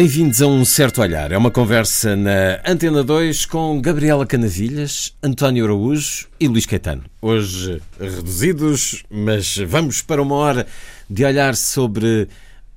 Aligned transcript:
Bem-vindos 0.00 0.40
a 0.40 0.46
um 0.46 0.64
certo 0.64 1.02
olhar. 1.02 1.32
É 1.32 1.36
uma 1.36 1.50
conversa 1.50 2.14
na 2.14 2.60
Antena 2.64 3.02
2 3.02 3.46
com 3.46 3.80
Gabriela 3.80 4.24
Canavilhas, 4.24 5.12
António 5.20 5.64
Araújo 5.64 6.28
e 6.38 6.46
Luís 6.46 6.66
Caetano. 6.66 7.02
Hoje 7.20 7.82
reduzidos, 7.98 9.02
mas 9.10 9.56
vamos 9.56 10.00
para 10.00 10.22
uma 10.22 10.36
hora 10.36 10.68
de 11.10 11.24
olhar 11.24 11.56
sobre 11.56 12.28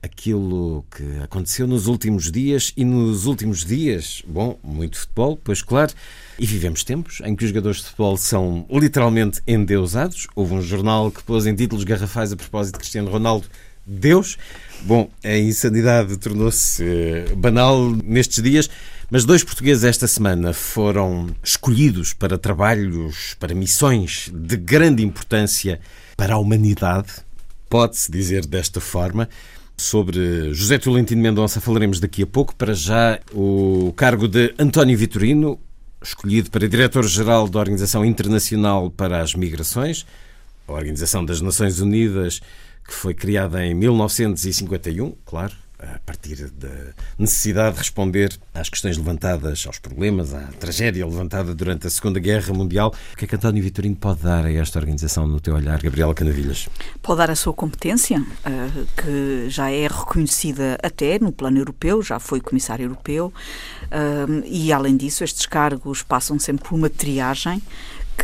aquilo 0.01 0.83
que 0.89 1.03
aconteceu 1.23 1.67
nos 1.67 1.85
últimos 1.85 2.31
dias 2.31 2.73
e 2.75 2.83
nos 2.83 3.27
últimos 3.27 3.63
dias, 3.63 4.23
bom, 4.27 4.57
muito 4.63 4.97
futebol, 4.97 5.39
pois 5.43 5.61
claro, 5.61 5.93
e 6.39 6.45
vivemos 6.47 6.83
tempos 6.83 7.21
em 7.23 7.35
que 7.35 7.43
os 7.43 7.51
jogadores 7.51 7.77
de 7.77 7.83
futebol 7.83 8.17
são 8.17 8.65
literalmente 8.67 9.43
endeusados. 9.47 10.25
Houve 10.35 10.55
um 10.55 10.61
jornal 10.63 11.11
que 11.11 11.21
pôs 11.21 11.45
em 11.45 11.53
títulos 11.53 11.83
garrafais 11.83 12.33
a 12.33 12.35
propósito 12.35 12.73
de 12.73 12.79
Cristiano 12.79 13.11
Ronaldo 13.11 13.45
Deus. 13.85 14.37
Bom, 14.83 15.09
a 15.23 15.37
insanidade 15.37 16.17
tornou-se 16.17 16.83
eh, 16.83 17.35
banal 17.35 17.91
nestes 18.03 18.41
dias, 18.41 18.69
mas 19.09 19.25
dois 19.25 19.43
portugueses 19.43 19.83
esta 19.83 20.07
semana 20.07 20.53
foram 20.53 21.27
escolhidos 21.43 22.13
para 22.13 22.37
trabalhos, 22.37 23.35
para 23.39 23.53
missões 23.53 24.31
de 24.33 24.57
grande 24.57 25.03
importância 25.03 25.79
para 26.17 26.33
a 26.33 26.37
humanidade, 26.37 27.11
pode-se 27.69 28.11
dizer 28.11 28.45
desta 28.45 28.79
forma. 28.79 29.29
Sobre 29.77 30.53
José 30.53 30.77
Tolentino 30.77 31.21
Mendonça 31.21 31.59
falaremos 31.59 31.99
daqui 31.99 32.21
a 32.21 32.27
pouco. 32.27 32.55
Para 32.55 32.73
já, 32.73 33.19
o 33.33 33.91
cargo 33.95 34.27
de 34.27 34.53
António 34.59 34.97
Vitorino, 34.97 35.59
escolhido 36.03 36.51
para 36.51 36.67
diretor-geral 36.67 37.47
da 37.47 37.59
Organização 37.59 38.05
Internacional 38.05 38.91
para 38.91 39.21
as 39.21 39.33
Migrações, 39.33 40.05
a 40.67 40.73
Organização 40.73 41.25
das 41.25 41.41
Nações 41.41 41.79
Unidas 41.79 42.41
que 42.85 42.93
foi 42.93 43.13
criada 43.13 43.65
em 43.65 43.73
1951, 43.73 45.15
claro, 45.25 45.53
a 45.81 45.99
partir 46.05 46.49
da 46.51 46.69
necessidade 47.17 47.73
de 47.73 47.79
responder 47.79 48.37
às 48.53 48.69
questões 48.69 48.97
levantadas, 48.97 49.63
aos 49.65 49.79
problemas, 49.79 50.33
à 50.33 50.41
tragédia 50.59 51.05
levantada 51.05 51.55
durante 51.55 51.87
a 51.87 51.89
Segunda 51.89 52.19
Guerra 52.19 52.53
Mundial. 52.53 52.93
O 53.13 53.17
que 53.17 53.25
é 53.25 53.27
que 53.27 53.35
António 53.35 53.63
Vitorino 53.63 53.95
pode 53.95 54.21
dar 54.21 54.45
a 54.45 54.51
esta 54.51 54.77
organização, 54.77 55.25
no 55.27 55.39
teu 55.39 55.55
olhar, 55.55 55.81
Gabriela 55.81 56.13
Canavilhas? 56.13 56.69
Pode 57.01 57.17
dar 57.17 57.31
a 57.31 57.35
sua 57.35 57.53
competência, 57.53 58.23
eh, 58.45 59.01
que 59.01 59.49
já 59.49 59.71
é 59.71 59.87
reconhecida 59.87 60.77
até 60.83 61.17
no 61.17 61.31
plano 61.31 61.57
europeu, 61.57 62.03
já 62.03 62.19
foi 62.19 62.39
comissário 62.39 62.83
europeu, 62.83 63.33
eh, 63.89 64.43
e 64.45 64.71
além 64.71 64.95
disso, 64.95 65.23
estes 65.23 65.45
cargos 65.45 66.03
passam 66.03 66.37
sempre 66.37 66.69
por 66.69 66.75
uma 66.75 66.89
triagem 66.89 67.61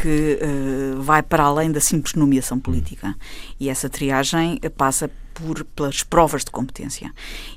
que 0.02 0.40
uh, 0.42 1.02
vai 1.02 1.24
para 1.24 1.44
além 1.44 1.72
da 1.72 1.80
simples 1.80 2.14
nomeação 2.14 2.60
política. 2.60 3.16
E 3.60 3.70
essa 3.70 3.90
triagem 3.90 4.60
passa 4.78 5.10
por, 5.38 5.64
pelas 5.64 6.02
provas 6.04 6.44
de 6.44 6.52
competência. 6.52 7.12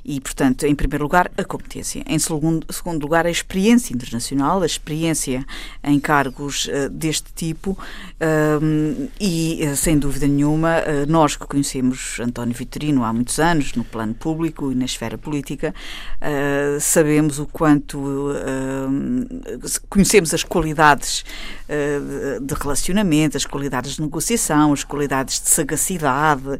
E, 0.05 0.21
portanto, 0.21 0.65
em 0.65 0.75
primeiro 0.75 1.03
lugar, 1.03 1.31
a 1.35 1.43
competência. 1.43 2.03
Em 2.05 2.19
segundo, 2.19 2.71
segundo 2.71 3.01
lugar, 3.01 3.25
a 3.25 3.31
experiência 3.31 3.93
internacional, 3.93 4.61
a 4.61 4.65
experiência 4.65 5.43
em 5.83 5.99
cargos 5.99 6.67
uh, 6.67 6.89
deste 6.89 7.33
tipo. 7.33 7.71
Uh, 7.71 9.09
e, 9.19 9.61
uh, 9.65 9.75
sem 9.75 9.97
dúvida 9.97 10.27
nenhuma, 10.27 10.77
eh, 10.77 11.05
nós 11.07 11.35
que 11.35 11.47
conhecemos 11.47 12.19
António 12.19 12.53
Vitorino 12.53 13.03
há 13.03 13.11
muitos 13.11 13.39
anos, 13.39 13.73
no 13.73 13.83
plano 13.83 14.13
público 14.13 14.71
e 14.71 14.75
na 14.75 14.85
esfera 14.85 15.17
política, 15.17 15.73
sabemos 16.79 17.39
o 17.39 17.47
quanto 17.47 17.99
conhecemos 19.89 20.33
as 20.33 20.43
qualidades 20.43 21.23
de 22.41 22.53
relacionamento, 22.53 23.37
as 23.37 23.45
qualidades 23.45 23.95
de 23.95 24.01
negociação, 24.01 24.73
as 24.73 24.83
qualidades 24.83 25.41
de 25.41 25.49
sagacidade, 25.49 26.59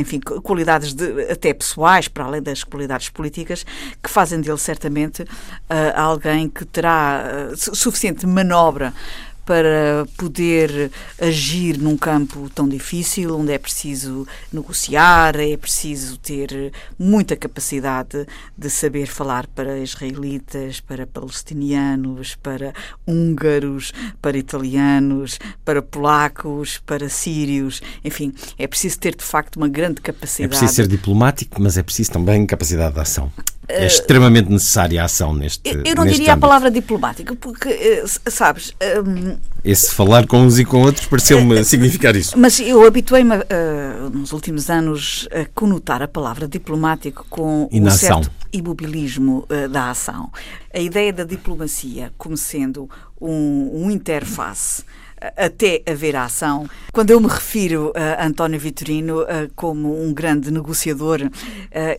enfim, 0.00 0.18
qualidades 0.20 0.55
de, 0.94 1.30
até 1.30 1.52
pessoais, 1.52 2.08
para 2.08 2.24
além 2.24 2.42
das 2.42 2.64
qualidades 2.64 3.08
políticas, 3.08 3.64
que 4.02 4.10
fazem 4.10 4.40
dele 4.40 4.58
certamente 4.58 5.22
uh, 5.22 5.26
alguém 5.94 6.48
que 6.48 6.64
terá 6.64 7.24
uh, 7.52 7.76
suficiente 7.76 8.26
manobra 8.26 8.92
para 9.46 10.04
poder 10.16 10.90
agir 11.20 11.78
num 11.78 11.96
campo 11.96 12.50
tão 12.52 12.68
difícil, 12.68 13.38
onde 13.38 13.52
é 13.52 13.58
preciso 13.58 14.26
negociar, 14.52 15.36
é 15.36 15.56
preciso 15.56 16.18
ter 16.18 16.72
muita 16.98 17.36
capacidade 17.36 18.26
de 18.58 18.68
saber 18.68 19.06
falar 19.06 19.46
para 19.46 19.78
israelitas, 19.78 20.80
para 20.80 21.06
palestinianos, 21.06 22.34
para 22.34 22.74
húngaros, 23.06 23.92
para 24.20 24.36
italianos, 24.36 25.38
para 25.64 25.80
polacos, 25.80 26.82
para 26.84 27.08
sírios, 27.08 27.80
enfim, 28.04 28.34
é 28.58 28.66
preciso 28.66 28.98
ter 28.98 29.14
de 29.14 29.24
facto 29.24 29.56
uma 29.56 29.68
grande 29.68 30.00
capacidade. 30.00 30.46
É 30.46 30.58
preciso 30.58 30.74
ser 30.74 30.88
diplomático, 30.88 31.62
mas 31.62 31.78
é 31.78 31.84
preciso 31.84 32.10
também 32.10 32.44
capacidade 32.44 32.94
de 32.94 33.00
ação. 33.00 33.30
É 33.68 33.82
eh, 33.82 33.86
extremamente 33.86 34.50
necessária 34.50 35.02
a 35.02 35.06
ação 35.06 35.34
neste 35.34 35.60
Eu 35.68 35.94
não 35.94 36.04
diria 36.04 36.32
âmbito. 36.32 36.32
a 36.32 36.36
palavra 36.36 36.70
diplomática, 36.70 37.34
porque, 37.34 37.68
eh, 37.68 38.04
sabes... 38.30 38.72
Um, 39.04 39.36
Esse 39.64 39.92
falar 39.92 40.26
com 40.26 40.38
uns 40.38 40.58
e 40.58 40.64
com 40.64 40.82
outros 40.82 41.06
pareceu-me 41.06 41.60
uh, 41.60 41.64
significar 41.64 42.14
isso. 42.14 42.38
Mas 42.38 42.60
eu 42.60 42.86
habituei-me, 42.86 43.36
uh, 43.36 44.10
nos 44.12 44.32
últimos 44.32 44.70
anos, 44.70 45.28
a 45.32 45.44
conotar 45.54 46.00
a 46.02 46.08
palavra 46.08 46.46
diplomático 46.46 47.26
com 47.28 47.68
um 47.72 47.90
certo 47.90 48.30
imobilismo 48.52 49.46
da 49.70 49.90
ação. 49.90 50.30
A 50.72 50.78
ideia 50.78 51.12
da 51.12 51.24
diplomacia 51.24 52.12
como 52.16 52.36
sendo 52.36 52.88
um, 53.20 53.84
um 53.84 53.90
interface 53.90 54.82
até 55.36 55.82
haver 55.86 56.16
a 56.16 56.24
ação. 56.24 56.68
Quando 56.92 57.10
eu 57.10 57.20
me 57.20 57.28
refiro 57.28 57.92
a 57.94 58.26
António 58.26 58.58
Vitorino 58.58 59.24
como 59.54 60.02
um 60.02 60.12
grande 60.12 60.50
negociador, 60.50 61.20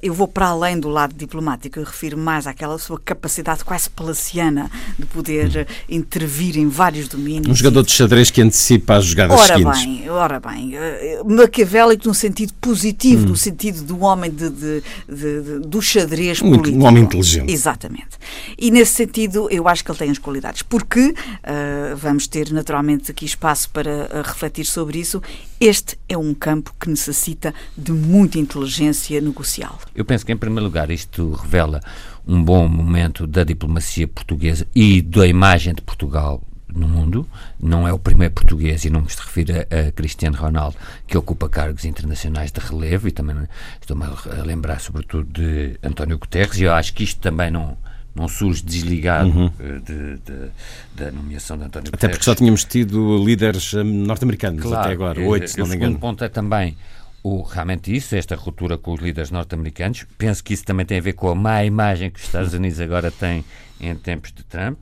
eu 0.01 0.13
vou 0.13 0.27
para 0.27 0.47
além 0.47 0.79
do 0.79 0.89
lado 0.89 1.13
diplomático, 1.15 1.79
eu 1.79 1.83
refiro 1.83 2.17
mais 2.17 2.47
àquela 2.47 2.77
sua 2.79 2.99
capacidade 2.99 3.63
quase 3.63 3.89
palaciana 3.89 4.69
de 4.97 5.05
poder 5.05 5.67
intervir 5.89 6.57
em 6.57 6.67
vários 6.67 7.07
domínios. 7.07 7.47
Um 7.47 7.55
jogador 7.55 7.83
de 7.83 7.91
xadrez 7.91 8.31
que 8.31 8.41
antecipa 8.41 8.95
as 8.95 9.05
jogadas 9.05 9.39
ora 9.39 9.57
seguintes. 9.57 9.85
Bem, 9.85 10.09
ora 10.09 10.39
bem, 10.39 10.75
eh, 10.75 11.21
maquiavélico 11.25 12.07
no 12.07 12.13
sentido 12.13 12.53
positivo, 12.59 13.25
hum. 13.25 13.29
no 13.29 13.35
sentido 13.35 13.83
do 13.83 13.99
homem 14.01 14.31
de, 14.31 14.49
de, 14.49 14.83
de, 15.07 15.59
do 15.59 15.81
xadrez 15.81 16.41
um, 16.41 16.51
político. 16.51 16.77
Um 16.77 16.85
homem 16.85 17.03
inteligente. 17.03 17.51
Exatamente. 17.51 18.17
E 18.57 18.71
nesse 18.71 18.93
sentido 18.93 19.47
eu 19.49 19.67
acho 19.67 19.83
que 19.83 19.91
ele 19.91 19.97
tem 19.97 20.09
as 20.09 20.17
qualidades, 20.17 20.61
porque 20.61 21.09
uh, 21.09 21.95
vamos 21.95 22.27
ter 22.27 22.51
naturalmente 22.51 23.06
aqui 23.11 23.25
espaço 23.25 23.69
para 23.69 24.05
uh, 24.05 24.21
refletir 24.23 24.65
sobre 24.65 24.99
isso. 24.99 25.21
Este 25.59 25.97
é 26.07 26.17
um 26.17 26.33
campo 26.33 26.73
que 26.79 26.89
necessita 26.89 27.53
de 27.77 27.91
muita 27.91 28.39
inteligência 28.39 29.19
negocial. 29.21 29.79
Eu 29.95 30.05
penso 30.05 30.25
que, 30.25 30.31
em 30.31 30.37
primeiro 30.37 30.65
lugar, 30.65 30.89
isto 30.89 31.31
revela 31.31 31.81
um 32.27 32.43
bom 32.43 32.67
momento 32.67 33.25
da 33.25 33.43
diplomacia 33.43 34.07
portuguesa 34.07 34.67
e 34.75 35.01
da 35.01 35.25
imagem 35.25 35.73
de 35.73 35.81
Portugal 35.81 36.41
no 36.67 36.87
mundo. 36.87 37.27
Não 37.59 37.87
é 37.87 37.93
o 37.93 37.99
primeiro 37.99 38.33
português, 38.33 38.85
e 38.85 38.89
não 38.89 39.01
me 39.01 39.07
refiro 39.07 39.53
a 39.61 39.91
Cristiano 39.91 40.37
Ronaldo, 40.37 40.77
que 41.07 41.17
ocupa 41.17 41.49
cargos 41.49 41.85
internacionais 41.85 42.51
de 42.51 42.59
relevo, 42.59 43.07
e 43.07 43.11
também 43.11 43.35
estou-me 43.79 44.03
a 44.05 44.43
lembrar, 44.43 44.79
sobretudo, 44.79 45.25
de 45.31 45.79
António 45.81 46.17
Guterres, 46.17 46.59
e 46.59 46.63
eu 46.63 46.73
acho 46.73 46.93
que 46.93 47.03
isto 47.03 47.19
também 47.19 47.49
não 47.49 47.77
não 48.17 48.27
surge 48.27 48.63
desligado 48.63 49.29
uhum. 49.29 49.51
Eh, 49.59 49.79
de, 49.79 50.17
de, 50.17 50.51
da 50.95 51.11
nomeação 51.11 51.57
de 51.57 51.65
António 51.65 51.91
Até 51.93 52.09
porque 52.09 52.23
só 52.23 52.35
tínhamos 52.35 52.65
tido 52.65 53.23
líderes 53.23 53.73
eh, 53.73 53.83
norte-americanos 53.83 54.61
claro, 54.61 54.79
até 54.81 54.91
agora, 54.91 55.21
oito, 55.21 55.43
eh, 55.43 55.47
se 55.47 55.57
não 55.59 55.67
me 55.67 55.75
engano. 55.75 55.91
O 55.91 55.95
segundo 55.95 56.01
ponto 56.01 56.23
é 56.23 56.29
também 56.29 56.75
o, 57.23 57.41
realmente 57.41 57.95
isso, 57.95 58.15
esta 58.15 58.35
ruptura 58.35 58.77
com 58.77 58.93
os 58.93 58.99
líderes 58.99 59.31
norte-americanos. 59.31 60.05
Penso 60.17 60.43
que 60.43 60.53
isso 60.53 60.63
também 60.63 60.85
tem 60.85 60.97
a 60.97 61.01
ver 61.01 61.13
com 61.13 61.29
a 61.29 61.35
má 61.35 61.63
imagem 61.63 62.09
que 62.09 62.19
os 62.19 62.25
Estados 62.25 62.53
Unidos 62.55 62.79
agora 62.79 63.11
têm 63.11 63.45
em 63.79 63.95
tempos 63.95 64.31
de 64.31 64.43
Trump. 64.43 64.77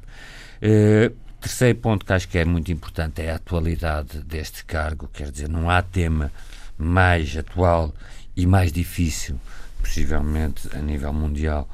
Uh, 0.61 1.13
terceiro 1.41 1.77
ponto 1.77 2.05
que 2.05 2.13
acho 2.13 2.27
que 2.27 2.39
é 2.39 2.45
muito 2.45 2.71
importante 2.71 3.21
é 3.21 3.31
a 3.31 3.35
atualidade 3.35 4.19
deste 4.23 4.65
cargo, 4.65 5.07
quer 5.13 5.29
dizer, 5.29 5.47
não 5.47 5.69
há 5.69 5.81
tema 5.81 6.31
mais 6.77 7.37
atual 7.37 7.93
e 8.35 8.45
mais 8.47 8.71
difícil, 8.71 9.39
possivelmente 9.79 10.67
a 10.75 10.79
nível 10.79 11.13
mundial, 11.13 11.69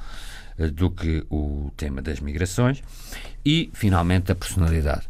do 0.74 0.92
que 0.92 1.25
o 1.30 1.71
tema 1.75 2.01
das 2.01 2.19
migrações 2.19 2.81
e, 3.45 3.69
finalmente, 3.74 4.31
a 4.31 4.36
personalidade. 4.36 5.07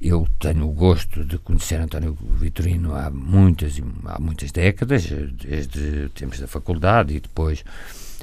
Eu 0.00 0.28
tenho 0.38 0.68
o 0.68 0.72
gosto 0.72 1.24
de 1.24 1.38
conhecer 1.38 1.76
António 1.76 2.16
Vitorino 2.38 2.94
há 2.94 3.08
muitas, 3.10 3.80
há 4.04 4.20
muitas 4.20 4.52
décadas, 4.52 5.06
desde 5.06 6.10
tempos 6.10 6.38
da 6.38 6.46
faculdade 6.46 7.16
e 7.16 7.20
depois 7.20 7.64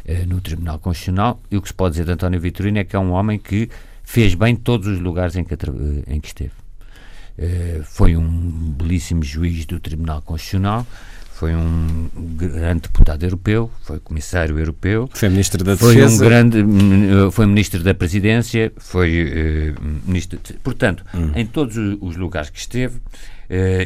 eh, 0.06 0.26
no 0.26 0.40
Tribunal 0.40 0.78
Constitucional, 0.78 1.42
e 1.50 1.58
o 1.58 1.62
que 1.62 1.70
se 1.70 1.74
pode 1.74 1.94
dizer 1.94 2.06
de 2.06 2.12
António 2.12 2.40
Vitorino 2.40 2.78
é 2.78 2.84
que 2.84 2.96
é 2.96 3.00
um 3.00 3.12
homem 3.12 3.40
que 3.40 3.70
fez 4.04 4.36
bem 4.36 4.56
todos 4.56 4.88
os 4.88 5.00
lugares 5.00 5.36
em 5.36 5.44
que, 5.44 5.56
em 6.08 6.20
que 6.20 6.28
esteve. 6.28 6.52
foi 7.86 8.16
um 8.16 8.72
belíssimo 8.78 9.24
juiz 9.24 9.66
do 9.66 9.80
Tribunal 9.80 10.22
Constitucional, 10.22 10.86
foi 11.34 11.56
um 11.56 12.10
grande 12.38 12.82
deputado 12.82 13.24
europeu, 13.24 13.70
foi 13.82 14.00
comissário 14.00 14.58
europeu, 14.58 15.10
foi 15.12 15.30
ministro 15.30 15.64
da 15.64 15.76
foi 15.76 15.96
Defesa, 15.96 16.24
um 16.24 16.28
grande, 16.28 16.58
foi 17.32 17.46
ministro 17.48 17.84
da 17.84 17.94
Presidência, 17.94 18.72
foi 18.78 19.74
uh, 19.76 19.84
ministro, 20.06 20.40
de, 20.42 20.54
portanto, 20.54 21.04
hum. 21.14 21.32
em 21.36 21.46
todos 21.46 21.76
os 21.76 22.16
lugares 22.18 22.52
que 22.52 22.60
esteve, 22.60 22.98
uh, 22.98 23.02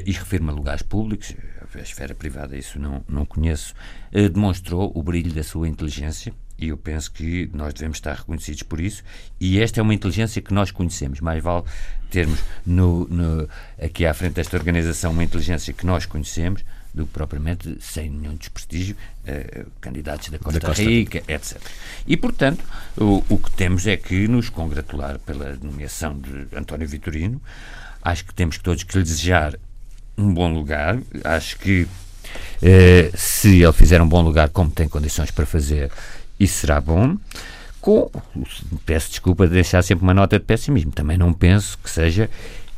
e 0.05 0.11
refirma 0.11 0.51
lugares 0.51 0.81
públicos, 0.81 1.33
a 1.73 1.79
esfera 1.79 2.13
privada 2.13 2.57
isso 2.57 2.79
não 2.79 3.03
não 3.07 3.25
conheço, 3.25 3.73
uh, 4.13 4.29
demonstrou 4.29 4.91
o 4.93 5.01
brilho 5.01 5.31
da 5.31 5.43
sua 5.43 5.69
inteligência 5.69 6.33
e 6.59 6.69
eu 6.69 6.77
penso 6.77 7.11
que 7.11 7.49
nós 7.53 7.73
devemos 7.73 7.97
estar 7.97 8.15
reconhecidos 8.15 8.63
por 8.63 8.81
isso. 8.81 9.03
E 9.39 9.59
esta 9.59 9.79
é 9.79 9.83
uma 9.83 9.93
inteligência 9.93 10.41
que 10.41 10.51
nós 10.51 10.71
conhecemos. 10.71 11.21
Mais 11.21 11.41
vale 11.41 11.63
termos 12.09 12.39
no, 12.65 13.07
no, 13.07 13.47
aqui 13.79 14.07
à 14.07 14.13
frente 14.13 14.33
desta 14.33 14.57
organização 14.57 15.11
uma 15.11 15.23
inteligência 15.23 15.71
que 15.71 15.85
nós 15.85 16.07
conhecemos 16.07 16.63
do 16.97 17.05
que 17.05 17.13
propriamente, 17.13 17.77
sem 17.79 18.09
nenhum 18.09 18.35
desprestígio, 18.35 18.95
uh, 19.23 19.71
candidatos 19.79 20.29
da 20.29 20.39
Costa, 20.39 20.59
da 20.59 20.67
Costa, 20.67 20.83
Rica, 20.83 21.23
etc. 21.27 21.61
E, 22.05 22.17
portanto, 22.17 22.63
o, 22.97 23.23
o, 23.29 23.37
que 23.37 23.51
temos 23.51 23.87
é 23.87 23.95
que 23.95 24.27
nos 24.27 24.49
congratular 24.49 25.19
pela 25.19 25.55
nomeação 25.61 26.17
de 26.19 26.47
António 26.55 26.87
Vitorino. 26.87 27.41
Acho 28.01 28.25
que 28.25 28.33
temos 28.33 28.57
todos 28.57 28.83
que 28.83 28.97
lhe 28.97 29.03
desejar 29.03 29.55
um 30.17 30.33
bom 30.33 30.53
lugar. 30.53 30.99
Acho 31.23 31.57
que 31.59 31.83
uh, 31.83 33.17
se 33.17 33.61
ele 33.61 33.73
fizer 33.73 34.01
um 34.01 34.09
bom 34.09 34.21
lugar, 34.21 34.49
como 34.49 34.69
tem 34.71 34.89
condições 34.89 35.31
para 35.31 35.45
fazer, 35.45 35.91
isso 36.39 36.59
será 36.59 36.81
bom. 36.81 37.15
Com, 37.79 38.11
peço 38.85 39.11
desculpa 39.11 39.47
de 39.47 39.53
deixar 39.53 39.81
sempre 39.83 40.03
uma 40.03 40.13
nota 40.13 40.37
de 40.37 40.45
pessimismo. 40.45 40.91
Também 40.91 41.17
não 41.17 41.31
penso 41.31 41.77
que 41.77 41.89
seja 41.89 42.29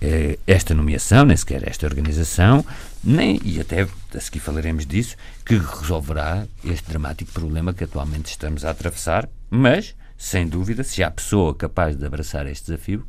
eh, 0.01 0.39
esta 0.47 0.73
nomeação, 0.73 1.25
nem 1.25 1.35
sequer 1.35 1.67
esta 1.67 1.85
organização, 1.85 2.65
nem, 3.03 3.39
e 3.43 3.59
até 3.59 3.87
a 4.13 4.19
seguir 4.19 4.39
falaremos 4.39 4.85
disso, 4.85 5.15
que 5.45 5.57
resolverá 5.57 6.45
este 6.63 6.89
dramático 6.89 7.31
problema 7.31 7.73
que 7.73 7.83
atualmente 7.83 8.27
estamos 8.27 8.65
a 8.65 8.71
atravessar, 8.71 9.29
mas, 9.49 9.95
sem 10.17 10.47
dúvida, 10.47 10.83
se 10.83 11.03
há 11.03 11.09
pessoa 11.09 11.55
capaz 11.55 11.95
de 11.95 12.05
abraçar 12.05 12.45
este 12.47 12.67
desafio, 12.67 13.05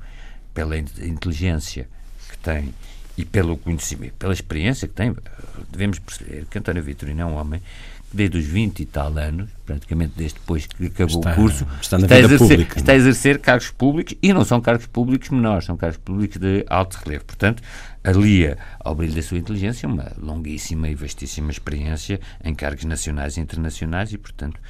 pela 0.54 0.76
inteligência 0.76 1.88
que 2.28 2.38
tem 2.38 2.74
e 3.16 3.24
pelo 3.24 3.56
conhecimento, 3.56 4.14
pela 4.14 4.32
experiência 4.32 4.88
que 4.88 4.94
tem, 4.94 5.14
devemos 5.70 5.98
perceber 5.98 6.46
que 6.46 6.58
António 6.58 6.82
Vitorino 6.82 7.20
é 7.20 7.24
um 7.24 7.34
homem 7.34 7.62
desde 8.12 8.38
os 8.38 8.44
20 8.44 8.80
e 8.80 8.84
tal 8.84 9.16
anos, 9.16 9.48
praticamente 9.64 10.14
desde 10.16 10.38
depois 10.38 10.66
que 10.66 10.86
acabou 10.86 11.18
está, 11.18 11.32
o 11.32 11.34
curso, 11.34 11.66
está, 11.80 11.96
está, 11.98 12.14
a 12.14 12.18
exercer, 12.18 12.38
pública, 12.38 12.78
está 12.78 12.92
a 12.92 12.96
exercer 12.96 13.38
cargos 13.38 13.70
públicos 13.70 14.14
e 14.20 14.32
não 14.32 14.44
são 14.44 14.60
cargos 14.60 14.86
públicos 14.86 15.28
menores, 15.30 15.64
são 15.64 15.76
cargos 15.76 15.98
públicos 15.98 16.38
de 16.38 16.64
alto 16.68 16.98
relevo. 17.04 17.24
Portanto, 17.24 17.62
alia 18.02 18.58
ao 18.80 18.94
brilho 18.94 19.14
da 19.14 19.22
sua 19.22 19.38
inteligência 19.38 19.88
uma 19.88 20.12
longuíssima 20.18 20.88
e 20.88 20.94
vastíssima 20.94 21.50
experiência 21.50 22.20
em 22.42 22.54
cargos 22.54 22.84
nacionais 22.84 23.36
e 23.36 23.40
internacionais 23.40 24.12
e, 24.12 24.18
portanto, 24.18 24.60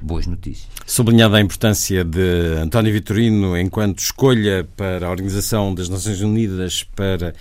boas 0.00 0.26
notícias. 0.26 0.68
Sublinhada 0.86 1.36
a 1.36 1.40
importância 1.40 2.04
de 2.04 2.56
António 2.62 2.92
Vitorino 2.92 3.58
enquanto 3.58 3.98
escolha 3.98 4.66
para 4.76 5.06
a 5.06 5.10
Organização 5.10 5.74
das 5.74 5.88
Nações 5.88 6.20
Unidas 6.22 6.82
para 6.82 7.34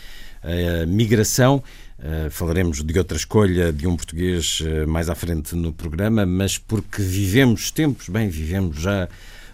a 0.43 0.85
Migração, 0.85 1.63
falaremos 2.29 2.83
de 2.83 2.97
outra 2.97 3.17
escolha 3.17 3.73
de 3.73 3.85
um 3.85 3.95
português 3.95 4.61
uh, 4.61 4.87
mais 4.87 5.09
à 5.09 5.15
frente 5.15 5.55
no 5.55 5.73
programa, 5.73 6.25
mas 6.25 6.57
porque 6.57 7.01
vivemos 7.01 7.71
tempos, 7.71 8.07
bem, 8.09 8.29
vivemos 8.29 8.79
já 8.79 9.09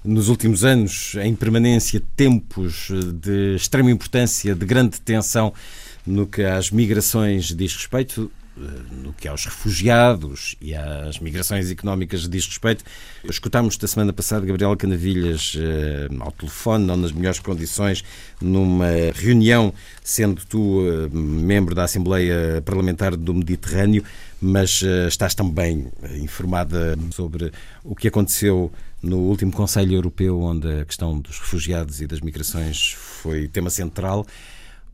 nos 0.05 0.29
últimos 0.29 0.63
anos 0.63 1.15
em 1.21 1.35
permanência 1.35 2.01
tempos 2.15 2.89
eh, 2.91 3.11
de 3.13 3.55
extrema 3.55 3.89
importância, 3.89 4.53
de 4.53 4.65
grande 4.65 5.01
tensão 5.01 5.51
no 6.05 6.27
que 6.27 6.43
às 6.43 6.69
migrações 6.69 7.45
diz 7.55 7.75
respeito, 7.75 8.31
no 8.57 9.13
que 9.13 9.27
aos 9.27 9.45
refugiados 9.45 10.55
e 10.61 10.73
às 10.73 11.19
migrações 11.19 11.69
económicas 11.69 12.27
diz 12.27 12.45
respeito. 12.47 12.83
Escutámos 13.23 13.77
da 13.77 13.87
semana 13.87 14.13
passada 14.13 14.45
Gabriela 14.45 14.77
Canavilhas 14.77 15.55
eh, 15.57 16.07
ao 16.19 16.31
telefone, 16.31 16.85
não 16.85 16.95
nas 16.95 17.11
melhores 17.11 17.39
condições, 17.39 18.03
numa 18.41 18.87
reunião, 19.13 19.73
sendo 20.03 20.41
tu 20.45 20.81
eh, 20.87 21.09
membro 21.11 21.75
da 21.75 21.83
Assembleia 21.83 22.61
Parlamentar 22.63 23.15
do 23.15 23.33
Mediterrâneo, 23.33 24.03
mas 24.39 24.81
eh, 24.83 25.07
estás 25.07 25.35
também 25.35 25.87
informada 26.21 26.97
sobre 27.11 27.51
o 27.83 27.93
que 27.93 28.07
aconteceu 28.07 28.71
no 29.01 29.17
último 29.17 29.51
Conselho 29.51 29.93
Europeu, 29.93 30.39
onde 30.39 30.81
a 30.81 30.85
questão 30.85 31.19
dos 31.19 31.39
refugiados 31.39 32.01
e 32.01 32.07
das 32.07 32.21
migrações 32.21 32.93
foi 32.93 33.47
tema 33.47 33.69
central. 33.69 34.25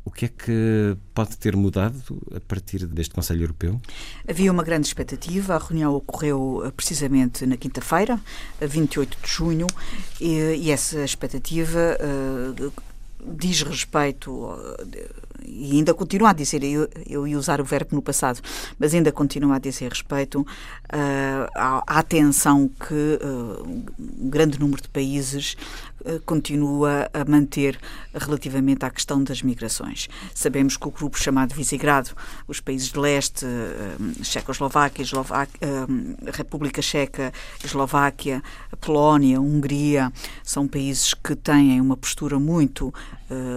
O 0.04 0.10
que 0.10 0.26
é 0.26 0.28
que 0.28 0.98
pode 1.14 1.38
ter 1.38 1.56
mudado 1.56 2.22
a 2.36 2.40
partir 2.40 2.88
deste 2.88 3.14
Conselho 3.14 3.44
Europeu? 3.44 3.80
Havia 4.28 4.52
uma 4.52 4.64
grande 4.64 4.88
expectativa. 4.88 5.56
A 5.56 5.60
reunião 5.60 5.96
ocorreu 5.96 6.64
eh, 6.66 6.72
precisamente 6.72 7.46
na 7.46 7.56
quinta-feira, 7.56 8.20
28 8.60 9.18
de 9.22 9.30
junho, 9.30 9.68
e, 10.20 10.56
e 10.56 10.72
essa 10.72 11.04
expectativa 11.04 11.98
uh, 12.00 12.74
diz 13.24 13.62
respeito, 13.62 14.32
e 15.46 15.72
ainda 15.74 15.94
continua 15.94 16.30
a 16.30 16.34
dizer, 16.34 16.64
eu, 16.64 16.88
eu 17.08 17.28
ia 17.28 17.38
usar 17.38 17.62
o 17.62 17.64
verbo 17.64 17.96
no 17.96 18.02
passado, 18.02 18.42
mas 18.80 18.94
ainda 18.94 19.12
continua 19.12 19.56
a 19.56 19.60
dizer 19.60 19.90
respeito 19.90 20.42
uh, 20.42 20.46
à, 21.56 21.84
à 21.88 22.00
atenção 22.00 22.70
que 22.70 23.20
uh, 23.24 23.84
um 24.00 24.30
grande 24.30 24.60
número 24.60 24.82
de 24.82 24.90
países 24.90 25.56
uh, 26.02 26.20
continua 26.26 27.10
a 27.14 27.26
manter 27.26 27.80
relativamente 28.14 28.86
à 28.86 28.90
questão 28.90 29.24
das 29.24 29.42
migrações. 29.42 30.08
Sabemos 30.34 30.78
que 30.78 30.88
o 30.88 30.92
grupo 30.92 31.18
chamado 31.18 31.54
Visegrado, 31.54 32.12
os 32.48 32.60
países 32.60 32.92
de 32.92 33.00
leste, 33.00 33.46
Checoslováquia, 34.24 35.04
Eslováquia, 35.04 35.60
República 36.34 36.82
Checa, 36.82 37.32
Eslováquia, 37.64 38.44
Polónia, 38.80 39.40
Hungria, 39.40 40.12
são 40.44 40.68
países 40.68 41.14
que 41.14 41.36
têm 41.36 41.80
uma 41.80 41.96
postura 41.98 42.40
muito 42.40 42.94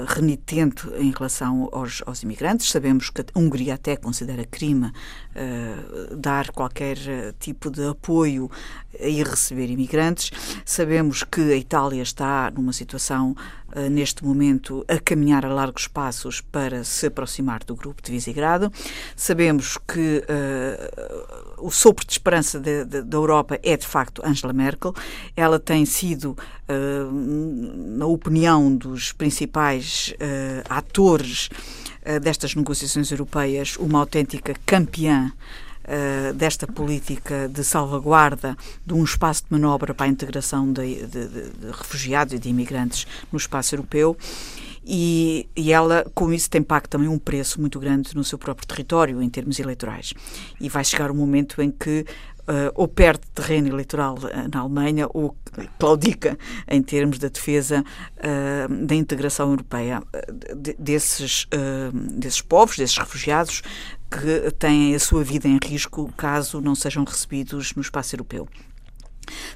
renitente 0.06 0.86
em 0.98 1.10
relação 1.10 1.68
aos, 1.74 2.02
aos, 2.06 2.22
imigrantes. 2.22 2.70
Sabemos 2.70 3.10
que 3.10 3.22
a 3.22 3.38
Hungria 3.38 3.74
até 3.74 3.96
considera 3.96 4.44
crime 4.44 4.92
uh, 5.34 6.16
dar 6.16 6.50
qualquer 6.50 6.96
eh, 7.06 7.34
tipo 7.38 7.70
de 7.70 7.86
apoio 7.88 8.50
e 8.98 9.22
receber 9.22 9.70
imigrantes. 9.70 10.30
Sabemos 10.64 11.24
que 11.24 11.40
a 11.52 11.56
Itália 11.56 12.02
está 12.02 12.50
numa 12.50 12.72
situação 12.72 13.34
uh, 13.74 13.90
neste 13.90 14.24
momento 14.24 14.84
a 14.88 14.98
caminhar 14.98 15.44
a 15.44 15.52
largos 15.52 15.88
passos 15.88 16.40
para 16.40 16.84
se 16.84 17.06
aproximar 17.06 17.64
do 17.64 17.74
grupo 17.74 18.02
de 18.02 18.12
Visegrado. 18.12 18.72
Sabemos 19.16 19.76
que 19.76 20.22
uh, 20.24 21.66
o 21.66 21.70
sopro 21.70 22.06
de 22.06 22.12
esperança 22.12 22.60
da 22.60 23.16
Europa 23.16 23.58
é 23.62 23.76
de 23.76 23.86
facto 23.86 24.22
Angela 24.24 24.52
Merkel. 24.52 24.94
Ela 25.36 25.58
tem 25.58 25.86
sido, 25.86 26.36
na 26.68 28.06
opinião 28.06 28.74
dos 28.76 29.12
principais 29.12 30.12
atores 30.68 31.48
destas 32.20 32.54
negociações 32.54 33.10
europeias, 33.10 33.76
uma 33.76 33.98
autêntica 34.00 34.54
campeã 34.66 35.32
uh, 35.84 36.32
desta 36.34 36.66
política 36.66 37.48
de 37.48 37.62
salvaguarda 37.62 38.56
de 38.84 38.94
um 38.94 39.04
espaço 39.04 39.44
de 39.44 39.48
manobra 39.50 39.94
para 39.94 40.06
a 40.06 40.08
integração 40.08 40.72
de, 40.72 41.06
de, 41.06 41.28
de 41.28 41.66
refugiados 41.72 42.34
e 42.34 42.38
de 42.38 42.48
imigrantes 42.48 43.06
no 43.30 43.38
espaço 43.38 43.74
europeu. 43.74 44.16
E, 44.86 45.48
e, 45.56 45.72
ela, 45.72 46.04
com 46.14 46.30
isso, 46.30 46.50
tem 46.50 46.62
pago 46.62 46.86
também 46.86 47.08
um 47.08 47.18
preço 47.18 47.58
muito 47.58 47.80
grande 47.80 48.14
no 48.14 48.22
seu 48.22 48.36
próprio 48.36 48.66
território, 48.66 49.22
em 49.22 49.30
termos 49.30 49.58
eleitorais. 49.58 50.12
E 50.60 50.68
vai 50.68 50.84
chegar 50.84 51.10
o 51.10 51.14
um 51.14 51.16
momento 51.16 51.62
em 51.62 51.70
que 51.70 52.04
uh, 52.48 52.72
ou 52.74 52.88
perde 52.88 53.22
terreno 53.34 53.68
eleitoral 53.68 54.14
uh, 54.14 54.48
na 54.52 54.60
Alemanha 54.60 55.06
ou 55.12 55.36
claudica 55.78 56.38
em 56.68 56.82
termos 56.82 57.18
da 57.18 57.28
defesa 57.28 57.84
uh, 58.18 58.86
da 58.86 58.94
integração 58.94 59.50
europeia 59.50 60.02
de, 60.56 60.74
desses, 60.78 61.46
desses 62.16 62.40
povos, 62.40 62.76
desses 62.76 62.96
refugiados 62.98 63.62
que 64.10 64.50
têm 64.52 64.94
a 64.94 64.98
sua 64.98 65.22
vida 65.24 65.48
em 65.48 65.58
risco 65.62 66.12
caso 66.16 66.60
não 66.60 66.74
sejam 66.74 67.04
recebidos 67.04 67.74
no 67.74 67.82
espaço 67.82 68.14
europeu. 68.14 68.48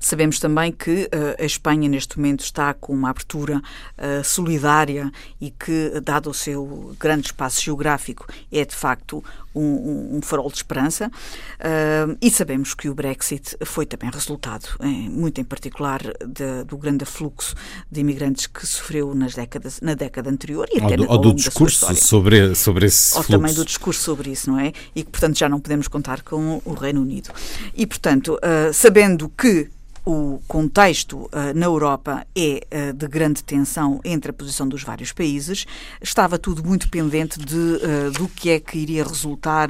Sabemos 0.00 0.38
também 0.38 0.72
que 0.72 1.04
uh, 1.04 1.42
a 1.42 1.44
Espanha, 1.44 1.88
neste 1.88 2.18
momento, 2.18 2.40
está 2.40 2.74
com 2.74 2.92
uma 2.92 3.10
abertura 3.10 3.58
uh, 3.58 4.24
solidária 4.24 5.10
e 5.40 5.50
que, 5.50 6.00
dado 6.02 6.30
o 6.30 6.34
seu 6.34 6.94
grande 6.98 7.26
espaço 7.26 7.62
geográfico, 7.62 8.26
é 8.52 8.64
de 8.64 8.74
facto 8.74 9.22
um, 9.54 10.18
um 10.18 10.22
farol 10.22 10.48
de 10.50 10.56
esperança. 10.56 11.08
Uh, 11.08 12.16
e 12.20 12.30
sabemos 12.30 12.74
que 12.74 12.88
o 12.88 12.94
Brexit 12.94 13.56
foi 13.64 13.86
também 13.86 14.10
resultado, 14.10 14.68
em, 14.80 15.08
muito 15.08 15.40
em 15.40 15.44
particular, 15.44 16.00
de, 16.26 16.64
do 16.64 16.76
grande 16.76 17.02
afluxo 17.02 17.54
de 17.90 18.00
imigrantes 18.00 18.46
que 18.46 18.66
sofreu 18.66 19.14
nas 19.14 19.34
décadas, 19.34 19.80
na 19.80 19.94
década 19.94 20.30
anterior 20.30 20.68
e 20.72 20.80
até 20.80 20.94
ao, 20.94 21.12
ao 21.12 21.18
do 21.18 21.34
discurso 21.34 21.94
sobre, 21.96 22.54
sobre 22.54 22.86
esse 22.86 23.16
ou 23.16 23.22
fluxo. 23.22 23.32
também 23.32 23.54
do 23.54 23.64
discurso 23.64 24.02
sobre 24.02 24.30
isso, 24.30 24.50
não 24.50 24.58
é? 24.58 24.72
E 24.94 25.02
que, 25.02 25.10
portanto, 25.10 25.36
já 25.36 25.48
não 25.48 25.60
podemos 25.60 25.88
contar 25.88 26.22
com 26.22 26.62
o 26.64 26.74
Reino 26.74 27.00
Unido. 27.00 27.30
E, 27.74 27.86
portanto, 27.86 28.38
sabendo 28.72 29.28
que 29.28 29.67
o 30.08 30.40
contexto 30.48 31.18
uh, 31.18 31.30
na 31.54 31.66
Europa 31.66 32.26
é 32.34 32.62
uh, 32.72 32.92
de 32.94 33.06
grande 33.06 33.44
tensão 33.44 34.00
entre 34.02 34.30
a 34.30 34.32
posição 34.32 34.66
dos 34.66 34.82
vários 34.82 35.12
países. 35.12 35.66
Estava 36.00 36.38
tudo 36.38 36.64
muito 36.64 36.88
pendente 36.88 37.38
de, 37.38 37.54
uh, 37.54 38.10
do 38.12 38.26
que 38.26 38.48
é 38.48 38.58
que 38.58 38.78
iria 38.78 39.04
resultar 39.04 39.68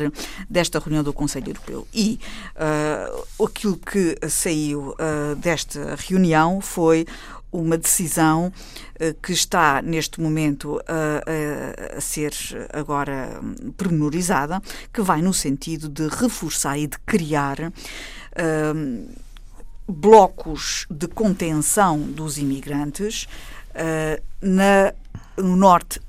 desta 0.48 0.78
reunião 0.78 1.02
do 1.02 1.12
Conselho 1.12 1.48
Europeu. 1.48 1.88
E 1.92 2.20
aquilo 3.44 3.76
que 3.76 4.16
saiu 4.28 4.94
desta 5.38 5.96
reunião 5.96 6.60
foi 6.60 7.06
uma 7.50 7.76
decisão 7.76 8.52
que 9.22 9.32
está 9.32 9.80
neste 9.82 10.20
momento 10.20 10.80
a, 10.86 11.94
a, 11.94 11.98
a, 11.98 12.00
ser 12.00 12.32
agora 12.72 13.40
pormenorizada, 13.76 14.60
que 14.92 15.00
vai 15.00 15.22
no 15.22 15.32
sentido 15.32 15.88
de 15.88 16.08
reforçar 16.08 16.78
e 16.78 16.86
de 16.86 16.98
criar 17.00 17.72
blocos 19.88 20.86
de 20.90 21.08
contenção 21.08 21.98
dos 21.98 22.36
imigrantes 22.36 23.24
uh, 23.70 24.22
na, 24.40 24.92
no 25.36 25.56
norte 25.56 26.00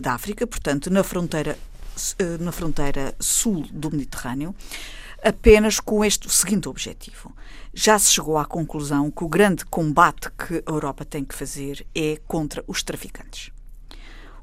da 0.00 0.14
África, 0.14 0.46
portanto, 0.46 0.90
na 0.90 1.02
fronteira, 1.02 1.58
uh, 2.20 2.42
na 2.42 2.52
fronteira 2.52 3.14
sul 3.18 3.66
do 3.70 3.90
Mediterrâneo, 3.90 4.54
apenas 5.22 5.80
com 5.80 6.04
este 6.04 6.32
seguinte 6.32 6.68
objetivo. 6.68 7.34
Já 7.74 7.98
se 7.98 8.12
chegou 8.12 8.38
à 8.38 8.44
conclusão 8.44 9.10
que 9.10 9.24
o 9.24 9.28
grande 9.28 9.64
combate 9.64 10.30
que 10.30 10.62
a 10.64 10.70
Europa 10.70 11.04
tem 11.04 11.24
que 11.24 11.34
fazer 11.34 11.84
é 11.94 12.18
contra 12.26 12.64
os 12.66 12.82
traficantes. 12.82 13.50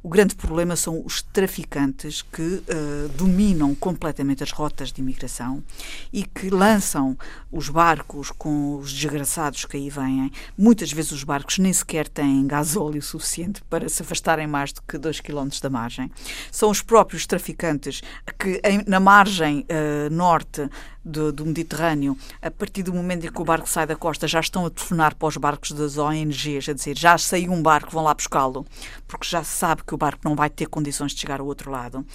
O 0.06 0.10
grande 0.10 0.36
problema 0.36 0.76
são 0.76 1.02
os 1.06 1.22
traficantes 1.22 2.22
que 2.22 2.42
uh, 2.42 3.08
dominam 3.16 3.74
completamente 3.74 4.44
as 4.44 4.52
rotas 4.52 4.92
de 4.92 5.02
imigração 5.02 5.64
e 6.12 6.26
que 6.26 6.50
lançam 6.50 7.18
os 7.50 7.70
barcos 7.70 8.30
com 8.30 8.76
os 8.80 8.92
desgraçados 8.92 9.64
que 9.64 9.78
aí 9.78 9.90
vêm. 9.90 10.30
Muitas 10.58 10.92
vezes 10.92 11.14
os 11.14 11.24
barcos 11.24 11.58
nem 11.58 11.72
sequer 11.72 12.10
têm 12.10 12.46
gasóleo 12.46 13.02
suficiente 13.02 13.62
para 13.70 13.88
se 13.88 14.02
afastarem 14.02 14.46
mais 14.46 14.74
do 14.74 14.82
que 14.82 14.98
dois 14.98 15.22
quilómetros 15.22 15.62
da 15.62 15.70
margem. 15.70 16.12
São 16.52 16.70
os 16.70 16.82
próprios 16.82 17.26
traficantes 17.26 18.02
que, 18.38 18.60
em, 18.62 18.84
na 18.86 19.00
margem 19.00 19.62
uh, 19.62 20.14
norte 20.14 20.70
do, 21.04 21.32
do, 21.32 21.46
Mediterrâneo, 21.46 22.18
a 22.42 22.50
partir 22.50 22.84
do 22.84 22.94
momento 22.94 23.26
em 23.26 23.32
que 23.32 23.42
o 23.42 23.46
barco 23.46 23.68
sai 23.68 23.86
da 23.86 23.96
costa, 23.96 24.28
já 24.28 24.40
estão 24.40 24.66
a 24.66 24.70
telefonar 24.70 25.16
para 25.16 25.28
os 25.28 25.38
barcos 25.38 25.72
das 25.72 25.98
ONGs, 25.98 26.70
a 26.70 26.74
dizer 26.74 26.98
já 26.98 27.18
saiu 27.18 27.52
um 27.52 27.62
barco, 27.62 27.92
vão 27.92 28.04
lá 28.04 28.14
buscá-lo, 28.14 28.66
porque 29.08 29.28
já 29.28 29.44
se 29.44 29.58
sabe 29.58 29.84
que 29.86 29.93
o 29.94 29.98
barco 29.98 30.22
não 30.24 30.36
vai 30.36 30.50
ter 30.50 30.68
condições 30.68 31.14
de 31.14 31.22
chegar 31.22 31.40
ao 31.40 31.48
outro 31.48 31.72
lado. 31.72 32.06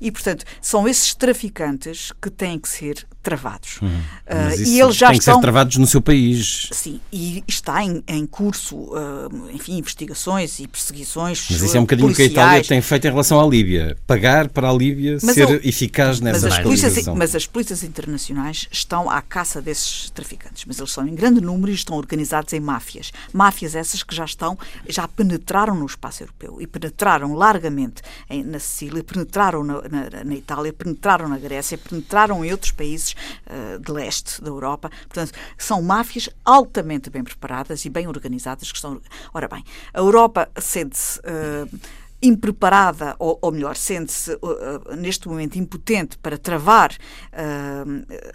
E, 0.00 0.10
portanto, 0.10 0.44
são 0.60 0.88
esses 0.88 1.14
traficantes 1.14 2.12
que 2.20 2.30
têm 2.30 2.58
que 2.58 2.68
ser 2.68 3.06
travados. 3.24 3.80
Uhum. 3.80 3.88
Uh, 3.88 4.60
e 4.64 4.80
eles 4.80 4.94
já 4.94 5.08
têm 5.08 5.18
estão... 5.18 5.34
que 5.34 5.38
ser 5.38 5.40
travados 5.40 5.76
no 5.78 5.86
seu 5.86 6.00
país. 6.00 6.68
Sim, 6.70 7.00
e 7.10 7.42
está 7.48 7.82
em, 7.82 8.04
em 8.06 8.26
curso, 8.26 8.76
uh, 8.76 9.50
enfim, 9.52 9.78
investigações 9.78 10.60
e 10.60 10.68
perseguições. 10.68 11.46
Mas 11.50 11.62
isso 11.62 11.76
é 11.76 11.80
um 11.80 11.84
bocadinho 11.84 12.10
o 12.10 12.14
que 12.14 12.22
a 12.22 12.26
Itália 12.26 12.62
tem 12.62 12.80
feito 12.82 13.06
em 13.06 13.10
relação 13.10 13.40
à 13.40 13.46
Líbia. 13.46 13.96
Pagar 14.06 14.48
para 14.48 14.68
a 14.68 14.72
Líbia 14.72 15.18
mas 15.22 15.34
ser 15.34 15.48
eu... 15.48 15.60
eficaz 15.64 16.20
nessa 16.20 16.46
mas 16.46 16.52
as, 16.52 16.62
polícias, 16.62 17.06
mas 17.06 17.34
as 17.34 17.46
polícias 17.46 17.82
internacionais 17.82 18.68
estão 18.70 19.10
à 19.10 19.22
caça 19.22 19.62
desses 19.62 20.10
traficantes. 20.10 20.64
Mas 20.66 20.78
eles 20.78 20.92
são 20.92 21.08
em 21.08 21.14
grande 21.14 21.40
número 21.40 21.72
e 21.72 21.74
estão 21.74 21.96
organizados 21.96 22.52
em 22.52 22.60
máfias. 22.60 23.10
Máfias 23.32 23.74
essas 23.74 24.02
que 24.02 24.14
já 24.14 24.26
estão, 24.26 24.58
já 24.86 25.08
penetraram 25.08 25.74
no 25.74 25.86
espaço 25.86 26.22
europeu 26.22 26.58
e 26.60 26.66
penetraram 26.66 27.34
largamente 27.34 28.02
em, 28.28 28.44
na 28.44 28.58
Sicília, 28.58 29.02
penetraram 29.02 29.64
na, 29.64 29.80
na, 29.82 30.24
na 30.24 30.34
Itália, 30.34 30.72
penetraram 30.72 31.26
na 31.26 31.38
Grécia, 31.38 31.78
penetraram 31.78 32.44
em 32.44 32.52
outros 32.52 32.70
países 32.70 33.13
uh, 33.46 33.78
de 33.78 33.92
leste 33.92 34.42
da 34.42 34.48
Europa. 34.48 34.90
Portanto, 35.08 35.32
são 35.58 35.82
máfias 35.82 36.28
altamente 36.44 37.10
bem 37.10 37.24
preparadas 37.24 37.84
e 37.84 37.90
bem 37.90 38.06
organizadas 38.06 38.70
que 38.70 38.76
estão. 38.76 39.00
Ora 39.32 39.48
bem, 39.48 39.64
a 39.92 39.98
Europa 39.98 40.48
sente-se. 40.58 41.18
Uh, 41.20 42.04
impreparada, 42.22 43.14
ou, 43.18 43.38
ou 43.42 43.52
melhor, 43.52 43.76
sente-se 43.76 44.32
uh, 44.32 44.96
neste 44.96 45.28
momento 45.28 45.58
impotente 45.58 46.16
para 46.16 46.38
travar 46.38 46.96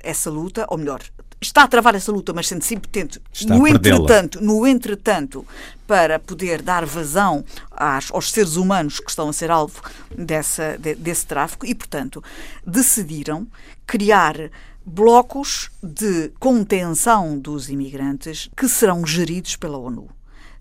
essa 0.04 0.30
luta, 0.30 0.68
ou 0.70 0.78
melhor, 0.78 1.02
está 1.42 1.64
a 1.64 1.68
travar 1.68 1.96
essa 1.96 2.12
luta, 2.12 2.34
mas 2.34 2.48
sente-se 2.48 2.76
impotente 2.76 3.22
no 3.48 3.66
entretanto, 3.68 4.44
no 4.44 4.68
entretanto, 4.68 5.46
para 5.88 6.20
poder 6.20 6.62
dar 6.62 6.86
vazão 6.86 7.44
às, 7.72 8.12
aos 8.12 8.32
seres 8.32 8.56
humanos 8.56 9.00
que 9.00 9.10
estão 9.10 9.30
a 9.30 9.34
ser 9.34 9.50
alvo 9.50 9.82
dessa, 10.16 10.78
de, 10.78 10.96
desse 10.96 11.26
tráfico 11.26 11.66
e, 11.66 11.74
portanto, 11.74 12.24
decidiram 12.66 13.48
criar 13.88 14.36
blocos 14.86 15.70
de 15.82 16.32
contenção 16.40 17.38
dos 17.38 17.70
imigrantes 17.70 18.50
que 18.56 18.68
serão 18.68 19.06
geridos 19.06 19.56
pela 19.56 19.78
ONU. 19.78 20.10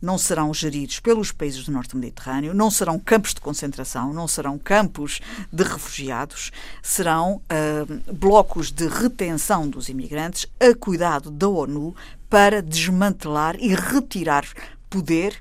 Não 0.00 0.16
serão 0.16 0.54
geridos 0.54 1.00
pelos 1.00 1.32
países 1.32 1.64
do 1.64 1.72
norte 1.72 1.90
do 1.90 1.98
Mediterrâneo, 1.98 2.54
não 2.54 2.70
serão 2.70 3.00
campos 3.00 3.34
de 3.34 3.40
concentração, 3.40 4.12
não 4.14 4.28
serão 4.28 4.56
campos 4.56 5.20
de 5.52 5.64
refugiados, 5.64 6.52
serão 6.80 7.40
uh, 7.50 8.12
blocos 8.12 8.70
de 8.70 8.86
retenção 8.86 9.68
dos 9.68 9.88
imigrantes 9.88 10.46
a 10.60 10.72
cuidado 10.72 11.32
da 11.32 11.48
ONU 11.48 11.96
para 12.30 12.62
desmantelar 12.62 13.56
e 13.58 13.74
retirar 13.74 14.44
poder, 14.88 15.36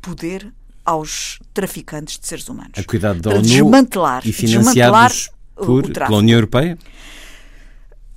poder 0.00 0.50
aos 0.82 1.38
traficantes 1.52 2.18
de 2.18 2.26
seres 2.26 2.48
humanos. 2.48 2.72
A 2.78 2.84
cuidado 2.84 3.20
da 3.20 3.30
para 3.30 3.38
ONU 3.38 3.48
desmantelar, 3.48 4.26
e 4.26 4.32
financiados 4.32 4.74
desmantelar 4.74 5.12
por, 5.54 5.92
pela 5.92 6.16
União 6.16 6.36
Europeia? 6.38 6.78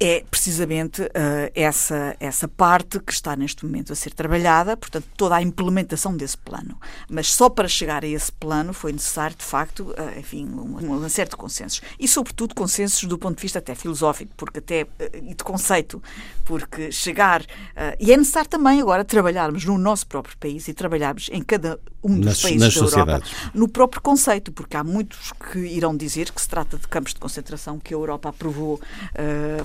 É 0.03 0.21
precisamente 0.29 1.01
uh, 1.01 1.07
essa, 1.55 2.13
essa 2.19 2.45
parte 2.45 2.99
que 2.99 3.13
está 3.13 3.37
neste 3.37 3.65
momento 3.65 3.93
a 3.93 3.95
ser 3.95 4.13
trabalhada, 4.13 4.75
portanto, 4.75 5.07
toda 5.15 5.35
a 5.35 5.41
implementação 5.41 6.17
desse 6.17 6.37
plano. 6.37 6.77
Mas 7.09 7.27
só 7.33 7.49
para 7.49 7.69
chegar 7.69 8.03
a 8.03 8.07
esse 8.07 8.29
plano 8.29 8.73
foi 8.73 8.91
necessário, 8.91 9.37
de 9.37 9.45
facto, 9.45 9.91
uh, 9.91 10.19
enfim, 10.19 10.45
um, 10.45 10.93
um 10.93 11.09
certo 11.09 11.37
consenso. 11.37 11.81
E, 11.97 12.05
sobretudo, 12.05 12.53
consensos 12.53 13.05
do 13.05 13.17
ponto 13.17 13.37
de 13.37 13.41
vista 13.41 13.59
até 13.59 13.73
filosófico, 13.73 14.33
porque 14.35 14.59
até, 14.59 14.83
uh, 14.83 14.87
e 15.13 15.33
de 15.33 15.43
conceito, 15.43 16.03
porque 16.43 16.91
chegar. 16.91 17.45
e 17.97 18.11
é 18.11 18.17
necessário 18.17 18.49
também 18.49 18.81
agora 18.81 19.05
trabalharmos 19.05 19.63
no 19.63 19.77
nosso 19.77 20.05
próprio 20.05 20.37
país 20.37 20.67
e 20.67 20.73
trabalharmos 20.73 21.29
em 21.31 21.41
cada 21.41 21.79
um 22.03 22.15
dos 22.17 22.25
nas, 22.25 22.41
países 22.41 22.59
nas 22.59 22.91
da 22.91 22.99
Europa 22.99 23.25
no 23.53 23.67
próprio 23.69 24.01
conceito, 24.01 24.51
porque 24.51 24.75
há 24.75 24.83
muitos 24.83 25.31
que 25.31 25.59
irão 25.59 25.95
dizer 25.95 26.31
que 26.31 26.41
se 26.41 26.49
trata 26.49 26.77
de 26.77 26.87
campos 26.87 27.13
de 27.13 27.19
concentração 27.19 27.79
que 27.79 27.93
a 27.93 27.97
Europa 27.97 28.29
aprovou 28.29 28.81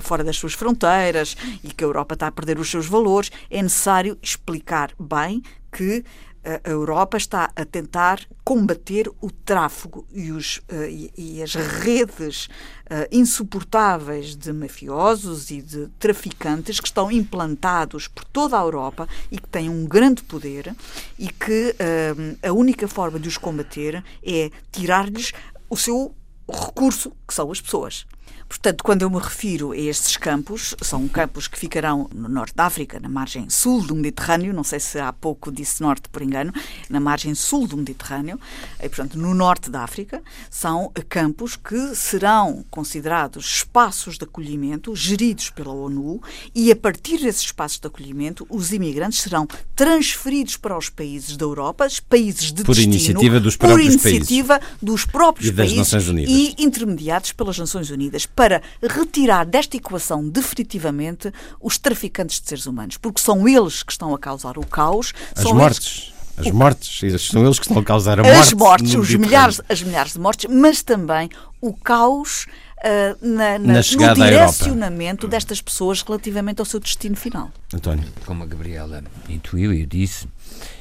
fora 0.01 0.23
da 0.23 0.29
das 0.29 0.37
suas 0.37 0.53
fronteiras 0.53 1.35
e 1.63 1.73
que 1.73 1.83
a 1.83 1.87
Europa 1.87 2.13
está 2.13 2.27
a 2.27 2.31
perder 2.31 2.59
os 2.59 2.69
seus 2.69 2.85
valores, 2.85 3.31
é 3.49 3.61
necessário 3.61 4.17
explicar 4.21 4.91
bem 4.99 5.41
que 5.71 6.03
a 6.43 6.69
Europa 6.69 7.17
está 7.17 7.51
a 7.55 7.65
tentar 7.65 8.21
combater 8.43 9.09
o 9.21 9.29
tráfego 9.29 10.07
e, 10.11 10.31
os, 10.31 10.57
uh, 10.57 11.11
e, 11.17 11.41
as 11.43 11.53
redes 11.53 12.45
uh, 12.45 13.07
insuportáveis 13.11 14.35
de 14.35 14.53
mafiosos 14.53 15.51
e 15.51 15.61
de 15.61 15.87
traficantes 15.99 16.79
que 16.79 16.87
estão 16.87 17.11
implantados 17.11 18.07
por 18.07 18.23
toda 18.23 18.57
a 18.57 18.61
Europa 18.61 19.07
e 19.29 19.37
que 19.37 19.47
têm 19.49 19.69
um 19.69 19.85
grande 19.85 20.23
poder 20.23 20.73
e 21.17 21.27
que 21.27 21.75
uh, 21.75 22.47
a 22.47 22.53
única 22.53 22.87
forma 22.87 23.19
de 23.19 23.27
os 23.27 23.37
combater 23.37 24.03
é 24.23 24.49
tirar-lhes 24.71 25.33
o 25.69 25.77
seu 25.77 26.15
recurso, 26.47 27.11
que 27.27 27.33
são 27.33 27.51
as 27.51 27.61
pessoas. 27.61 28.05
Portanto, 28.49 28.83
quando 28.83 29.03
eu 29.03 29.09
me 29.11 29.19
refiro 29.19 29.71
a 29.71 29.77
estes 29.77 30.17
campos, 30.17 30.75
são 30.81 31.07
campos 31.07 31.47
que 31.47 31.57
ficarão 31.57 32.09
no 32.13 32.27
norte 32.27 32.55
da 32.55 32.65
África, 32.65 32.99
na 32.99 33.07
margem 33.07 33.47
sul 33.47 33.83
do 33.83 33.95
Mediterrâneo, 33.95 34.51
não 34.51 34.63
sei 34.63 34.79
se 34.79 34.99
há 34.99 35.13
pouco 35.13 35.51
disse 35.51 35.81
norte 35.81 36.09
por 36.09 36.23
engano, 36.23 36.51
na 36.89 36.99
margem 36.99 37.35
sul 37.35 37.67
do 37.67 37.77
Mediterrâneo, 37.77 38.39
e, 38.81 38.89
portanto, 38.89 39.19
no 39.19 39.35
norte 39.35 39.69
da 39.69 39.83
África, 39.83 40.21
são 40.49 40.91
campos 41.07 41.55
que 41.55 41.95
serão 41.95 42.65
considerados 42.71 43.45
espaços 43.45 44.17
de 44.17 44.23
acolhimento 44.23 44.95
geridos 44.95 45.51
pela 45.51 45.71
ONU 45.71 46.21
e, 46.53 46.71
a 46.71 46.75
partir 46.75 47.19
desses 47.19 47.43
espaços 47.43 47.79
de 47.79 47.85
acolhimento, 47.85 48.47
os 48.49 48.73
imigrantes 48.73 49.19
serão 49.19 49.47
transferidos 49.75 50.57
para 50.57 50.75
os 50.75 50.89
países 50.89 51.37
da 51.37 51.45
Europa, 51.45 51.87
países 52.09 52.51
de 52.51 52.63
por 52.63 52.73
destino, 52.73 52.95
iniciativa 52.95 53.39
dos 53.39 53.55
próprios 53.55 53.95
por 53.95 54.09
iniciativa 54.09 54.59
países. 54.59 54.77
dos 54.81 55.05
próprios 55.05 55.49
e 55.49 55.53
países 55.53 55.93
e 56.27 56.55
intermediados 56.57 57.31
pelas 57.31 57.57
Nações 57.57 57.91
Unidas 57.91 58.25
para 58.39 58.61
retirar 58.81 59.45
desta 59.45 59.75
equação 59.75 60.29
definitivamente 60.29 61.29
os 61.59 61.77
traficantes 61.77 62.39
de 62.39 62.47
seres 62.47 62.65
humanos, 62.65 62.95
porque 62.95 63.19
são 63.19 63.45
eles 63.45 63.83
que 63.83 63.91
estão 63.91 64.15
a 64.15 64.17
causar 64.17 64.57
o 64.57 64.65
caos. 64.65 65.13
As 65.35 65.43
mortes. 65.43 66.13
Eles... 66.37 66.47
As 66.47 66.53
mortes, 66.53 67.27
são 67.29 67.43
eles 67.43 67.59
que 67.59 67.65
estão 67.65 67.81
a 67.81 67.83
causar 67.83 68.17
a 68.17 68.23
morte. 68.23 68.39
As 68.39 68.53
mortes, 68.53 68.95
os 68.95 69.13
milhares, 69.13 69.59
as 69.67 69.83
milhares 69.83 70.13
de 70.13 70.19
mortes, 70.19 70.49
mas 70.49 70.81
também 70.81 71.27
o 71.59 71.73
caos 71.73 72.45
uh, 72.77 73.17
na, 73.21 73.59
na, 73.59 73.73
na 73.73 73.81
no 73.81 74.13
direcionamento 74.13 75.27
destas 75.27 75.61
pessoas 75.61 76.01
relativamente 76.01 76.61
ao 76.61 76.65
seu 76.65 76.79
destino 76.79 77.17
final. 77.17 77.51
António. 77.73 78.05
Como 78.25 78.41
a 78.41 78.45
Gabriela 78.45 79.03
intuiu 79.27 79.73
e 79.73 79.85
disse, 79.85 80.29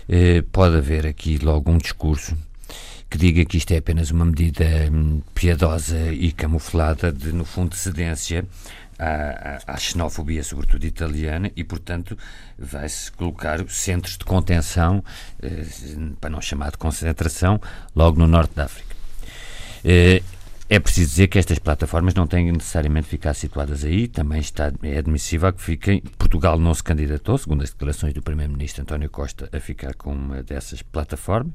eh, 0.09 0.45
pode 0.53 0.77
haver 0.77 1.05
aqui 1.05 1.39
logo 1.39 1.73
um 1.73 1.79
discurso 1.79 2.37
que 3.11 3.17
diga 3.17 3.45
que 3.45 3.57
isto 3.57 3.73
é 3.73 3.79
apenas 3.79 4.11
uma 4.11 4.25
medida 4.25 4.65
hum, 4.93 5.23
piedosa 5.35 6.13
e 6.13 6.31
camuflada 6.33 7.11
de, 7.11 7.33
no 7.33 7.45
fundo, 7.45 7.75
cedência 7.75 8.45
à, 8.99 9.59
à, 9.67 9.77
xenofobia, 9.77 10.43
sobretudo 10.43 10.85
italiana, 10.85 11.51
e, 11.57 11.65
portanto, 11.65 12.19
vai-se 12.59 13.11
colocar 13.13 13.65
centros 13.69 14.19
de 14.19 14.25
contenção, 14.25 15.03
eh, 15.41 15.65
para 16.21 16.31
não 16.31 16.41
chamar 16.43 16.73
de 16.73 16.79
concentração, 16.79 17.61
logo 17.95 18.19
no 18.19 18.27
norte 18.27 18.55
da 18.55 18.65
África. 18.65 18.95
Eh, 19.85 20.23
é 20.69 20.79
preciso 20.79 21.11
dizer 21.11 21.29
que 21.29 21.39
estas 21.39 21.59
plataformas 21.59 22.15
não 22.15 22.27
têm 22.27 22.53
necessariamente 22.53 23.05
de 23.05 23.11
ficar 23.11 23.35
situadas 23.35 23.85
aí, 23.85 24.07
também 24.07 24.41
está, 24.41 24.71
é 24.83 24.99
admissível 24.99 25.53
que 25.53 25.63
fiquem. 25.63 26.03
Portugal 26.19 26.59
não 26.59 26.75
se 26.75 26.83
candidatou, 26.83 27.39
segundo 27.39 27.63
as 27.63 27.71
declarações 27.71 28.13
do 28.13 28.23
Primeiro-Ministro 28.23 28.83
António 28.83 29.09
Costa, 29.09 29.49
a 29.53 29.61
ficar 29.61 29.95
com 29.95 30.13
uma 30.13 30.43
dessas 30.43 30.83
plataformas, 30.83 31.55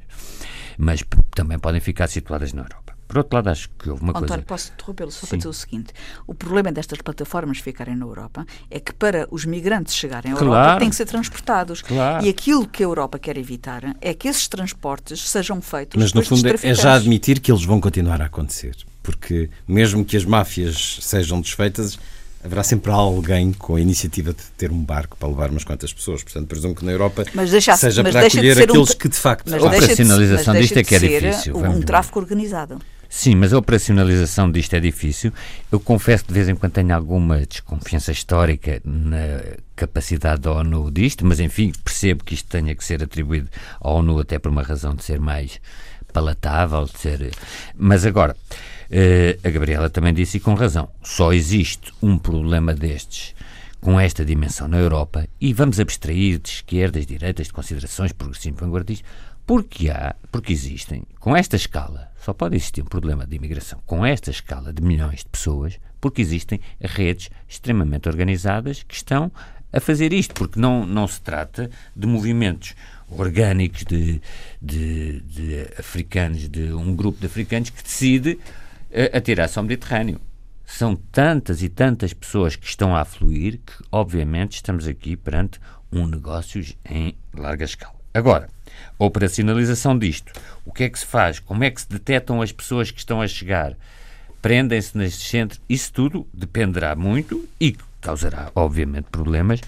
mas 0.76 1.04
também 1.34 1.58
podem 1.58 1.80
ficar 1.80 2.08
situadas 2.08 2.52
na 2.52 2.62
Europa. 2.62 2.94
Por 3.06 3.18
outro 3.18 3.36
lado, 3.36 3.50
acho 3.50 3.68
que 3.78 3.90
houve 3.90 4.02
uma 4.02 4.10
António, 4.10 4.28
coisa... 4.28 4.42
posso 4.42 4.72
interrompê-lo 4.72 5.10
só 5.12 5.26
para 5.26 5.36
dizer 5.36 5.48
o 5.48 5.52
seguinte. 5.52 5.92
O 6.26 6.34
problema 6.34 6.72
destas 6.72 7.00
plataformas 7.00 7.58
ficarem 7.58 7.94
na 7.94 8.06
Europa 8.06 8.44
é 8.68 8.80
que 8.80 8.92
para 8.92 9.28
os 9.30 9.44
migrantes 9.44 9.94
chegarem 9.94 10.32
à 10.32 10.36
Claro. 10.36 10.52
Europa 10.52 10.80
têm 10.80 10.90
que 10.90 10.96
ser 10.96 11.04
transportados. 11.04 11.82
Claro. 11.82 12.24
E 12.24 12.28
aquilo 12.28 12.66
que 12.66 12.82
a 12.82 12.86
Europa 12.86 13.18
quer 13.18 13.36
evitar 13.36 13.94
é 14.00 14.14
que 14.14 14.26
esses 14.26 14.48
transportes 14.48 15.28
sejam 15.28 15.60
feitos 15.60 16.02
Mas 16.02 16.12
no 16.12 16.24
fundo 16.24 16.48
é 16.62 16.74
já 16.74 16.94
admitir 16.94 17.38
que 17.40 17.52
eles 17.52 17.62
vão 17.62 17.80
continuar 17.80 18.20
a 18.20 18.24
acontecer. 18.24 18.74
Porque 19.04 19.48
mesmo 19.68 20.04
que 20.04 20.16
as 20.16 20.24
máfias 20.24 20.98
sejam 21.02 21.40
desfeitas, 21.40 21.98
haverá 22.42 22.62
sempre 22.64 22.90
alguém 22.90 23.52
com 23.52 23.76
a 23.76 23.80
iniciativa 23.80 24.32
de 24.32 24.42
ter 24.56 24.72
um 24.72 24.82
barco 24.82 25.16
para 25.18 25.28
levar 25.28 25.50
umas 25.50 25.62
quantas 25.62 25.92
pessoas. 25.92 26.22
Portanto, 26.22 26.48
presumo 26.48 26.74
que 26.74 26.84
na 26.84 26.90
Europa 26.92 27.24
Mas 27.34 27.50
deixa- 27.50 27.76
seja 27.76 28.02
mas 28.02 28.12
para 28.12 28.22
deixa 28.22 28.40
de 28.40 28.48
acolher 28.50 28.54
ser 28.56 28.70
um 28.70 28.72
aqueles 28.72 28.88
tra- 28.88 28.98
que 28.98 29.08
de 29.10 29.16
facto 29.16 29.50
Mas 29.50 29.62
A 29.62 29.68
de- 29.68 29.76
operacionalização 29.76 30.54
mas 30.54 30.62
disto 30.62 30.76
é 30.78 30.82
que 30.84 30.94
é 30.94 30.98
de 30.98 31.08
difícil, 31.20 31.56
Um, 31.56 31.70
um 31.76 31.80
tráfico 31.82 32.18
organizado. 32.18 32.80
Sim, 33.10 33.36
mas 33.36 33.52
a 33.52 33.58
operacionalização 33.58 34.50
disto 34.50 34.74
é 34.74 34.80
difícil. 34.80 35.32
Eu 35.70 35.78
confesso 35.78 36.24
que 36.24 36.28
de 36.32 36.34
vez 36.34 36.48
em 36.48 36.56
quando 36.56 36.72
tenho 36.72 36.92
alguma 36.92 37.46
desconfiança 37.46 38.10
histórica 38.10 38.80
na 38.84 39.40
capacidade 39.76 40.40
da 40.40 40.50
ONU 40.50 40.90
disto, 40.90 41.24
mas 41.24 41.38
enfim, 41.38 41.72
percebo 41.84 42.24
que 42.24 42.34
isto 42.34 42.48
tenha 42.48 42.74
que 42.74 42.82
ser 42.84 43.02
atribuído 43.04 43.48
à 43.80 43.90
ONU 43.90 44.18
até 44.18 44.38
por 44.38 44.50
uma 44.50 44.62
razão 44.62 44.96
de 44.96 45.04
ser 45.04 45.20
mais 45.20 45.60
palatável, 46.12 46.84
de 46.86 46.98
ser... 46.98 47.30
Mas 47.76 48.04
agora, 48.04 48.36
a 49.42 49.50
Gabriela 49.50 49.90
também 49.90 50.12
disse 50.12 50.36
e 50.36 50.40
com 50.40 50.54
razão, 50.54 50.88
só 51.02 51.32
existe 51.32 51.92
um 52.02 52.18
problema 52.18 52.74
destes 52.74 53.34
com 53.84 54.00
esta 54.00 54.24
dimensão 54.24 54.66
na 54.66 54.78
Europa, 54.78 55.28
e 55.38 55.52
vamos 55.52 55.78
abstrair 55.78 56.38
de 56.38 56.48
esquerdas, 56.48 57.04
direitas, 57.04 57.48
de 57.48 57.52
considerações 57.52 58.12
progressistas 58.12 58.58
vanguardistas, 58.58 59.06
porque 59.46 59.90
há, 59.90 60.16
porque 60.32 60.54
existem, 60.54 61.02
com 61.20 61.36
esta 61.36 61.54
escala, 61.54 62.10
só 62.24 62.32
pode 62.32 62.56
existir 62.56 62.80
um 62.80 62.86
problema 62.86 63.26
de 63.26 63.36
imigração 63.36 63.78
com 63.84 64.04
esta 64.04 64.30
escala 64.30 64.72
de 64.72 64.82
milhões 64.82 65.18
de 65.18 65.26
pessoas, 65.26 65.78
porque 66.00 66.22
existem 66.22 66.60
redes 66.80 67.28
extremamente 67.46 68.08
organizadas 68.08 68.82
que 68.82 68.94
estão 68.94 69.30
a 69.70 69.80
fazer 69.80 70.14
isto, 70.14 70.32
porque 70.32 70.58
não, 70.58 70.86
não 70.86 71.06
se 71.06 71.20
trata 71.20 71.70
de 71.94 72.06
movimentos 72.06 72.74
orgânicos 73.10 73.84
de, 73.84 74.18
de, 74.62 75.20
de 75.20 75.68
africanos, 75.78 76.48
de 76.48 76.72
um 76.72 76.96
grupo 76.96 77.20
de 77.20 77.26
africanos 77.26 77.68
que 77.68 77.82
decide 77.82 78.38
eh, 78.40 78.63
atirar-se 79.12 79.58
ao 79.58 79.64
Mediterrâneo. 79.64 80.20
São 80.64 80.96
tantas 80.96 81.62
e 81.62 81.68
tantas 81.68 82.12
pessoas 82.12 82.56
que 82.56 82.66
estão 82.66 82.96
a 82.96 83.00
afluir 83.02 83.58
que, 83.64 83.72
obviamente, 83.92 84.54
estamos 84.56 84.86
aqui 84.86 85.14
perante 85.16 85.60
um 85.92 86.06
negócio 86.06 86.64
em 86.88 87.14
larga 87.36 87.64
escala. 87.64 87.94
Agora, 88.14 88.48
a 88.98 89.04
operacionalização 89.04 89.98
disto, 89.98 90.32
o 90.64 90.72
que 90.72 90.84
é 90.84 90.88
que 90.88 90.98
se 90.98 91.06
faz? 91.06 91.38
Como 91.38 91.62
é 91.64 91.70
que 91.70 91.80
se 91.80 91.88
detectam 91.88 92.40
as 92.40 92.50
pessoas 92.52 92.90
que 92.90 92.98
estão 92.98 93.20
a 93.20 93.26
chegar? 93.28 93.76
Prendem-se 94.40 94.96
nestes 94.96 95.28
centros? 95.28 95.60
Isso 95.68 95.92
tudo 95.92 96.26
dependerá 96.32 96.94
muito 96.94 97.46
e 97.60 97.76
causará, 98.00 98.50
obviamente, 98.54 99.06
problemas 99.10 99.60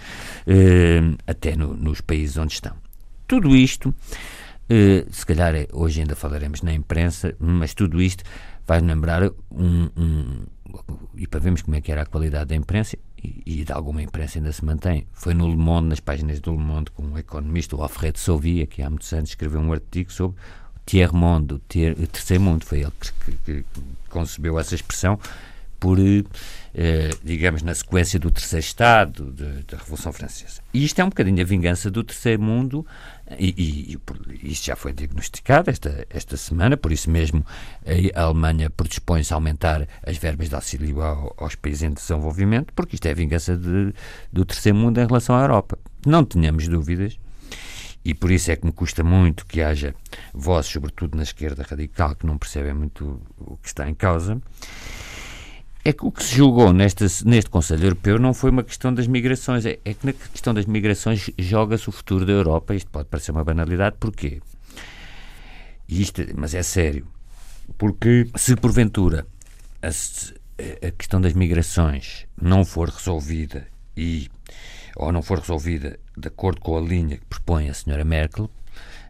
eh, 0.46 1.00
até 1.26 1.56
no- 1.56 1.74
nos 1.74 2.00
países 2.00 2.36
onde 2.36 2.52
estão. 2.54 2.74
Tudo 3.26 3.56
isto, 3.56 3.94
eh, 4.68 5.04
se 5.10 5.24
calhar 5.26 5.54
eh, 5.54 5.66
hoje 5.72 6.00
ainda 6.00 6.14
falaremos 6.14 6.62
na 6.62 6.72
imprensa, 6.72 7.34
mas 7.38 7.74
tudo 7.74 8.00
isto 8.00 8.22
vai 8.66 8.80
lembrar 8.80 9.22
um, 9.50 9.88
um- 9.96 10.46
e 11.16 11.26
para 11.26 11.40
vermos 11.40 11.62
como 11.62 11.76
é 11.76 11.80
que 11.80 11.90
era 11.90 12.02
a 12.02 12.06
qualidade 12.06 12.46
da 12.50 12.56
imprensa 12.56 12.98
e, 13.22 13.42
e 13.46 13.64
de 13.64 13.72
alguma 13.72 14.02
imprensa 14.02 14.38
ainda 14.38 14.52
se 14.52 14.64
mantém. 14.64 15.06
Foi 15.12 15.32
no 15.32 15.48
Le 15.48 15.56
Monde, 15.56 15.88
nas 15.88 16.00
páginas 16.00 16.40
do 16.40 16.50
Le 16.52 16.58
Monde, 16.58 16.90
com 16.90 17.02
um 17.02 17.16
economista, 17.18 17.74
o 17.76 17.82
Alfredo 17.82 18.18
Sauvia, 18.18 18.66
que 18.66 18.82
há 18.82 18.90
muitos 18.90 19.12
anos 19.12 19.30
escreveu 19.30 19.60
um 19.60 19.72
artigo 19.72 20.12
sobre 20.12 20.36
o 20.38 20.80
Tiers 20.84 21.12
Monde, 21.12 21.54
o, 21.54 21.58
tier, 21.60 21.92
o 21.98 22.06
terceiro 22.06 22.42
mundo. 22.42 22.64
Foi 22.64 22.80
ele 22.80 22.92
que, 23.00 23.32
que- 23.32 23.62
que 23.62 23.64
concebeu 24.10 24.58
essa 24.58 24.74
expressão 24.74 25.18
por, 25.80 25.98
eh, 25.98 27.10
digamos, 27.22 27.62
na 27.62 27.74
sequência 27.74 28.18
do 28.18 28.30
terceiro 28.30 28.64
Estado, 28.64 29.32
de- 29.32 29.62
da 29.64 29.78
Revolução 29.78 30.12
Francesa. 30.12 30.60
E 30.72 30.84
isto 30.84 30.98
é 31.00 31.04
um 31.04 31.08
bocadinho 31.08 31.40
a 31.40 31.44
vingança 31.44 31.90
do 31.90 32.02
terceiro 32.02 32.42
mundo, 32.42 32.84
e, 33.38 33.92
e- 33.92 34.50
isto 34.52 34.66
já 34.66 34.76
foi 34.76 34.92
diagnosticado 34.92 35.68
esta, 35.70 36.06
esta 36.10 36.36
semana, 36.36 36.76
por 36.76 36.92
isso 36.92 37.10
mesmo 37.10 37.44
a 38.14 38.20
Alemanha 38.22 38.70
predispõe-se 38.70 39.32
a 39.32 39.36
aumentar 39.36 39.86
as 40.06 40.16
verbas 40.16 40.48
de 40.48 40.54
auxílio 40.54 41.00
ao- 41.02 41.34
aos 41.36 41.54
países 41.56 41.82
em 41.82 41.92
desenvolvimento, 41.92 42.72
porque 42.74 42.94
isto 42.96 43.06
é 43.06 43.10
a 43.10 43.14
vingança 43.14 43.56
de- 43.56 43.92
do 44.32 44.44
terceiro 44.44 44.78
mundo 44.78 45.00
em 45.00 45.06
relação 45.06 45.34
à 45.34 45.40
Europa. 45.42 45.78
Não 46.06 46.24
tenhamos 46.24 46.68
dúvidas 46.68 47.18
e 48.04 48.14
por 48.14 48.30
isso 48.30 48.52
é 48.52 48.56
que 48.56 48.64
me 48.64 48.70
custa 48.72 49.02
muito 49.02 49.44
que 49.44 49.60
haja 49.60 49.92
vozes, 50.32 50.70
sobretudo 50.70 51.16
na 51.16 51.24
esquerda 51.24 51.64
radical, 51.68 52.14
que 52.14 52.24
não 52.26 52.38
percebem 52.38 52.74
muito 52.74 53.20
o 53.38 53.56
que 53.56 53.66
está 53.66 53.88
em 53.88 53.94
causa. 53.94 54.40
É 55.86 55.92
que 55.92 56.04
o 56.04 56.10
que 56.10 56.24
se 56.24 56.34
julgou 56.34 56.72
neste, 56.72 57.04
neste 57.24 57.48
Conselho 57.48 57.84
Europeu 57.84 58.18
não 58.18 58.34
foi 58.34 58.50
uma 58.50 58.64
questão 58.64 58.92
das 58.92 59.06
migrações, 59.06 59.64
é, 59.64 59.78
é 59.84 59.94
que 59.94 60.04
na 60.04 60.12
questão 60.12 60.52
das 60.52 60.66
migrações 60.66 61.30
joga-se 61.38 61.88
o 61.88 61.92
futuro 61.92 62.26
da 62.26 62.32
Europa. 62.32 62.74
Isto 62.74 62.90
pode 62.90 63.08
parecer 63.08 63.30
uma 63.30 63.44
banalidade, 63.44 63.94
porquê? 64.00 64.42
Isto, 65.88 66.22
mas 66.36 66.54
é 66.54 66.62
sério. 66.64 67.06
Porque 67.78 68.28
se 68.34 68.56
porventura 68.56 69.28
a, 69.80 69.88
a 69.88 70.90
questão 70.90 71.20
das 71.20 71.34
migrações 71.34 72.26
não 72.36 72.64
for 72.64 72.88
resolvida 72.88 73.68
e 73.96 74.28
ou 74.96 75.12
não 75.12 75.22
for 75.22 75.38
resolvida 75.38 76.00
de 76.18 76.26
acordo 76.26 76.60
com 76.62 76.76
a 76.76 76.80
linha 76.80 77.16
que 77.16 77.26
propõe 77.26 77.70
a 77.70 77.74
senhora 77.74 78.04
Merkel, 78.04 78.50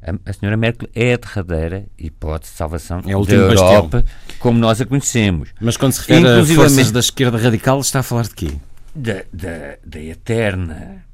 a, 0.03 0.31
a 0.31 0.33
senhora 0.33 0.57
Merkel 0.57 0.89
é 0.95 1.15
a 1.15 1.17
derradeira 1.17 1.87
hipótese 1.99 2.53
de 2.53 2.59
salvação 2.59 3.01
É 3.01 3.11
da 3.11 3.19
último 3.19 3.49
bastião. 3.49 3.73
Europa 3.73 4.05
como 4.39 4.59
nós 4.59 4.81
a 4.81 4.87
conhecemos. 4.87 5.51
Mas 5.61 5.77
quando 5.77 5.93
se 5.93 6.01
refere 6.01 6.27
a 6.27 6.45
forças 6.45 6.91
da 6.91 7.01
esquerda 7.01 7.39
radical, 7.39 7.81
está 7.81 8.01
a 8.01 8.03
falar 8.03 8.25
de 8.25 8.35
quê? 8.35 8.51
da, 8.97 9.25
da, 9.33 9.77
da 9.85 10.01
eterna 10.01 11.05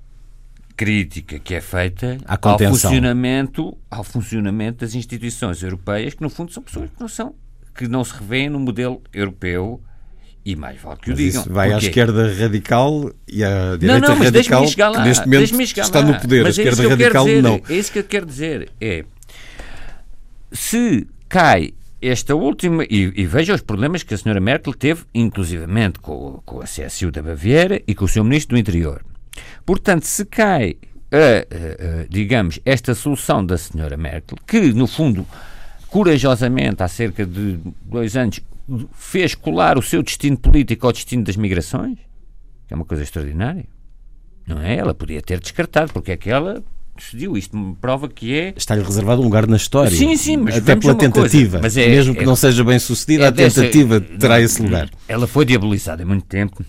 crítica 0.76 1.38
que 1.38 1.54
é 1.54 1.60
feita 1.60 2.18
ao 2.26 2.58
funcionamento, 2.58 3.76
ao 3.90 4.04
funcionamento 4.04 4.78
das 4.84 4.94
instituições 4.94 5.62
europeias, 5.62 6.14
que 6.14 6.22
no 6.22 6.30
fundo 6.30 6.52
são 6.52 6.62
pessoas 6.62 6.88
que 6.90 7.00
não 7.00 7.08
são, 7.08 7.34
que 7.74 7.88
não 7.88 8.04
se 8.04 8.14
revêem 8.14 8.48
no 8.48 8.60
modelo 8.60 9.02
europeu 9.12 9.82
e 10.44 10.56
mais 10.56 10.80
vale 10.80 10.96
que 11.00 11.08
o 11.08 11.10
Mas 11.10 11.18
digam. 11.18 11.40
isso 11.42 11.52
vai 11.52 11.68
à 11.68 11.72
Porquê? 11.72 11.86
esquerda 11.86 12.32
radical 12.34 13.10
e 13.28 13.44
à 13.44 13.50
Não, 13.70 13.78
direita 13.78 14.08
não, 14.08 14.16
mas 14.16 14.30
deixe-me 14.32 14.54
radical, 14.56 14.68
chegar 14.68 14.88
lá. 14.90 15.02
que 15.02 15.08
neste 15.08 15.52
momento 15.54 15.78
está 15.80 16.02
no 16.02 16.20
poder. 16.20 16.42
Mas 16.42 16.58
a 16.58 16.62
é 16.62 16.64
esquerda 16.64 16.76
quero 16.88 16.90
radical 17.02 17.24
dizer, 17.26 17.42
não. 17.42 17.60
É 17.68 17.74
isso 17.76 17.92
que 17.92 17.98
eu 18.00 18.04
quero 18.04 18.26
dizer. 18.26 18.70
É 18.80 19.04
se 20.52 21.06
cai 21.28 21.72
esta 22.00 22.34
última, 22.34 22.84
e, 22.84 23.12
e 23.14 23.26
veja 23.26 23.54
os 23.54 23.60
problemas 23.62 24.02
que 24.02 24.12
a 24.12 24.18
senhora 24.18 24.40
Merkel 24.40 24.74
teve, 24.74 25.04
inclusivamente 25.14 26.00
com, 26.00 26.12
o- 26.12 26.42
com 26.44 26.60
a 26.60 26.64
CSU 26.64 27.10
da 27.12 27.22
Baviera 27.22 27.80
e 27.86 27.94
com 27.94 28.04
o 28.04 28.08
seu 28.08 28.24
ministro 28.24 28.56
do 28.56 28.60
Interior. 28.60 29.02
Portanto, 29.64 30.02
se 30.04 30.24
cai, 30.24 30.76
a- 31.12 32.02
a, 32.02 32.06
digamos, 32.10 32.58
esta 32.66 32.94
solução 32.94 33.44
da 33.46 33.56
senhora 33.56 33.96
Merkel, 33.96 34.36
que 34.46 34.72
no 34.72 34.86
fundo, 34.88 35.24
corajosamente, 35.88 36.82
há 36.82 36.88
cerca 36.88 37.24
de 37.24 37.58
dois 37.84 38.16
anos, 38.16 38.40
fez 38.92 39.34
colar 39.34 39.78
o 39.78 39.82
seu 39.82 40.02
destino 40.02 40.36
político 40.36 40.86
ao 40.86 40.92
destino 40.92 41.24
das 41.24 41.36
migrações, 41.36 41.98
que 42.66 42.74
é 42.74 42.76
uma 42.76 42.84
coisa 42.84 43.02
extraordinária. 43.02 43.64
Não 44.46 44.60
é? 44.60 44.76
Ela 44.76 44.92
podia 44.94 45.22
ter 45.22 45.38
descartado, 45.40 45.92
porque 45.92 46.12
é 46.12 46.16
que 46.16 46.28
ela 46.30 46.62
decidiu. 46.96 47.36
Isto 47.36 47.56
me 47.56 47.74
prova 47.76 48.08
que 48.08 48.34
é. 48.36 48.52
Está-lhe 48.56 48.82
reservado 48.82 49.20
um 49.20 49.24
lugar 49.24 49.46
na 49.46 49.56
história. 49.56 49.90
Sim, 49.90 50.16
sim, 50.16 50.36
mas 50.36 50.56
Até 50.56 50.76
pela 50.76 50.92
uma 50.92 50.98
coisa, 50.98 51.12
tentativa. 51.14 51.58
mas 51.62 51.76
é- 51.76 51.88
Mesmo 51.88 52.14
que 52.14 52.20
é- 52.22 52.26
não 52.26 52.36
seja 52.36 52.64
bem 52.64 52.78
sucedida, 52.78 53.24
é 53.24 53.28
a 53.28 53.32
tentativa 53.32 54.00
terá 54.00 54.40
esse 54.40 54.60
lugar. 54.62 54.90
Ela 55.08 55.26
foi 55.26 55.44
diabolizada 55.44 56.02
há 56.02 56.06
muito 56.06 56.26
tempo. 56.26 56.64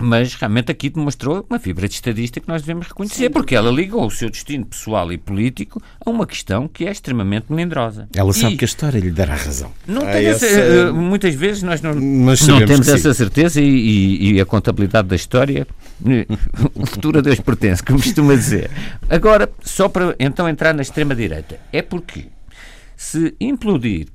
Mas 0.00 0.34
realmente 0.34 0.72
aqui 0.72 0.88
demonstrou 0.90 1.44
uma 1.48 1.58
fibra 1.58 1.86
de 1.86 1.94
estadista 1.94 2.40
que 2.40 2.48
nós 2.48 2.62
devemos 2.62 2.86
reconhecer, 2.88 3.28
porque 3.30 3.54
ela 3.54 3.70
ligou 3.70 4.06
o 4.06 4.10
seu 4.10 4.30
destino 4.30 4.64
pessoal 4.66 5.12
e 5.12 5.18
político 5.18 5.80
a 6.04 6.08
uma 6.10 6.26
questão 6.26 6.66
que 6.66 6.86
é 6.86 6.90
extremamente 6.90 7.46
melindrosa. 7.50 8.08
Ela 8.14 8.32
sabe 8.32 8.54
E 8.54 8.56
que 8.56 8.64
a 8.64 8.66
história 8.66 8.98
lhe 8.98 9.10
dará 9.10 9.34
razão. 9.34 9.70
Não 9.86 10.00
tenho 10.02 10.28
essa- 10.30 10.46
essa- 10.46 10.58
eh, 10.60 10.90
muitas 10.92 11.34
vezes 11.34 11.62
nós 11.62 11.80
não, 11.82 11.94
Mas 11.94 12.46
não 12.46 12.64
temos 12.64 12.86
sim. 12.86 12.92
essa 12.94 13.12
certeza 13.14 13.60
e, 13.60 13.64
e- 13.68 14.32
e 14.32 14.40
a 14.40 14.46
contabilidade 14.46 15.08
da 15.08 15.16
história, 15.16 15.66
eh, 16.06 16.26
o 16.74 16.86
futuro 16.86 17.18
a 17.18 17.22
Deus 17.22 17.38
pertence, 17.40 17.82
como 17.82 18.00
costuma 18.02 18.34
dizer. 18.34 18.70
Agora, 19.08 19.48
só 19.62 19.88
para 19.88 20.14
então 20.18 20.48
entrar 20.48 20.72
na 20.74 20.82
extrema-direita, 20.82 21.58
é 21.72 21.82
porque 21.82 22.26
se 22.96 23.34
implodir 23.40 24.06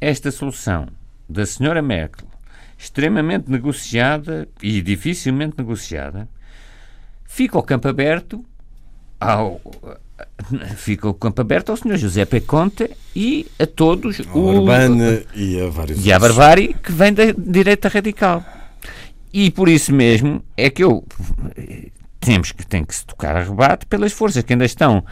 esta 0.00 0.30
solução 0.30 0.88
da 1.28 1.44
senhora 1.46 1.82
Merkel, 1.82 2.26
extremamente 2.78 3.50
negociada 3.50 4.48
e 4.62 4.80
dificilmente 4.82 5.54
negociada, 5.58 6.28
fica 7.24 7.58
o 7.58 7.62
campo 7.62 7.88
aberto 7.88 8.44
ao, 9.20 9.60
fica 10.76 11.08
o 11.08 11.14
campo 11.14 11.40
aberto 11.40 11.70
ao 11.70 11.76
Sr. 11.76 11.96
José 11.96 12.24
P. 12.24 12.40
Conte 12.42 12.90
e 13.14 13.46
a 13.58 13.66
todos 13.66 14.20
o 14.20 14.38
Urbana 14.38 15.22
e 15.34 15.60
a 15.60 15.68
vários 15.68 16.04
e 16.04 16.12
a 16.12 16.18
Barbari 16.18 16.74
que 16.82 16.92
vem 16.92 17.12
da 17.12 17.24
direita 17.32 17.88
radical. 17.88 18.44
E 19.32 19.50
por 19.50 19.68
isso 19.68 19.92
mesmo 19.92 20.42
é 20.56 20.70
que 20.70 20.82
eu 20.82 21.04
temos 22.20 22.52
que 22.52 22.66
tem 22.66 22.84
que 22.84 22.94
se 22.94 23.06
tocar 23.06 23.36
a 23.36 23.42
rebate 23.42 23.86
pelas 23.86 24.12
forças 24.12 24.42
que 24.42 24.52
ainda 24.52 24.64
estão 24.64 25.04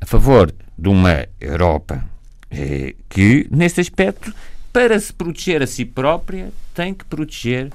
a 0.00 0.06
favor 0.06 0.52
de 0.76 0.88
uma 0.88 1.26
Europa 1.38 2.04
eh, 2.50 2.96
que, 3.08 3.46
nesse 3.50 3.80
aspecto, 3.80 4.34
para 4.72 4.98
se 4.98 5.12
proteger 5.12 5.62
a 5.62 5.66
si 5.66 5.84
própria, 5.84 6.52
tem 6.74 6.94
que 6.94 7.04
proteger 7.04 7.70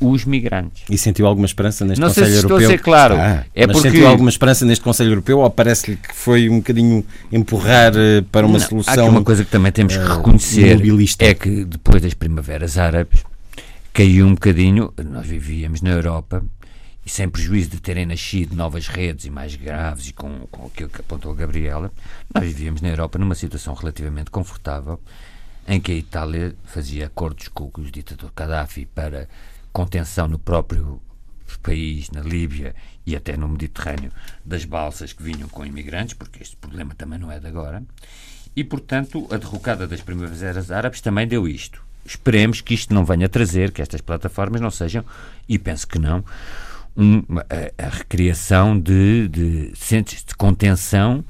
os 0.00 0.24
migrantes. 0.24 0.82
E 0.90 0.98
sentiu 0.98 1.26
alguma 1.26 1.46
esperança 1.46 1.84
neste 1.84 2.00
não 2.00 2.08
Conselho 2.08 2.26
sei 2.26 2.34
se 2.34 2.38
Europeu? 2.38 2.58
Estou 2.58 2.68
a 2.68 2.76
ser 2.76 2.82
claro. 2.82 3.14
Ah, 3.16 3.44
é 3.54 3.66
mas 3.66 3.76
porque... 3.76 3.90
sentiu 3.90 4.06
alguma 4.08 4.28
esperança 4.28 4.64
neste 4.64 4.82
Conselho 4.82 5.10
Europeu 5.10 5.38
ou 5.38 5.50
parece-lhe 5.50 5.96
que 5.96 6.14
foi 6.14 6.48
um 6.48 6.56
bocadinho 6.56 7.04
empurrar 7.32 7.92
eh, 7.96 8.22
para 8.30 8.46
uma 8.46 8.58
não, 8.58 8.66
solução? 8.66 9.06
Há 9.06 9.08
uma 9.08 9.22
coisa 9.22 9.44
que 9.44 9.50
também 9.50 9.72
temos 9.72 9.96
que 9.96 10.02
uh, 10.02 10.16
reconhecer 10.16 10.76
mobilista. 10.76 11.24
é 11.24 11.34
que 11.34 11.64
depois 11.64 12.02
das 12.02 12.14
primaveras 12.14 12.76
árabes 12.76 13.22
caiu 13.92 14.26
um 14.26 14.34
bocadinho. 14.34 14.92
Nós 15.02 15.26
vivíamos 15.26 15.80
na 15.80 15.90
Europa 15.90 16.42
e 17.06 17.10
sem 17.10 17.28
prejuízo 17.28 17.70
de 17.70 17.80
terem 17.80 18.06
nascido 18.06 18.56
novas 18.56 18.88
redes 18.88 19.26
e 19.26 19.30
mais 19.30 19.54
graves, 19.54 20.08
e 20.08 20.12
com, 20.12 20.46
com 20.50 20.66
aquilo 20.66 20.88
que 20.88 21.00
apontou 21.00 21.32
a 21.32 21.34
Gabriela, 21.34 21.92
nós 22.34 22.44
vivíamos 22.44 22.80
na 22.80 22.88
Europa 22.88 23.18
numa 23.18 23.34
situação 23.34 23.74
relativamente 23.74 24.30
confortável, 24.30 24.98
em 25.66 25.80
que 25.80 25.92
a 25.92 25.94
Itália 25.94 26.54
fazia 26.64 27.06
acordos 27.06 27.48
com 27.48 27.70
o 27.76 27.82
ditador 27.90 28.32
Gaddafi 28.34 28.86
para 28.86 29.28
contenção 29.72 30.28
no 30.28 30.38
próprio 30.38 31.00
país, 31.62 32.10
na 32.10 32.20
Líbia 32.20 32.74
e 33.06 33.16
até 33.16 33.36
no 33.36 33.48
Mediterrâneo, 33.48 34.12
das 34.44 34.64
balsas 34.64 35.12
que 35.12 35.22
vinham 35.22 35.48
com 35.48 35.64
imigrantes, 35.64 36.14
porque 36.14 36.42
este 36.42 36.56
problema 36.56 36.94
também 36.94 37.18
não 37.18 37.32
é 37.32 37.40
de 37.40 37.46
agora. 37.46 37.82
E, 38.54 38.62
portanto, 38.62 39.26
a 39.30 39.36
derrocada 39.36 39.86
das 39.86 40.00
primaveras 40.00 40.70
árabes 40.70 41.00
também 41.00 41.26
deu 41.26 41.48
isto. 41.48 41.82
Esperemos 42.04 42.60
que 42.60 42.74
isto 42.74 42.92
não 42.92 43.04
venha 43.04 43.28
trazer, 43.28 43.72
que 43.72 43.82
estas 43.82 44.00
plataformas 44.00 44.60
não 44.60 44.70
sejam, 44.70 45.04
e 45.48 45.58
penso 45.58 45.88
que 45.88 45.98
não, 45.98 46.22
um, 46.96 47.22
a, 47.38 47.86
a, 47.86 47.88
recriação 47.88 48.78
de, 48.78 49.28
de 49.28 49.72
centros 49.74 50.22
de 50.22 50.34
contenção. 50.34 51.24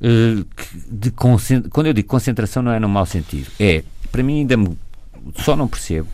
Uh, 0.00 0.46
de 0.90 1.10
quando 1.10 1.86
eu 1.86 1.92
digo 1.92 2.08
concentração, 2.08 2.62
não 2.62 2.72
é 2.72 2.78
no 2.78 2.88
mau 2.88 3.04
sentido. 3.04 3.50
É, 3.58 3.82
para 4.12 4.22
mim, 4.22 4.40
ainda 4.40 4.56
me, 4.56 4.78
só 5.36 5.56
não 5.56 5.66
percebo 5.66 6.08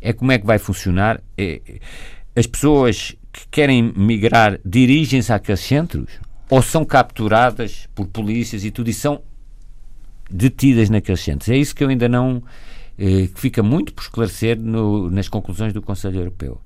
é 0.00 0.12
como 0.12 0.32
é 0.32 0.38
que 0.38 0.46
vai 0.46 0.58
funcionar. 0.58 1.20
É, 1.36 1.60
as 2.34 2.46
pessoas 2.46 3.14
que 3.32 3.46
querem 3.50 3.92
migrar 3.96 4.58
dirigem-se 4.64 5.32
àqueles 5.32 5.60
centros 5.60 6.08
ou 6.48 6.62
são 6.62 6.84
capturadas 6.84 7.88
por 7.94 8.06
polícias 8.06 8.64
e 8.64 8.70
tudo 8.70 8.88
e 8.88 8.94
são 8.94 9.20
detidas 10.30 10.88
naqueles 10.88 11.20
centros. 11.20 11.48
É 11.48 11.56
isso 11.56 11.74
que 11.74 11.82
eu 11.82 11.88
ainda 11.88 12.08
não. 12.08 12.42
Eh, 12.98 13.28
que 13.32 13.40
fica 13.40 13.62
muito 13.62 13.92
por 13.94 14.02
esclarecer 14.02 14.58
no, 14.58 15.08
nas 15.08 15.28
conclusões 15.28 15.72
do 15.72 15.80
Conselho 15.80 16.18
Europeu. 16.18 16.60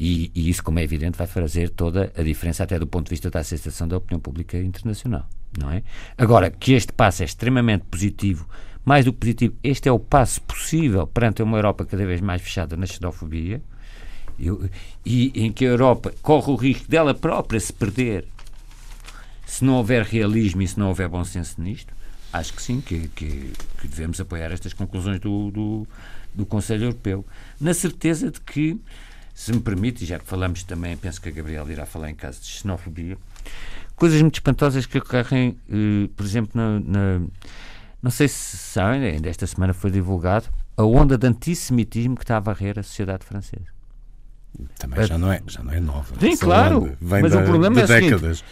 E, 0.00 0.32
e, 0.34 0.48
isso, 0.48 0.64
como 0.64 0.78
é 0.78 0.82
evidente, 0.82 1.18
vai 1.18 1.26
fazer 1.26 1.68
toda 1.68 2.10
a 2.16 2.22
diferença, 2.22 2.64
até 2.64 2.78
do 2.78 2.86
ponto 2.86 3.04
de 3.04 3.10
vista 3.10 3.28
da 3.28 3.40
aceitação 3.40 3.86
da 3.86 3.98
opinião 3.98 4.18
pública 4.18 4.56
internacional. 4.56 5.28
Não 5.58 5.70
é? 5.70 5.82
Agora, 6.16 6.50
que 6.50 6.72
este 6.72 6.90
passo 6.90 7.22
é 7.22 7.26
extremamente 7.26 7.84
positivo, 7.84 8.48
mais 8.82 9.04
do 9.04 9.12
que 9.12 9.18
positivo, 9.18 9.54
este 9.62 9.90
é 9.90 9.92
o 9.92 9.98
passo 9.98 10.40
possível 10.40 11.06
perante 11.06 11.42
uma 11.42 11.58
Europa 11.58 11.84
cada 11.84 12.06
vez 12.06 12.22
mais 12.22 12.40
fechada 12.40 12.78
na 12.78 12.86
xenofobia 12.86 13.60
eu, 14.38 14.70
e 15.04 15.32
em 15.34 15.52
que 15.52 15.66
a 15.66 15.68
Europa 15.68 16.14
corre 16.22 16.50
o 16.50 16.56
risco 16.56 16.90
dela 16.90 17.12
própria 17.12 17.60
se 17.60 17.72
perder 17.72 18.26
se 19.44 19.62
não 19.62 19.74
houver 19.74 20.02
realismo 20.02 20.62
e 20.62 20.68
se 20.68 20.78
não 20.78 20.88
houver 20.88 21.08
bom 21.08 21.24
senso 21.24 21.60
nisto. 21.60 21.92
Acho 22.32 22.54
que 22.54 22.62
sim, 22.62 22.80
que, 22.80 23.08
que, 23.08 23.52
que 23.80 23.88
devemos 23.88 24.18
apoiar 24.18 24.50
estas 24.50 24.72
conclusões 24.72 25.20
do, 25.20 25.50
do, 25.50 25.86
do 26.32 26.46
Conselho 26.46 26.84
Europeu, 26.84 27.26
na 27.60 27.74
certeza 27.74 28.30
de 28.30 28.40
que 28.40 28.80
se 29.34 29.52
me 29.52 29.60
permite, 29.60 30.04
já 30.04 30.18
que 30.18 30.26
falamos 30.26 30.62
também, 30.62 30.96
penso 30.96 31.20
que 31.20 31.28
a 31.28 31.32
Gabriela 31.32 31.70
irá 31.72 31.86
falar 31.86 32.10
em 32.10 32.14
casos 32.14 32.42
de 32.42 32.48
xenofobia, 32.48 33.16
coisas 33.96 34.20
muito 34.20 34.34
espantosas 34.34 34.86
que 34.86 34.98
ocorrem, 34.98 35.56
eh, 35.68 36.08
por 36.16 36.24
exemplo, 36.24 36.52
na, 36.54 36.80
na, 36.80 37.26
não 38.02 38.10
sei 38.10 38.28
se 38.28 38.56
sabem, 38.56 39.02
ainda 39.02 39.28
esta 39.28 39.46
semana 39.46 39.72
foi 39.72 39.90
divulgado 39.90 40.48
a 40.76 40.84
onda 40.84 41.18
de 41.18 41.26
antissemitismo 41.26 42.16
que 42.16 42.24
está 42.24 42.36
a 42.38 42.40
varrer 42.40 42.78
a 42.78 42.82
sociedade 42.82 43.24
francesa. 43.24 43.66
Também 44.78 45.06
já 45.06 45.18
não 45.18 45.32
é, 45.32 45.42
já 45.46 45.62
não 45.62 45.72
é 45.72 45.80
nova. 45.80 46.14
Sim, 46.18 46.36
claro. 46.36 46.96
Mas 47.00 47.32
da, 47.32 47.40
o 47.40 47.44
problema 47.44 47.80
é 47.80 47.86
décadas. 47.86 48.38
Seguinte, 48.38 48.44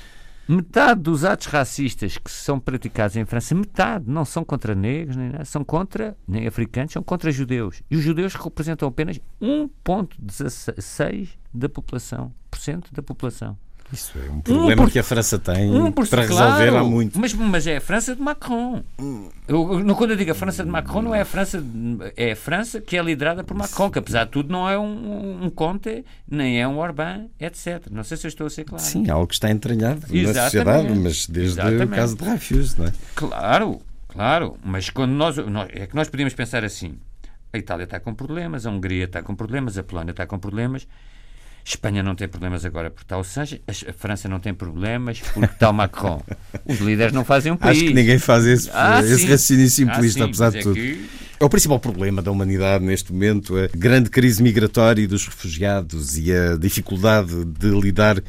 metade 0.49 1.03
dos 1.03 1.25
atos 1.25 1.47
racistas 1.47 2.17
que 2.17 2.31
são 2.31 2.59
praticados 2.59 3.17
em 3.17 3.25
França, 3.25 3.55
metade, 3.55 4.05
não 4.09 4.25
são 4.25 4.43
contra 4.45 4.75
negros, 4.75 5.17
nem 5.17 5.29
nada, 5.31 5.45
são 5.45 5.63
contra, 5.63 6.17
nem 6.27 6.47
africanos, 6.47 6.93
são 6.93 7.03
contra 7.03 7.31
judeus. 7.31 7.83
E 7.91 7.97
os 7.97 8.03
judeus 8.03 8.35
representam 8.35 8.89
apenas 8.89 9.21
1,16% 9.41 11.37
da 11.53 11.69
população, 11.69 12.33
por 12.51 12.59
cento 12.59 12.93
da 12.93 13.03
população. 13.03 13.59
Isso 13.93 14.13
é 14.19 14.31
um 14.31 14.41
problema 14.41 14.83
um 14.83 14.85
por, 14.85 14.93
que 14.93 14.99
a 14.99 15.03
França 15.03 15.39
tem 15.39 15.71
um 15.71 15.91
por, 15.91 16.07
para 16.07 16.23
resolver 16.23 16.69
claro, 16.69 16.77
há 16.77 16.85
muito. 16.85 17.19
Mas, 17.19 17.33
mas 17.33 17.67
é 17.67 17.79
a 17.79 17.81
França 17.81 18.15
de 18.15 18.21
Macron. 18.21 18.83
Eu, 19.47 19.95
quando 19.97 20.11
eu 20.11 20.17
digo 20.17 20.31
a 20.31 20.35
França 20.35 20.63
de 20.63 20.71
Macron, 20.71 21.01
não 21.01 21.15
é 21.15 21.23
a 21.23 21.25
França, 21.25 21.65
é 22.15 22.33
a 22.33 22.37
França 22.37 22.83
que 22.83 22.99
é 22.99 23.03
liderada 23.03 23.43
por 23.43 23.57
Macron, 23.57 23.91
que 23.91 23.99
apesar 23.99 24.25
de 24.25 24.31
tudo 24.31 24.53
não 24.53 24.69
é 24.69 24.79
um, 24.79 25.45
um 25.45 25.51
Conte, 25.51 26.05
nem 26.31 26.61
é 26.61 26.69
um 26.69 26.79
Orbán, 26.79 27.29
etc. 27.41 27.87
Não 27.91 28.05
sei 28.05 28.19
se 28.19 28.27
eu 28.27 28.29
estou 28.29 28.47
a 28.47 28.51
ser 28.51 28.65
claro. 28.65 28.85
Sim, 28.85 29.09
algo 29.09 29.27
que 29.27 29.35
está 29.35 29.51
entranhado 29.51 30.03
Exatamente. 30.11 30.35
na 30.35 30.43
sociedade, 30.43 30.99
mas 30.99 31.27
desde 31.27 31.61
Exatamente. 31.61 31.85
o 31.85 31.89
caso 31.89 32.17
de 32.17 32.25
Dreyfus, 32.25 32.77
não 32.77 32.87
é? 32.87 32.93
Claro, 33.15 33.81
claro. 34.07 34.57
Mas 34.63 34.91
quando 34.91 35.13
nós, 35.13 35.37
nós. 35.39 35.71
É 35.73 35.87
que 35.87 35.95
nós 35.95 36.11
podíamos 36.11 36.35
pensar 36.35 36.63
assim: 36.63 36.99
a 37.55 37.57
Itália 37.57 37.85
está 37.85 37.99
com 37.99 38.15
problemas, 38.15 38.67
a 38.67 38.71
Hungria 38.71 39.05
está 39.05 39.23
com 39.23 39.35
problemas, 39.35 39.79
a 39.79 39.83
Polónia 39.83 40.11
está 40.11 40.27
com 40.27 40.39
problemas 40.39 40.87
Espanha 41.65 42.03
não 42.03 42.15
tem 42.15 42.27
problemas 42.27 42.65
agora 42.65 42.91
porque 42.91 43.05
está 43.05 43.19
o 43.19 43.25
Sánchez, 43.25 43.61
a 43.67 43.93
França 43.93 44.29
não 44.29 44.41
tem 44.41 44.55
problemas 44.55 45.21
porque 45.21 45.53
está 45.53 45.71
o 45.71 45.73
Macron. 45.73 46.23
Os 46.65 46.79
líderes 46.79 47.13
não 47.13 47.25
fazem 47.25 47.53
um 47.53 47.57
país. 47.57 47.79
Acho 47.79 47.87
que 47.89 47.95
ninguém 47.95 48.19
faz 48.19 48.47
esse, 48.47 48.71
ah, 48.73 49.01
esse 49.03 49.27
raciocínio 49.27 49.69
simplista, 49.69 50.21
ah, 50.21 50.25
sim, 50.25 50.31
apesar 50.31 50.51
de 50.51 50.59
é 50.59 50.63
tudo. 50.63 50.75
Que... 50.75 51.09
É 51.41 51.45
o 51.45 51.49
principal 51.49 51.79
problema 51.79 52.21
da 52.21 52.33
humanidade 52.33 52.85
neste 52.85 53.13
momento, 53.13 53.57
a 53.57 53.69
grande 53.69 54.11
crise 54.11 54.43
migratória 54.43 55.07
dos 55.07 55.25
refugiados 55.27 56.19
e 56.19 56.33
a 56.33 56.57
dificuldade 56.57 57.45
de 57.45 57.69
lidar 57.69 58.21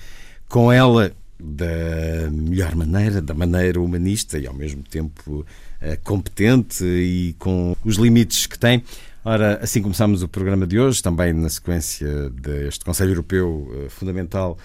com 0.47 0.71
ela 0.71 1.11
da 1.39 2.29
melhor 2.31 2.75
maneira, 2.75 3.21
da 3.21 3.33
maneira 3.33 3.79
humanista 3.79 4.37
e 4.37 4.45
ao 4.45 4.53
mesmo 4.53 4.83
tempo 4.83 5.45
eh, 5.81 5.97
competente 6.03 6.83
e 6.83 7.33
com 7.39 7.75
os 7.83 7.95
limites 7.95 8.45
que 8.45 8.59
tem. 8.59 8.83
Ora, 9.23 9.60
assim 9.62 9.82
começamos 9.82 10.23
o 10.23 10.27
programa 10.29 10.65
de 10.65 10.79
hoje, 10.79 11.03
também 11.03 11.34
na 11.34 11.49
sequência 11.49 12.29
deste 12.29 12.86
Conselho 12.86 13.12
Europeu 13.12 13.69
eh, 13.75 13.89
Fundamental 13.89 14.58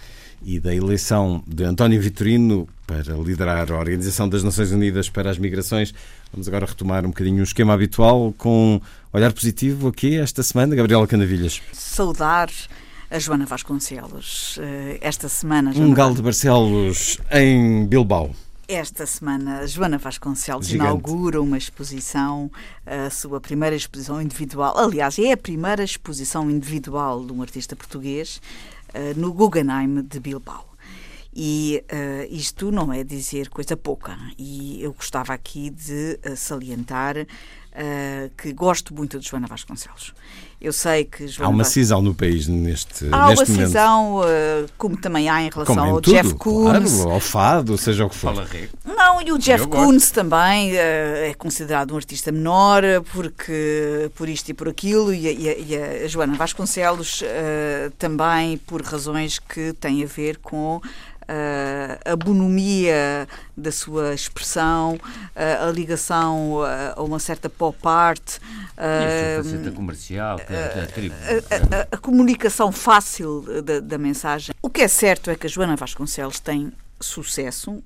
e 0.45 0.61
da 0.61 0.73
eleição 0.73 1.43
de 1.47 1.65
António 1.65 2.01
Vitorino 2.01 2.69
para 2.87 3.15
liderar 3.17 3.73
a 3.73 3.77
Organização 3.77 4.29
das 4.29 4.45
Nações 4.45 4.71
Unidas 4.71 5.09
para 5.11 5.29
as 5.29 5.39
Migrações. 5.39 5.93
Vamos 6.33 6.47
agora 6.47 6.67
retomar 6.67 7.05
um 7.05 7.09
bocadinho 7.09 7.41
o 7.41 7.43
esquema 7.43 7.73
habitual 7.73 8.33
com 8.39 8.81
olhar 9.13 9.33
positivo 9.33 9.89
aqui 9.89 10.19
esta 10.19 10.43
semana. 10.43 10.77
Gabriela 10.77 11.07
Canavilhas. 11.07 11.61
Saudar 11.73 12.49
a 13.11 13.19
Joana 13.19 13.47
Vasconcelos. 13.47 14.59
Eh, 14.63 14.99
esta 15.01 15.29
semana. 15.29 15.73
Joana... 15.73 15.89
Um 15.89 15.95
galo 15.95 16.15
de 16.15 16.23
Barcelos 16.23 17.19
em 17.33 17.87
Bilbao. 17.87 18.31
Esta 18.67 19.05
semana, 19.05 19.67
Joana 19.67 19.99
Vasconcelos 19.99 20.67
Gigante. 20.67 20.89
inaugura 20.89 21.41
uma 21.41 21.59
exposição, 21.59 22.51
a 22.87 23.11
sua 23.11 23.39
primeira 23.39 23.77
exposição 23.77 24.23
individual. 24.23 24.79
Aliás, 24.79 25.19
é 25.19 25.33
a 25.33 25.37
primeira 25.37 25.85
exposição 25.85 26.51
individual 26.51 27.27
de 27.27 27.33
um 27.33 27.43
artista 27.43 27.77
português 27.77 28.41
eh, 28.95 29.13
no 29.15 29.35
Guggenheim 29.35 30.03
de 30.03 30.19
Bilbao. 30.19 30.75
E 31.37 31.83
uh, 31.91 32.33
isto 32.33 32.71
não 32.71 32.93
é 32.93 33.03
dizer 33.03 33.49
coisa 33.49 33.77
pouca. 33.77 34.17
E 34.39 34.81
eu 34.81 34.93
gostava 34.93 35.35
aqui 35.35 35.69
de 35.69 36.19
uh, 36.25 36.37
salientar 36.37 37.17
uh, 37.75 38.31
que 38.37 38.53
gosto 38.53 38.95
muito 38.95 39.19
de 39.19 39.29
Joana 39.29 39.47
Vasconcelos. 39.47 40.13
Eu 40.61 40.73
sei 40.73 41.05
que 41.05 41.29
Joana 41.29 41.53
Há 41.53 41.55
uma 41.55 41.65
cisão 41.65 42.01
no 42.01 42.15
país 42.15 42.49
neste 42.49 43.07
Há 43.13 43.29
neste 43.29 43.51
uma 43.53 43.67
cisão, 43.67 44.21
uh, 44.21 44.25
como 44.79 44.97
também 44.97 45.29
há 45.29 45.43
em 45.43 45.51
relação 45.51 45.79
ao 45.79 46.01
tudo, 46.01 46.15
Jeff 46.15 46.35
Koons. 46.37 46.95
Claro, 46.95 47.11
ao 47.11 47.21
fado, 47.21 47.77
seja 47.77 48.07
o 48.07 48.09
que 48.09 48.17
for. 48.17 48.35
Não, 48.85 49.21
e 49.21 49.31
o 49.31 49.39
Jeff 49.39 49.67
Koons 49.67 50.11
também 50.11 50.73
uh, 50.73 50.77
é 50.77 51.35
considerado 51.37 51.93
um 51.93 51.97
artista 51.97 52.33
menor 52.33 52.83
porque, 53.13 54.11
por 54.15 54.27
isto 54.27 54.49
e 54.49 54.55
por 54.55 54.69
aquilo, 54.69 55.13
e, 55.13 55.27
e, 55.27 55.67
e 55.69 55.77
a 55.77 56.09
Joana 56.09 56.35
Vasconcelos 56.35 57.21
uh, 57.21 57.91
também 57.99 58.57
por 58.57 58.81
razões 58.81 59.39
que 59.39 59.75
têm 59.75 60.03
a 60.03 60.07
ver 60.07 60.39
com 60.39 60.81
uh, 61.29 62.13
a 62.13 62.17
bonomia 62.17 63.29
da 63.57 63.73
sua 63.73 64.15
expressão, 64.15 64.95
uh, 64.95 65.69
a 65.69 65.71
ligação 65.71 66.61
a 66.97 67.03
uma 67.03 67.19
certa 67.19 67.49
pop 67.49 67.79
art. 67.85 68.39
Uh, 68.77 69.41
a 69.41 69.43
faceta 69.45 69.71
comercial, 69.73 70.39
que 70.39 70.53
é 70.53 70.89
a, 71.51 71.79
a, 71.79 71.87
a, 71.93 71.99
comunicação 71.99 72.73
fácil 72.73 73.45
da, 73.63 73.81
da 73.81 73.99
mensagem. 73.99 74.55
O 74.63 74.71
que 74.71 74.83
é 74.83 74.89
certo 74.89 75.31
é 75.31 75.37
que 75.37 75.47
a 75.47 75.51
Joana 75.51 75.77
Vasconcelos 75.77 76.41
tem 76.41 76.73
sucesso, 77.01 77.83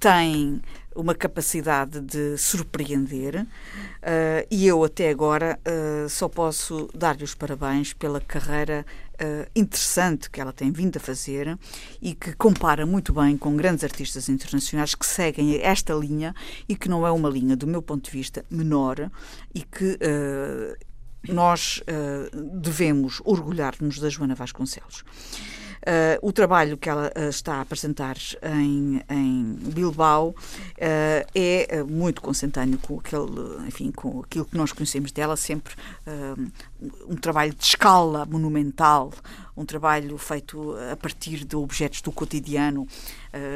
tem 0.00 0.60
uma 0.96 1.14
capacidade 1.14 2.00
de 2.00 2.36
surpreender 2.38 3.42
uh, 3.42 4.46
e 4.50 4.66
eu 4.66 4.82
até 4.82 5.10
agora 5.10 5.58
uh, 5.66 6.08
só 6.08 6.28
posso 6.28 6.88
dar-lhe 6.94 7.22
os 7.22 7.34
parabéns 7.34 7.92
pela 7.92 8.20
carreira 8.20 8.84
uh, 9.20 9.50
interessante 9.54 10.30
que 10.30 10.40
ela 10.40 10.52
tem 10.52 10.70
vindo 10.70 10.96
a 10.96 11.00
fazer 11.00 11.58
e 12.00 12.14
que 12.14 12.32
compara 12.34 12.86
muito 12.86 13.12
bem 13.12 13.36
com 13.36 13.56
grandes 13.56 13.84
artistas 13.84 14.28
internacionais 14.28 14.94
que 14.94 15.06
seguem 15.06 15.56
esta 15.60 15.94
linha 15.94 16.34
e 16.68 16.76
que 16.76 16.88
não 16.88 17.06
é 17.06 17.10
uma 17.10 17.28
linha, 17.28 17.56
do 17.56 17.66
meu 17.66 17.82
ponto 17.82 18.04
de 18.04 18.10
vista, 18.10 18.44
menor 18.50 19.10
e 19.54 19.62
que 19.62 19.98
nós 21.28 21.82
devemos 22.60 23.20
orgulhar-nos 23.24 23.98
da 23.98 24.08
Joana 24.08 24.34
Vasconcelos. 24.34 25.04
Uh, 25.86 26.18
o 26.20 26.32
trabalho 26.32 26.76
que 26.76 26.88
ela 26.88 27.12
uh, 27.16 27.28
está 27.28 27.58
a 27.58 27.60
apresentar 27.60 28.16
em, 28.42 29.00
em 29.08 29.54
Bilbao 29.72 30.30
uh, 30.30 30.34
é 31.32 31.84
muito 31.84 32.20
consentâneo 32.20 32.76
com, 32.78 32.98
aquele, 32.98 33.68
enfim, 33.68 33.92
com 33.92 34.18
aquilo 34.18 34.46
que 34.46 34.56
nós 34.56 34.72
conhecemos 34.72 35.12
dela, 35.12 35.36
sempre 35.36 35.74
um 37.08 37.14
trabalho 37.14 37.54
de 37.54 37.64
escala 37.64 38.26
monumental, 38.26 39.12
um 39.56 39.64
trabalho 39.64 40.18
feito 40.18 40.74
a 40.90 40.96
partir 40.96 41.44
de 41.44 41.54
objetos 41.54 42.00
do 42.00 42.10
cotidiano. 42.10 42.86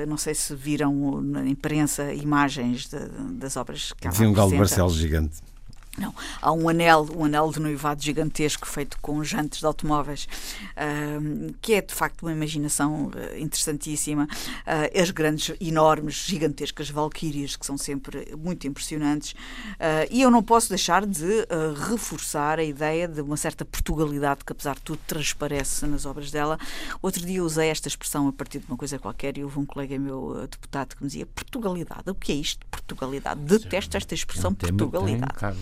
não 0.08 0.16
sei 0.16 0.34
se 0.34 0.54
viram 0.54 1.20
na 1.20 1.46
imprensa 1.46 2.12
imagens 2.14 2.86
de, 2.88 2.98
das 3.38 3.56
obras 3.56 3.92
que 3.92 4.06
ela 4.06 4.16
Vi 4.16 4.26
um 4.26 4.32
galo 4.32 4.56
Barcelos 4.56 4.94
gigante. 4.94 5.49
Não, 5.98 6.14
há 6.40 6.52
um 6.52 6.68
anel, 6.68 7.06
um 7.16 7.24
anel 7.24 7.50
de 7.50 7.60
noivado 7.60 8.02
gigantesco 8.02 8.66
feito 8.66 8.96
com 9.00 9.22
jantes 9.24 9.58
de 9.58 9.66
automóveis, 9.66 10.28
uh, 10.76 11.54
que 11.60 11.74
é 11.74 11.82
de 11.82 11.92
facto 11.92 12.22
uma 12.22 12.32
imaginação 12.32 13.08
uh, 13.08 13.38
interessantíssima. 13.38 14.28
Uh, 14.66 15.00
as 15.00 15.10
grandes, 15.10 15.54
enormes, 15.60 16.14
gigantescas 16.14 16.88
valquírias, 16.88 17.56
que 17.56 17.66
são 17.66 17.76
sempre 17.76 18.34
muito 18.36 18.66
impressionantes. 18.66 19.34
Ah, 19.78 20.06
e 20.10 20.22
eu 20.22 20.30
não 20.30 20.42
posso 20.42 20.68
deixar 20.68 21.06
de 21.06 21.46
ah, 21.48 21.74
reforçar 21.90 22.58
a 22.58 22.64
ideia 22.64 23.08
de 23.08 23.20
uma 23.20 23.36
certa 23.36 23.64
Portugalidade 23.64 24.44
que, 24.44 24.52
apesar 24.52 24.74
de 24.74 24.82
tudo, 24.82 25.00
transparece 25.06 25.86
nas 25.86 26.06
obras 26.06 26.30
dela. 26.30 26.58
Outro 27.02 27.24
dia 27.24 27.42
usei 27.42 27.68
esta 27.68 27.88
expressão 27.88 28.28
a 28.28 28.32
partir 28.32 28.58
de 28.60 28.66
uma 28.66 28.76
coisa 28.76 28.98
qualquer 28.98 29.36
e 29.38 29.44
houve 29.44 29.58
um 29.58 29.64
colega 29.64 29.98
meu 29.98 30.46
deputado 30.50 30.94
que 30.96 31.02
me 31.02 31.08
dizia: 31.08 31.26
Portugalidade, 31.26 32.10
o 32.10 32.14
que 32.14 32.32
é 32.32 32.34
isto? 32.36 32.66
Portugalidade. 32.70 33.40
Detesto 33.40 33.96
esta 33.96 34.14
expressão, 34.14 34.52
é 34.52 34.66
Portugalidade. 34.66 35.56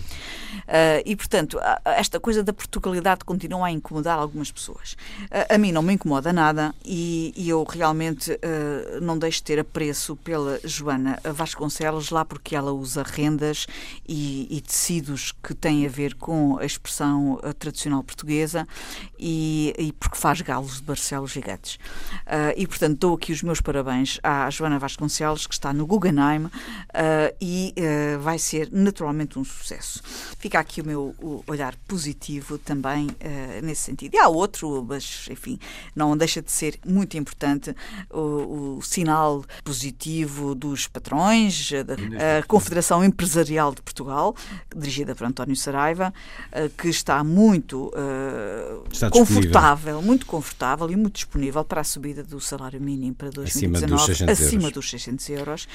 Uh, 0.69 1.01
e, 1.05 1.15
portanto, 1.15 1.59
esta 1.85 2.19
coisa 2.19 2.43
da 2.43 2.53
Portugalidade 2.53 3.23
continua 3.25 3.67
a 3.67 3.71
incomodar 3.71 4.19
algumas 4.19 4.51
pessoas. 4.51 4.93
Uh, 5.23 5.55
a 5.55 5.57
mim 5.57 5.71
não 5.71 5.81
me 5.81 5.93
incomoda 5.93 6.31
nada 6.31 6.73
e, 6.85 7.33
e 7.35 7.49
eu 7.49 7.63
realmente 7.63 8.31
uh, 8.31 9.01
não 9.01 9.17
deixo 9.17 9.39
de 9.39 9.43
ter 9.45 9.59
apreço 9.59 10.15
pela 10.17 10.59
Joana 10.63 11.19
Vasconcelos, 11.23 12.09
lá 12.09 12.23
porque 12.23 12.55
ela 12.55 12.71
usa 12.71 13.03
rendas 13.03 13.65
e, 14.07 14.47
e 14.49 14.61
tecidos 14.61 15.31
que 15.43 15.53
têm 15.53 15.85
a 15.85 15.89
ver 15.89 16.15
com 16.15 16.57
a 16.59 16.65
expressão 16.65 17.39
tradicional 17.57 18.03
portuguesa 18.03 18.67
e, 19.17 19.73
e, 19.77 19.91
porque 19.93 20.17
faz 20.17 20.41
galos 20.41 20.77
de 20.77 20.83
Barcelos 20.83 21.31
gigantes. 21.31 21.79
e, 22.55 22.67
portanto, 22.67 22.97
dou 22.97 23.15
aqui 23.15 23.31
os 23.31 23.41
meus 23.41 23.61
parabéns 23.61 24.19
à 24.23 24.49
Joana 24.49 24.79
Vasconcelos, 24.79 25.47
que 25.47 25.53
está 25.53 25.73
no 25.73 25.85
Guggenheim 25.85 26.49
e 27.41 27.73
vai 28.19 28.37
ser 28.37 28.69
naturalmente 28.71 29.37
um 29.37 29.43
sucesso. 29.43 30.01
Fica 30.37 30.59
aqui 30.59 30.81
o 30.81 30.85
meu 30.85 31.43
olhar 31.47 31.75
positivo 31.87 32.57
também 32.57 33.07
uh, 33.07 33.65
nesse 33.65 33.81
sentido. 33.81 34.15
E 34.15 34.17
há 34.17 34.27
outro, 34.27 34.85
mas 34.87 35.27
enfim, 35.29 35.59
não 35.95 36.15
deixa 36.15 36.41
de 36.41 36.51
ser 36.51 36.79
muito 36.85 37.17
importante 37.17 37.75
o, 38.09 38.77
o 38.77 38.81
sinal 38.81 39.43
positivo 39.63 40.55
dos 40.55 40.87
patrões, 40.87 41.71
da 41.71 42.43
Confederação 42.47 43.03
Empresarial 43.03 43.73
de 43.73 43.81
Portugal, 43.81 44.35
dirigida 44.75 45.15
por 45.15 45.25
António 45.25 45.55
Saraiva, 45.55 46.13
uh, 46.51 46.69
que 46.77 46.87
está 46.89 47.23
muito 47.23 47.87
uh, 47.87 48.83
está 48.91 49.09
confortável, 49.09 50.01
muito 50.01 50.25
confortável 50.25 50.89
e 50.89 50.95
muito 50.95 51.15
disponível 51.15 51.63
para 51.63 51.81
a 51.81 51.83
subida 51.83 52.23
do 52.23 52.39
salário 52.39 52.81
mínimo 52.81 53.15
para 53.15 53.29
2019, 53.29 53.83
acima 53.85 53.91
dos 53.91 54.05
600 54.17 54.41
acima 54.41 54.63
euros. 54.63 54.73
Dos 54.73 54.89
600 54.89 55.29
euros. 55.29 55.67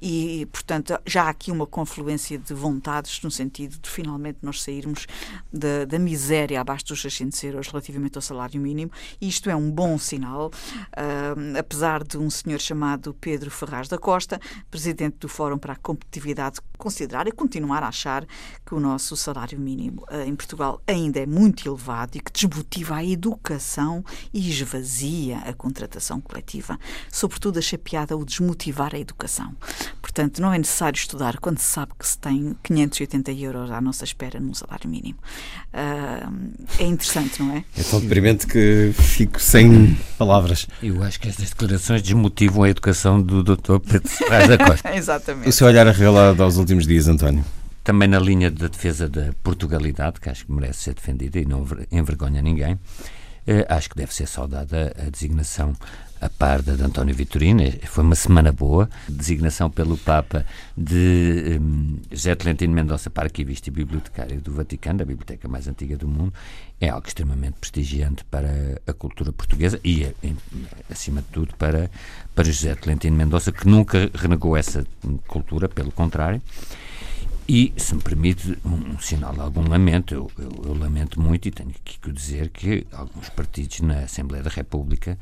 E, 0.00 0.46
portanto, 0.52 0.98
já 1.06 1.24
há 1.24 1.28
aqui 1.28 1.50
uma 1.50 1.66
confluência 1.66 2.38
de 2.38 2.54
vontades 2.54 3.20
no 3.22 3.30
sentido 3.30 3.77
de 3.82 3.88
finalmente 3.90 4.38
nós 4.42 4.62
sairmos 4.62 5.06
da, 5.52 5.84
da 5.84 5.98
miséria 5.98 6.60
abaixo 6.60 6.86
dos 6.86 7.00
600 7.00 7.42
euros 7.44 7.68
relativamente 7.68 8.16
ao 8.16 8.22
salário 8.22 8.60
mínimo. 8.60 8.90
E 9.20 9.28
isto 9.28 9.48
é 9.50 9.56
um 9.56 9.70
bom 9.70 9.98
sinal, 9.98 10.48
uh, 10.48 11.58
apesar 11.58 12.04
de 12.04 12.18
um 12.18 12.30
senhor 12.30 12.60
chamado 12.60 13.14
Pedro 13.14 13.50
Ferraz 13.50 13.88
da 13.88 13.98
Costa, 13.98 14.40
presidente 14.70 15.18
do 15.18 15.28
Fórum 15.28 15.58
para 15.58 15.74
a 15.74 15.76
Competitividade, 15.76 16.60
considerar 16.76 17.26
e 17.26 17.32
continuar 17.32 17.82
a 17.82 17.88
achar 17.88 18.26
que 18.64 18.74
o 18.74 18.80
nosso 18.80 19.16
salário 19.16 19.58
mínimo 19.58 20.04
uh, 20.10 20.22
em 20.26 20.34
Portugal 20.34 20.80
ainda 20.86 21.20
é 21.20 21.26
muito 21.26 21.68
elevado 21.68 22.16
e 22.16 22.20
que 22.20 22.32
desmotiva 22.32 22.96
a 22.96 23.04
educação 23.04 24.04
e 24.32 24.48
esvazia 24.48 25.38
a 25.38 25.52
contratação 25.52 26.20
coletiva. 26.20 26.78
Sobretudo 27.10 27.58
a 27.58 27.62
chapeada 27.62 28.16
o 28.16 28.24
desmotivar 28.24 28.94
a 28.94 28.98
educação. 28.98 29.54
Portanto, 30.08 30.40
não 30.40 30.54
é 30.54 30.56
necessário 30.56 30.96
estudar 30.96 31.36
quando 31.36 31.58
se 31.58 31.66
sabe 31.66 31.92
que 31.96 32.08
se 32.08 32.16
tem 32.18 32.56
580 32.62 33.30
euros 33.32 33.70
à 33.70 33.78
nossa 33.78 34.04
espera 34.04 34.40
num 34.40 34.54
salário 34.54 34.88
mínimo. 34.88 35.18
Uh, 35.68 36.50
é 36.78 36.84
interessante, 36.84 37.42
não 37.42 37.54
é? 37.54 37.64
É 37.76 37.82
tão 37.82 38.00
deprimente 38.00 38.46
que 38.46 38.90
fico 38.94 39.38
sem 39.38 39.94
palavras. 40.16 40.66
Eu 40.82 41.02
acho 41.02 41.20
que 41.20 41.28
estas 41.28 41.50
declarações 41.50 42.00
desmotivam 42.00 42.62
a 42.62 42.70
educação 42.70 43.20
do 43.20 43.44
Dr. 43.44 43.78
Pedro 43.80 44.08
Ferraz 44.08 44.48
da 44.48 44.56
Costa. 44.56 44.92
Exatamente. 44.96 45.48
O 45.50 45.52
seu 45.52 45.66
olhar 45.66 45.86
arreglado 45.86 46.42
aos 46.42 46.56
últimos 46.56 46.86
dias, 46.86 47.06
António? 47.06 47.44
Também 47.84 48.08
na 48.08 48.18
linha 48.18 48.50
da 48.50 48.66
defesa 48.66 49.10
da 49.10 49.34
Portugalidade, 49.42 50.20
que 50.20 50.30
acho 50.30 50.46
que 50.46 50.52
merece 50.52 50.84
ser 50.84 50.94
defendida 50.94 51.38
e 51.38 51.44
não 51.44 51.66
envergonha 51.92 52.40
ninguém. 52.40 52.78
Eh, 53.46 53.64
acho 53.66 53.88
que 53.88 53.96
deve 53.96 54.12
ser 54.12 54.26
saudada 54.26 54.94
a 54.98 55.08
designação 55.08 55.72
a 56.20 56.28
par 56.28 56.62
da 56.62 56.74
de 56.74 56.82
António 56.82 57.14
Vitorino. 57.14 57.62
É, 57.62 57.70
foi 57.86 58.04
uma 58.04 58.14
semana 58.14 58.52
boa. 58.52 58.88
Designação 59.08 59.70
pelo 59.70 59.96
Papa 59.96 60.44
de 60.76 61.58
um, 61.60 61.98
José 62.10 62.34
Tolentino 62.34 62.74
Mendonça 62.74 63.10
para 63.10 63.26
arquivista 63.26 63.68
e 63.68 63.72
bibliotecário 63.72 64.40
do 64.40 64.52
Vaticano, 64.52 65.02
a 65.02 65.04
biblioteca 65.04 65.48
mais 65.48 65.68
antiga 65.68 65.96
do 65.96 66.08
mundo. 66.08 66.32
É 66.80 66.88
algo 66.88 67.06
extremamente 67.06 67.54
prestigiante 67.60 68.24
para 68.24 68.80
a 68.86 68.92
cultura 68.92 69.32
portuguesa 69.32 69.80
e, 69.82 70.04
é, 70.04 70.14
acima 70.90 71.20
de 71.20 71.28
tudo, 71.28 71.54
para, 71.56 71.90
para 72.34 72.44
José 72.44 72.74
Tolentino 72.74 73.16
Mendonça, 73.16 73.50
que 73.50 73.66
nunca 73.66 74.10
renegou 74.14 74.56
essa 74.56 74.86
cultura, 75.26 75.68
pelo 75.68 75.90
contrário. 75.90 76.40
E, 77.48 77.72
se 77.78 77.94
me 77.94 78.02
permite, 78.02 78.58
um, 78.62 78.92
um 78.92 78.98
sinal 78.98 79.32
de 79.32 79.40
algum 79.40 79.66
lamento, 79.66 80.12
eu, 80.12 80.30
eu, 80.38 80.64
eu, 80.66 80.74
lamento 80.74 81.18
muito 81.18 81.48
e 81.48 81.50
tenho 81.50 81.70
que 81.82 82.12
dizer 82.12 82.50
que 82.50 82.86
alguns 82.92 83.30
partidos 83.30 83.80
na 83.80 84.00
Assembleia 84.00 84.44
da 84.44 84.50
República, 84.50 85.18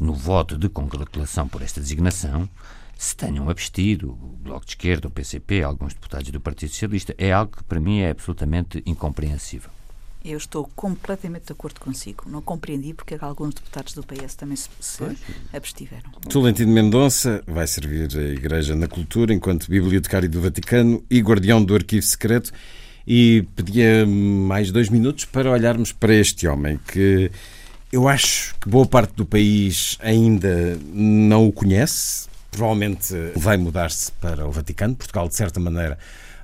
no 0.00 0.14
voto 0.14 0.56
de 0.56 0.68
congratulação 0.68 1.46
por 1.48 1.62
esta 1.62 1.80
designação, 1.80 2.48
se 3.00 3.16
tenham 3.16 3.48
abstido, 3.48 4.10
o 4.10 4.36
Bloco 4.42 4.66
de 4.66 4.72
Esquerda, 4.72 5.08
o 5.08 5.10
PCP, 5.10 5.62
alguns 5.62 5.94
deputados 5.94 6.30
do 6.30 6.38
Partido 6.38 6.68
Socialista, 6.68 7.14
é 7.16 7.32
algo 7.32 7.56
que 7.56 7.64
para 7.64 7.80
mim 7.80 8.00
é 8.00 8.10
absolutamente 8.10 8.82
incompreensível. 8.84 9.70
Eu 10.22 10.36
estou 10.36 10.70
completamente 10.76 11.46
de 11.46 11.52
acordo 11.52 11.80
consigo. 11.80 12.24
Não 12.28 12.42
compreendi 12.42 12.92
porque 12.92 13.16
alguns 13.18 13.54
deputados 13.54 13.94
do 13.94 14.02
PS 14.02 14.34
também 14.34 14.54
se, 14.54 14.68
se 14.78 15.02
abstiveram. 15.50 16.10
Tolentino 16.28 16.70
Mendonça 16.70 17.42
vai 17.46 17.66
servir 17.66 18.06
a 18.18 18.22
Igreja 18.22 18.76
na 18.76 18.86
Cultura 18.86 19.32
enquanto 19.32 19.70
bibliotecário 19.70 20.28
do 20.28 20.42
Vaticano 20.42 21.02
e 21.08 21.20
guardião 21.20 21.64
do 21.64 21.74
Arquivo 21.74 22.04
Secreto. 22.04 22.52
E 23.06 23.46
pedia 23.56 24.06
mais 24.06 24.70
dois 24.70 24.90
minutos 24.90 25.24
para 25.24 25.50
olharmos 25.50 25.90
para 25.90 26.14
este 26.14 26.46
homem 26.46 26.78
que 26.86 27.30
eu 27.92 28.06
acho 28.08 28.54
que 28.60 28.68
boa 28.68 28.86
parte 28.86 29.14
do 29.14 29.26
país 29.26 29.98
ainda 30.00 30.78
não 30.92 31.48
o 31.48 31.52
conhece. 31.52 32.28
Provavelmente 32.50 33.14
vai 33.36 33.56
mudar-se 33.56 34.12
para 34.12 34.46
o 34.46 34.50
Vaticano. 34.50 34.94
Portugal, 34.94 35.28
de 35.28 35.34
certa 35.34 35.58
maneira, 35.58 35.98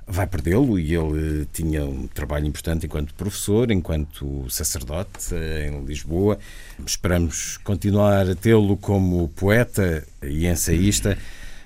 vai 0.05 0.25
perdê-lo 0.25 0.79
e 0.79 0.95
ele 0.95 1.47
tinha 1.51 1.83
um 1.83 2.07
trabalho 2.07 2.45
importante 2.45 2.85
enquanto 2.85 3.13
professor, 3.13 3.71
enquanto 3.71 4.49
sacerdote 4.49 5.33
eh, 5.33 5.69
em 5.69 5.85
Lisboa. 5.85 6.39
Esperamos 6.85 7.57
continuar 7.57 8.29
a 8.29 8.35
tê-lo 8.35 8.77
como 8.77 9.27
poeta 9.29 10.05
e 10.23 10.47
ensaísta. 10.47 11.17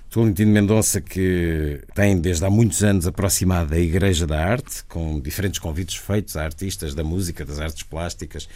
Tolentino 0.10 0.52
Mendonça, 0.52 1.00
que 1.00 1.80
tem 1.96 2.20
desde 2.20 2.44
há 2.44 2.50
muitos 2.50 2.84
anos 2.84 3.08
aproximado 3.08 3.74
a 3.74 3.80
Igreja 3.80 4.28
da 4.28 4.44
Arte, 4.44 4.84
com 4.90 5.20
diferentes 5.20 5.60
convites 5.60 5.96
feitos 5.96 6.36
a 6.36 6.44
artistas 6.44 6.94
da 6.94 7.04
música, 7.04 7.46
das 7.46 7.60
artes 7.60 7.84
plásticas, 7.84 8.50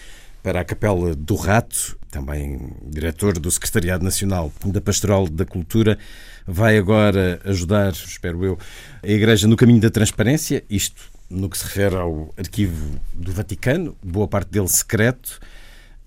para 0.45 0.60
a 0.60 0.63
Capela 0.63 1.15
do 1.15 1.34
Rato, 1.34 1.97
também 2.12 2.71
diretor 2.88 3.39
do 3.39 3.49
Secretariado 3.49 4.03
Nacional 4.03 4.53
da 4.63 4.79
Pastoral 4.79 5.27
da 5.27 5.43
Cultura, 5.43 5.97
vai 6.45 6.77
agora 6.77 7.41
ajudar, 7.45 7.93
espero 7.93 8.45
eu, 8.45 8.60
a 9.01 9.08
Igreja 9.08 9.47
no 9.47 9.55
caminho 9.55 9.81
da 9.81 9.89
transparência, 9.89 10.63
isto 10.69 11.01
no 11.31 11.49
que 11.49 11.58
se 11.58 11.63
refere 11.63 11.95
ao 11.95 12.31
arquivo 12.38 12.99
do 13.12 13.31
Vaticano, 13.31 13.97
boa 14.03 14.27
parte 14.27 14.51
dele 14.51 14.67
secreto, 14.67 15.39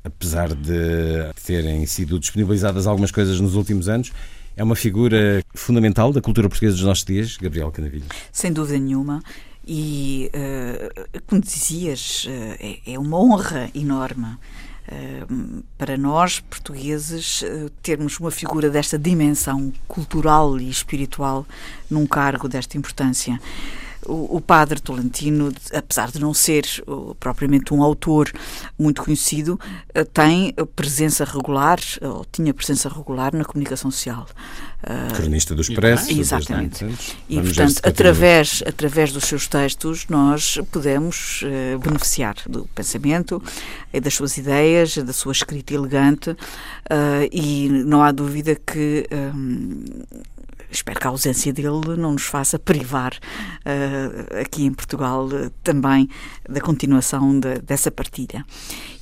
apesar 0.04 0.54
de 0.54 1.32
terem 1.44 1.84
sido 1.84 2.16
disponibilizadas 2.20 2.86
algumas 2.86 3.10
coisas 3.10 3.40
nos 3.40 3.56
últimos 3.56 3.88
anos. 3.88 4.12
É 4.56 4.62
uma 4.62 4.76
figura 4.76 5.42
fundamental 5.52 6.12
da 6.12 6.20
cultura 6.20 6.48
portuguesa 6.48 6.76
dos 6.76 6.84
nossos 6.84 7.04
dias, 7.04 7.36
Gabriel 7.36 7.72
Canavilho. 7.72 8.06
Sem 8.30 8.52
dúvida 8.52 8.78
nenhuma. 8.78 9.20
E, 9.70 10.30
uh, 10.34 11.20
como 11.26 11.42
dizias, 11.42 12.24
uh, 12.24 12.56
é, 12.58 12.94
é 12.94 12.98
uma 12.98 13.20
honra 13.20 13.70
enorme 13.74 14.38
para 15.76 15.98
nós, 15.98 16.40
portugueses, 16.40 17.42
eh, 17.42 17.68
termos 17.82 18.18
uma 18.18 18.30
figura 18.30 18.70
desta 18.70 18.98
dimensão 18.98 19.70
cultural 19.86 20.58
e 20.58 20.70
espiritual 20.70 21.46
num 21.90 22.06
cargo 22.06 22.48
desta 22.48 22.78
importância 22.78 23.38
o, 24.06 24.36
o 24.36 24.40
padre 24.40 24.80
Tolentino, 24.80 25.52
apesar 25.72 26.10
de 26.10 26.18
não 26.18 26.32
ser 26.32 26.64
uh, 26.86 27.14
propriamente 27.16 27.72
um 27.74 27.82
autor 27.82 28.30
muito 28.78 29.02
conhecido, 29.02 29.58
uh, 29.96 30.04
tem 30.06 30.54
presença 30.74 31.24
regular, 31.24 31.78
ou 32.00 32.24
tinha 32.30 32.52
presença 32.54 32.88
regular 32.88 33.34
na 33.34 33.44
comunicação 33.44 33.90
social. 33.90 34.26
Uh, 34.82 35.14
Cronista 35.14 35.54
do 35.54 35.62
Expresso. 35.62 36.12
Exatamente. 36.12 36.86
E, 37.28 37.40
portanto, 37.40 37.80
através, 37.82 38.62
através 38.66 39.12
dos 39.12 39.24
seus 39.24 39.46
textos, 39.48 40.06
nós 40.08 40.58
podemos 40.70 41.42
uh, 41.42 41.78
beneficiar 41.78 42.36
do 42.48 42.64
pensamento, 42.74 43.42
das 44.00 44.14
suas 44.14 44.36
ideias, 44.36 44.96
da 44.96 45.12
sua 45.12 45.32
escrita 45.32 45.74
elegante, 45.74 46.30
uh, 46.30 46.36
e 47.32 47.68
não 47.68 48.02
há 48.02 48.12
dúvida 48.12 48.54
que. 48.54 49.06
Um, 49.12 49.84
espero 50.70 51.00
que 51.00 51.06
a 51.06 51.10
ausência 51.10 51.52
dele 51.52 51.96
não 51.96 52.12
nos 52.12 52.24
faça 52.24 52.58
privar 52.58 53.14
uh, 53.14 54.40
aqui 54.40 54.64
em 54.64 54.72
Portugal 54.72 55.26
uh, 55.26 55.50
também 55.62 56.08
da 56.48 56.60
continuação 56.60 57.38
de, 57.38 57.58
dessa 57.60 57.90
partilha. 57.90 58.44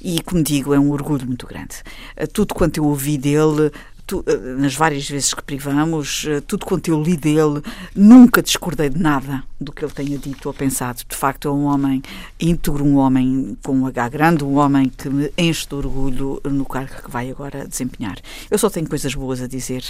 E, 0.00 0.20
como 0.22 0.42
digo, 0.42 0.74
é 0.74 0.78
um 0.78 0.90
orgulho 0.90 1.26
muito 1.26 1.46
grande. 1.46 1.82
Uh, 2.20 2.26
tudo 2.26 2.54
quanto 2.54 2.78
eu 2.78 2.84
ouvi 2.84 3.18
dele 3.18 3.70
tu, 4.06 4.24
eh, 4.26 4.36
nas 4.58 4.74
várias 4.74 5.08
vezes 5.08 5.34
que 5.34 5.42
privamos, 5.42 6.24
eh, 6.28 6.40
tudo 6.40 6.64
quanto 6.64 6.88
eu 6.88 7.02
li 7.02 7.16
dele, 7.16 7.60
nunca 7.94 8.42
discordei 8.42 8.88
de 8.88 9.00
nada 9.00 9.42
do 9.60 9.72
que 9.72 9.84
ele 9.84 9.92
tenha 9.92 10.18
dito 10.18 10.46
ou 10.46 10.54
pensado. 10.54 11.00
De 11.08 11.16
facto, 11.16 11.48
é 11.48 11.50
um 11.50 11.64
homem 11.64 12.02
íntegro, 12.38 12.84
um 12.84 12.96
homem 12.96 13.56
com 13.62 13.72
um 13.72 13.86
H 13.86 14.08
grande, 14.08 14.44
um 14.44 14.56
homem 14.56 14.88
que 14.88 15.08
me 15.08 15.32
enche 15.36 15.66
de 15.66 15.74
orgulho 15.74 16.40
no 16.44 16.64
cargo 16.64 17.02
que 17.02 17.10
vai 17.10 17.30
agora 17.30 17.66
desempenhar. 17.66 18.18
Eu 18.50 18.58
só 18.58 18.68
tenho 18.68 18.88
coisas 18.88 19.14
boas 19.14 19.40
a 19.40 19.46
dizer 19.46 19.82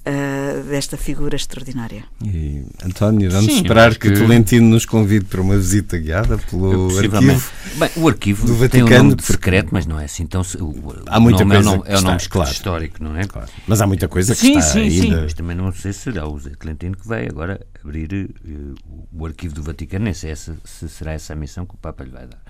uh, 0.00 0.62
desta 0.64 0.96
figura 0.96 1.36
extraordinária. 1.36 2.04
E, 2.24 2.64
António, 2.84 3.30
vamos 3.30 3.46
Sim, 3.52 3.62
esperar 3.62 3.92
que, 3.96 4.10
que 4.10 4.18
Tolentino 4.18 4.68
nos 4.68 4.84
convide 4.84 5.24
para 5.24 5.40
uma 5.40 5.56
visita 5.56 5.96
guiada 5.98 6.36
pelo 6.38 6.98
arquivo. 6.98 7.50
Bem, 7.76 7.90
o 7.96 8.08
arquivo 8.08 8.46
do 8.46 8.54
Vaticano 8.56 8.88
tem 8.88 9.00
um 9.00 9.04
nome 9.04 9.22
secreto, 9.22 9.68
mas 9.70 9.86
não 9.86 10.00
é 10.00 10.04
assim. 10.04 10.24
Então, 10.24 10.42
o, 10.60 10.94
Há 11.06 11.20
muita 11.20 11.44
nome 11.44 11.54
coisa 11.54 11.68
é 11.68 11.72
o 11.72 11.76
nome, 11.76 11.82
é 11.86 11.98
o 11.98 12.02
nome 12.02 12.20
claro. 12.28 12.50
histórico, 12.50 13.02
não 13.02 13.16
é? 13.16 13.24
Claro. 13.24 13.48
Mas 13.66 13.80
há 13.80 13.86
muita 13.86 14.08
coisa 14.08 14.34
que 14.34 14.40
sim, 14.40 14.58
está 14.58 14.72
sim, 14.72 14.80
aí. 14.80 14.90
Sim, 14.90 15.10
mas 15.10 15.34
também 15.34 15.56
não 15.56 15.70
sei 15.72 15.92
se 15.92 16.00
será 16.00 16.28
o 16.28 16.38
Zé 16.38 16.50
Clentino 16.58 16.96
que 16.96 17.06
vai 17.06 17.26
agora 17.26 17.64
abrir 17.82 18.30
uh, 18.44 18.74
o 19.12 19.26
arquivo 19.26 19.54
do 19.54 19.62
Vaticano, 19.62 20.04
nem 20.04 20.14
sei 20.14 20.32
essa, 20.32 20.56
se 20.64 20.88
será 20.88 21.12
essa 21.12 21.32
a 21.32 21.36
missão 21.36 21.64
que 21.64 21.74
o 21.74 21.78
Papa 21.78 22.02
lhe 22.04 22.10
vai 22.10 22.26
dar. 22.26 22.42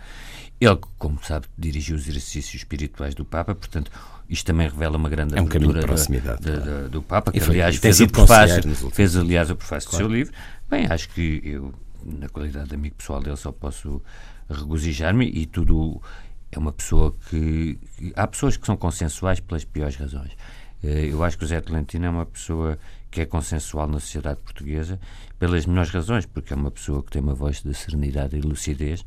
Ele, 0.60 0.78
como 0.96 1.18
sabe, 1.24 1.46
dirigiu 1.58 1.96
os 1.96 2.06
exercícios 2.08 2.54
espirituais 2.54 3.14
do 3.14 3.24
Papa, 3.24 3.54
portanto, 3.54 3.90
isto 4.28 4.46
também 4.46 4.68
revela 4.68 4.96
uma 4.96 5.08
grande 5.08 5.36
é 5.36 5.42
um 5.42 5.44
abertura 5.44 5.80
de 5.80 5.86
proximidade, 5.86 6.40
da, 6.40 6.60
claro. 6.60 6.88
do 6.88 7.02
Papa, 7.02 7.32
que 7.32 7.40
foi, 7.40 7.54
aliás 7.56 7.76
fez, 7.76 8.00
o 8.00 8.08
prefácio, 8.08 8.90
fez 8.90 9.16
aliás 9.16 9.50
o 9.50 9.56
prefácio 9.56 9.90
claro. 9.90 10.04
do 10.04 10.08
seu 10.08 10.16
livro. 10.18 10.32
Bem, 10.70 10.86
acho 10.88 11.08
que 11.10 11.42
eu, 11.44 11.74
na 12.04 12.28
qualidade 12.28 12.68
de 12.68 12.74
amigo 12.74 12.94
pessoal 12.94 13.20
dele, 13.20 13.36
só 13.36 13.52
posso 13.52 14.00
regozijar-me 14.48 15.26
e 15.26 15.46
tudo 15.46 16.00
é 16.52 16.58
uma 16.58 16.72
pessoa 16.72 17.14
que, 17.28 17.78
que, 17.96 18.12
Há 18.14 18.26
pessoas 18.26 18.56
que 18.56 18.66
são 18.66 18.76
consensuais 18.76 19.40
pelas 19.40 19.64
piores 19.64 19.96
razões. 19.96 20.36
Eh, 20.82 21.08
eu 21.10 21.22
acho 21.22 21.38
que 21.38 21.44
o 21.44 21.46
Zé 21.46 21.60
Tolentino 21.60 22.06
é 22.06 22.10
uma 22.10 22.26
pessoa 22.26 22.78
que 23.10 23.20
é 23.20 23.26
consensual 23.26 23.86
na 23.86 24.00
sociedade 24.00 24.40
portuguesa 24.40 24.98
pelas 25.38 25.66
melhores 25.66 25.90
razões, 25.90 26.24
porque 26.24 26.52
é 26.52 26.56
uma 26.56 26.70
pessoa 26.70 27.02
que 27.02 27.10
tem 27.10 27.20
uma 27.20 27.34
voz 27.34 27.62
de 27.62 27.74
serenidade 27.74 28.36
e 28.36 28.40
lucidez 28.40 29.04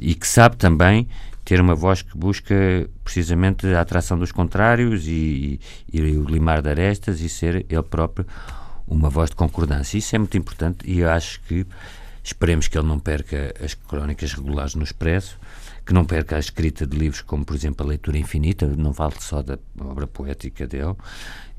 e 0.00 0.14
que 0.14 0.26
sabe 0.26 0.56
também 0.56 1.08
ter 1.44 1.60
uma 1.60 1.74
voz 1.74 2.02
que 2.02 2.16
busca 2.16 2.54
precisamente 3.02 3.66
a 3.66 3.80
atração 3.80 4.16
dos 4.18 4.30
contrários 4.30 5.06
e, 5.08 5.60
e, 5.92 5.98
e 5.98 6.16
o 6.16 6.24
limar 6.24 6.62
de 6.62 6.68
arestas 6.68 7.20
e 7.20 7.28
ser 7.28 7.66
ele 7.68 7.82
próprio 7.82 8.24
uma 8.86 9.10
voz 9.10 9.30
de 9.30 9.36
concordância. 9.36 9.98
Isso 9.98 10.14
é 10.14 10.18
muito 10.18 10.36
importante 10.36 10.88
e 10.88 11.00
eu 11.00 11.10
acho 11.10 11.40
que 11.42 11.66
esperemos 12.22 12.68
que 12.68 12.78
ele 12.78 12.86
não 12.86 13.00
perca 13.00 13.52
as 13.62 13.74
crónicas 13.74 14.32
regulares 14.34 14.76
no 14.76 14.84
Expresso 14.84 15.36
que 15.84 15.92
não 15.92 16.04
perca 16.04 16.36
a 16.36 16.38
escrita 16.38 16.86
de 16.86 16.96
livros 16.96 17.22
como, 17.22 17.44
por 17.44 17.56
exemplo, 17.56 17.84
a 17.84 17.88
Leitura 17.88 18.18
Infinita, 18.18 18.66
não 18.66 18.92
vale 18.92 19.14
só 19.18 19.42
da 19.42 19.58
obra 19.80 20.06
poética 20.06 20.66
dele 20.66 20.94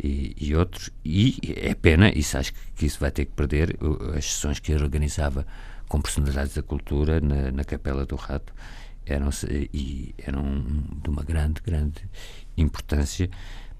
e, 0.02 0.36
e 0.40 0.56
outros, 0.56 0.90
e 1.04 1.38
é 1.58 1.74
pena, 1.74 2.10
isso 2.10 2.38
acho 2.38 2.54
que 2.76 2.86
isso 2.86 3.00
vai 3.00 3.12
ter 3.12 3.26
que 3.26 3.34
perder, 3.34 3.78
as 4.16 4.26
sessões 4.26 4.60
que 4.60 4.72
ele 4.72 4.84
organizava 4.84 5.46
com 5.88 6.02
personalidades 6.02 6.56
da 6.56 6.64
cultura 6.64 7.20
na, 7.20 7.52
na 7.52 7.64
Capela 7.64 8.06
do 8.06 8.16
Rato 8.16 8.54
eram, 9.06 9.30
e 9.74 10.16
eram 10.18 10.64
de 11.04 11.10
uma 11.10 11.24
grande, 11.24 11.62
grande 11.62 12.04
importância 12.56 13.30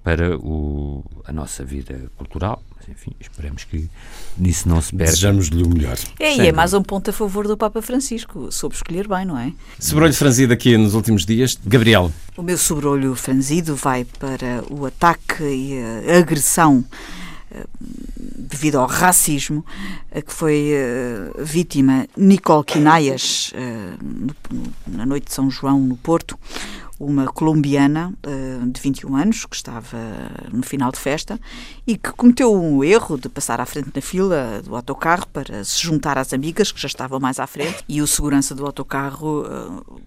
para 0.04 0.36
o, 0.36 1.02
a 1.24 1.32
nossa 1.32 1.64
vida 1.64 1.98
cultural. 2.16 2.62
Mas, 2.76 2.88
enfim, 2.90 3.12
esperemos 3.18 3.64
que 3.64 3.88
nisso 4.36 4.68
não 4.68 4.80
se 4.82 4.90
perca. 4.90 5.06
Desejamos-lhe 5.06 5.62
o 5.62 5.68
melhor. 5.68 5.96
É, 6.20 6.36
e 6.36 6.46
é 6.46 6.52
mais 6.52 6.74
um 6.74 6.82
ponto 6.82 7.08
a 7.08 7.12
favor 7.12 7.48
do 7.48 7.56
Papa 7.56 7.80
Francisco. 7.80 8.52
Soube 8.52 8.76
escolher 8.76 9.08
bem, 9.08 9.24
não 9.24 9.38
é? 9.38 9.52
Sobrolho 9.80 10.12
franzido 10.12 10.52
aqui 10.52 10.76
nos 10.76 10.94
últimos 10.94 11.24
dias. 11.24 11.58
Gabriel. 11.64 12.12
O 12.36 12.42
meu 12.42 12.58
sobrolho 12.58 13.14
franzido 13.14 13.74
vai 13.74 14.04
para 14.04 14.62
o 14.70 14.84
ataque 14.84 15.42
e 15.42 15.78
a 16.12 16.18
agressão 16.18 16.84
eh, 17.50 17.64
devido 18.36 18.76
ao 18.76 18.86
racismo 18.86 19.64
a 20.14 20.20
que 20.20 20.32
foi 20.32 20.72
uh, 20.74 21.44
vítima 21.44 22.06
Nicole 22.16 22.64
Quinaias 22.64 23.52
uh, 23.54 24.34
na 24.86 25.06
noite 25.06 25.28
de 25.28 25.34
São 25.34 25.50
João 25.50 25.80
no 25.80 25.96
Porto 25.96 26.38
uma 27.04 27.26
colombiana 27.26 28.12
uh, 28.26 28.70
de 28.70 28.80
21 28.80 29.16
anos 29.16 29.46
que 29.46 29.56
estava 29.56 29.98
no 30.52 30.62
final 30.62 30.90
de 30.90 30.98
festa 30.98 31.38
e 31.86 31.96
que 31.96 32.10
cometeu 32.12 32.52
um 32.54 32.82
erro 32.82 33.18
de 33.18 33.28
passar 33.28 33.60
à 33.60 33.66
frente 33.66 33.90
na 33.94 34.00
fila 34.00 34.62
do 34.64 34.74
autocarro 34.74 35.26
para 35.28 35.62
se 35.64 35.82
juntar 35.82 36.18
às 36.18 36.32
amigas 36.32 36.72
que 36.72 36.80
já 36.80 36.86
estavam 36.86 37.20
mais 37.20 37.38
à 37.38 37.46
frente 37.46 37.84
e 37.88 38.00
o 38.00 38.06
segurança 38.06 38.54
do 38.54 38.64
autocarro 38.64 39.42
uh, 39.42 40.02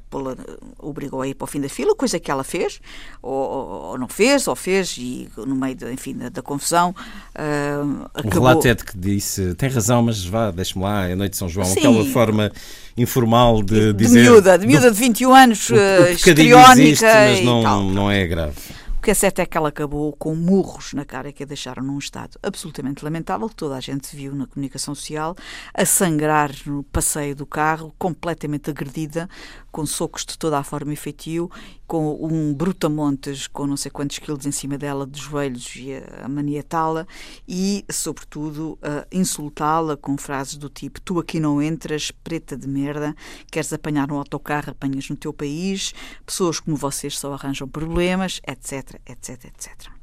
obrigou 0.80 1.22
a 1.22 1.28
ir 1.28 1.36
para 1.36 1.46
o 1.46 1.48
fim 1.48 1.62
da 1.62 1.70
fila, 1.70 1.96
coisa 1.96 2.20
que 2.20 2.32
ela 2.32 2.44
fez 2.44 2.80
ou, 3.22 3.92
ou 3.92 3.98
não 3.98 4.08
fez, 4.08 4.48
ou 4.48 4.56
fez 4.56 4.96
e 4.98 5.30
no 5.38 5.56
meio 5.56 5.76
de, 5.76 5.92
enfim, 5.92 6.16
da, 6.16 6.30
da 6.30 6.42
confusão 6.42 6.92
uh, 6.92 8.10
acabou... 8.14 8.32
O 8.32 8.34
relato 8.34 8.68
é 8.68 8.76
de 8.76 8.84
que 8.84 8.98
disse 8.98 9.54
tem 9.56 9.70
razão, 9.70 10.02
mas 10.02 10.26
vá, 10.26 10.52
deixe-me 10.52 10.84
lá, 10.84 11.08
é 11.08 11.16
noite 11.16 11.32
de 11.32 11.38
São 11.38 11.50
João, 11.50 11.66
Sim. 11.66 11.80
aquela 11.80 12.06
forma 12.06 12.52
informal 12.98 13.62
de, 13.62 13.94
de 13.94 13.94
dizer... 13.94 14.24
De 14.24 14.30
miúda, 14.30 14.58
de 14.58 14.68
miúda 14.68 14.92
de 14.92 14.98
21 14.98 15.34
anos, 15.34 15.70
o 15.70 15.76
histriónica 16.12 16.82
existe, 16.82 17.06
mas 17.06 17.46
não, 17.46 17.84
não 17.92 18.12
é 18.12 18.26
grave. 18.26 18.56
O 18.98 19.02
que 19.08 19.12
é 19.12 19.14
certo 19.14 19.40
é 19.40 19.46
que 19.46 19.56
ela 19.56 19.70
acabou 19.70 20.12
com 20.14 20.36
murros 20.36 20.92
na 20.94 21.06
cara 21.06 21.32
que 21.32 21.44
a 21.44 21.46
deixaram 21.46 21.84
num 21.84 22.00
estado 22.00 22.38
absolutamente 22.42 23.06
lamentável, 23.06 23.48
que 23.48 23.56
toda 23.56 23.78
a 23.78 23.80
gente 23.80 24.14
viu 24.14 24.36
na 24.36 24.48
comunicação 24.48 24.94
social, 24.96 25.36
a 25.74 25.86
sangrar 25.86 26.52
no 26.66 26.84
passeio 26.84 27.36
do 27.36 27.46
carro, 27.46 27.94
completamente 27.98 28.70
agredida, 28.70 29.30
com 29.72 29.86
socos 29.86 30.26
de 30.26 30.38
toda 30.38 30.58
a 30.58 30.64
forma 30.64 30.92
e 30.92 30.96
feitio, 30.96 31.50
com 31.88 32.18
um 32.22 32.54
brutamontes 32.54 33.48
com 33.48 33.66
não 33.66 33.78
sei 33.78 33.90
quantos 33.90 34.20
quilos 34.20 34.46
em 34.46 34.52
cima 34.52 34.78
dela, 34.78 35.08
de 35.08 35.20
joelhos 35.20 35.74
e 35.76 35.94
a 36.22 36.28
maniatá-la 36.28 37.08
e, 37.48 37.86
sobretudo, 37.90 38.78
insultá-la 39.12 39.96
com 39.96 40.18
frases 40.18 40.58
do 40.58 40.70
tipo 40.70 41.00
tu 41.02 41.20
aqui 41.20 41.40
não 41.40 41.62
entras, 41.62 42.12
preta 42.12 42.58
de 42.58 42.68
merda, 42.68 43.16
queres 43.50 43.72
apanhar 43.72 44.12
um 44.12 44.18
autocarro, 44.18 44.72
apanhas 44.72 45.10
no 45.10 45.16
teu 45.16 45.32
país, 45.32 45.94
pessoas 46.26 46.60
como 46.60 46.76
vocês 46.76 47.18
só 47.18 47.34
arranjam 47.34 47.68
problemas, 47.68 48.42
etc, 48.46 49.00
etc, 49.06 49.46
etc. 49.46 49.98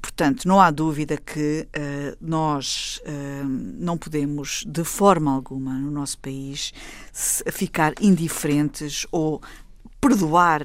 Portanto, 0.00 0.46
não 0.46 0.60
há 0.60 0.70
dúvida 0.70 1.16
que 1.16 1.66
uh, 1.66 2.16
nós 2.20 3.00
uh, 3.04 3.46
não 3.46 3.96
podemos, 3.96 4.64
de 4.66 4.84
forma 4.84 5.32
alguma, 5.32 5.74
no 5.74 5.90
nosso 5.90 6.18
país, 6.18 6.72
ficar 7.12 7.94
indiferentes 8.00 9.06
ou 9.10 9.40
perdoar 10.06 10.64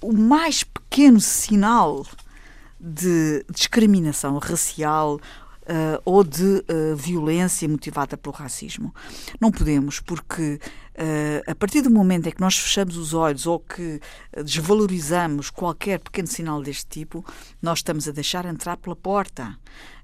o 0.00 0.10
mais 0.10 0.64
pequeno 0.64 1.20
sinal 1.20 2.06
de 2.80 3.44
discriminação 3.50 4.38
racial 4.38 5.16
uh, 5.16 6.00
ou 6.02 6.24
de 6.24 6.42
uh, 6.42 6.96
violência 6.96 7.68
motivada 7.68 8.16
pelo 8.16 8.34
racismo. 8.34 8.94
Não 9.38 9.50
podemos, 9.50 10.00
porque 10.00 10.58
uh, 10.94 11.50
a 11.50 11.54
partir 11.54 11.82
do 11.82 11.90
momento 11.90 12.26
em 12.26 12.32
que 12.32 12.40
nós 12.40 12.56
fechamos 12.56 12.96
os 12.96 13.12
olhos 13.12 13.46
ou 13.46 13.60
que 13.60 14.00
desvalorizamos 14.42 15.50
qualquer 15.50 15.98
pequeno 15.98 16.28
sinal 16.28 16.62
deste 16.62 16.86
tipo, 16.86 17.22
nós 17.60 17.80
estamos 17.80 18.08
a 18.08 18.12
deixar 18.12 18.46
entrar 18.46 18.78
pela 18.78 18.96
porta 18.96 19.58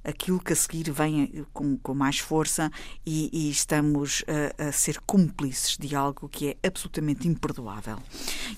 aquilo 0.05 0.41
que 0.41 0.53
a 0.53 0.57
seguir 0.57 0.91
vem 0.91 1.45
com, 1.53 1.77
com 1.79 1.95
mais 1.95 2.19
força 2.19 2.71
e, 3.05 3.31
e 3.33 3.51
estamos 3.51 4.25
a, 4.59 4.69
a, 4.69 4.73
ser 4.73 5.01
cúmplices 5.01 5.77
de 5.77 5.95
algo 5.95 6.29
que 6.29 6.49
é 6.49 6.57
absolutamente 6.67 7.29
imperdoável. 7.29 7.99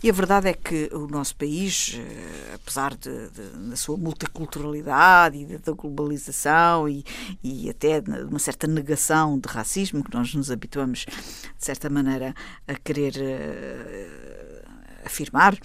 E 0.02 0.08
a 0.08 0.12
verdade 0.12 0.48
é 0.48 0.54
que 0.54 0.88
o 0.92 1.06
nosso 1.06 1.36
país, 1.36 1.98
eh, 1.98 2.54
apesar 2.54 2.94
de, 2.96 3.28
de, 3.30 3.68
da 3.70 3.76
sua 3.76 3.96
multiculturalidade 3.96 5.38
e 5.38 5.58
da 5.58 5.72
globalização 5.72 6.88
e, 6.88 7.04
e 7.42 7.68
até 7.68 8.00
de 8.00 8.10
uma 8.10 8.38
certa 8.38 8.66
negação 8.66 9.38
de 9.38 9.48
racismo 9.48 10.02
que 10.04 10.14
nós 10.14 10.34
nos 10.34 10.50
habituamos, 10.50 11.00
de 11.00 11.64
certa 11.64 11.88
maneira, 11.90 12.34
a 12.66 12.74
querer 12.74 13.14
uh, 13.16 14.62
afirmar, 15.04 15.56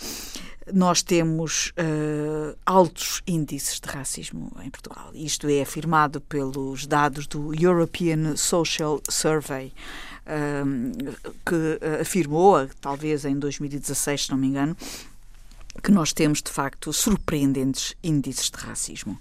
nós 0.74 1.02
temos 1.02 1.72
uh, 1.72 2.37
altos 2.66 3.22
índices 3.28 3.80
de 3.80 3.88
racismo 3.90 4.52
em 4.64 4.70
Portugal. 4.70 5.12
Isto 5.14 5.48
é 5.48 5.62
afirmado 5.62 6.22
pelos 6.22 6.86
dados 6.86 7.28
do 7.28 7.54
European 7.54 8.36
Social 8.36 9.02
Survey, 9.10 9.74
uh, 10.26 11.32
que 11.46 11.80
afirmou, 12.02 12.68
talvez 12.82 13.26
em 13.26 13.38
2016, 13.38 14.26
se 14.26 14.32
não 14.32 14.38
me 14.38 14.48
engano, 14.48 14.76
que 15.82 15.92
nós 15.92 16.14
temos, 16.14 16.42
de 16.42 16.52
facto, 16.52 16.92
surpreendentes 16.92 17.96
índices 18.04 18.50
de 18.50 18.58
racismo. 18.58 19.20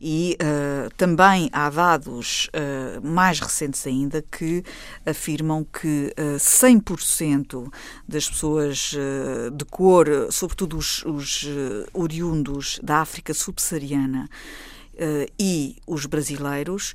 E 0.00 0.36
uh, 0.40 0.90
também 0.96 1.48
há 1.52 1.68
dados 1.70 2.48
uh, 2.48 3.06
mais 3.06 3.40
recentes 3.40 3.86
ainda 3.86 4.22
que 4.22 4.64
afirmam 5.04 5.64
que 5.64 6.12
uh, 6.18 6.36
100% 6.36 7.72
das 8.08 8.28
pessoas 8.28 8.94
de 9.52 9.64
cor, 9.66 10.06
sobretudo 10.30 10.76
os, 10.76 11.04
os 11.04 11.46
oriundos 11.92 12.80
da 12.82 12.98
África 12.98 13.32
subsaariana, 13.32 14.28
e 15.38 15.76
os 15.86 16.04
brasileiros 16.06 16.94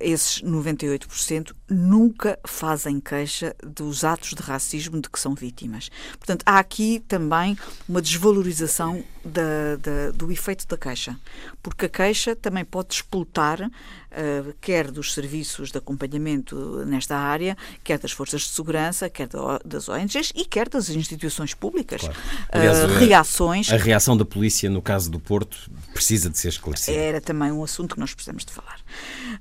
esses 0.00 0.42
98% 0.42 1.54
nunca 1.72 2.38
fazem 2.44 3.00
queixa 3.00 3.54
dos 3.62 4.04
atos 4.04 4.34
de 4.34 4.42
racismo 4.42 5.00
de 5.00 5.08
que 5.08 5.18
são 5.18 5.34
vítimas. 5.34 5.90
Portanto, 6.18 6.42
há 6.46 6.58
aqui 6.58 7.02
também 7.08 7.56
uma 7.88 8.02
desvalorização 8.02 9.02
da, 9.24 9.76
da, 9.76 10.10
do 10.12 10.32
efeito 10.32 10.66
da 10.66 10.76
queixa, 10.76 11.16
porque 11.62 11.86
a 11.86 11.88
queixa 11.88 12.34
também 12.34 12.64
pode 12.64 12.88
despoltar, 12.88 13.60
uh, 13.62 14.54
quer 14.60 14.90
dos 14.90 15.14
serviços 15.14 15.70
de 15.70 15.78
acompanhamento 15.78 16.84
nesta 16.84 17.16
área, 17.16 17.56
quer 17.84 17.98
das 17.98 18.10
forças 18.10 18.42
de 18.42 18.48
segurança, 18.48 19.08
quer 19.08 19.28
das 19.64 19.88
ONGs 19.88 20.32
e 20.34 20.44
quer 20.44 20.68
das 20.68 20.90
instituições 20.90 21.54
públicas. 21.54 22.00
Claro. 22.00 22.16
Aliás, 22.50 22.78
uh, 22.82 22.86
reações. 22.98 23.72
A 23.72 23.76
reação 23.76 24.16
da 24.16 24.24
polícia 24.24 24.68
no 24.68 24.82
caso 24.82 25.10
do 25.10 25.20
Porto 25.20 25.70
precisa 25.92 26.28
de 26.28 26.38
ser 26.38 26.48
esclarecida. 26.48 26.96
Era 26.96 27.20
também 27.20 27.52
um 27.52 27.62
assunto 27.62 27.94
que 27.94 28.00
nós 28.00 28.12
precisamos 28.12 28.44
de 28.44 28.52
falar. 28.52 28.80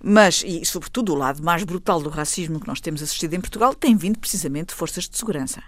Mas, 0.03 0.43
e 0.45 0.63
sobretudo, 0.65 1.13
o 1.13 1.15
lado 1.15 1.43
mais 1.43 1.63
brutal 1.63 2.01
do 2.01 2.09
racismo 2.09 2.20
que 2.59 2.67
nós 2.67 2.80
temos 2.80 3.01
assistido 3.01 3.34
em 3.34 3.41
Portugal 3.41 3.74
tem 3.74 3.95
vindo 3.95 4.19
precisamente 4.19 4.69
de 4.69 4.76
forças 4.76 5.07
de 5.07 5.17
segurança. 5.17 5.61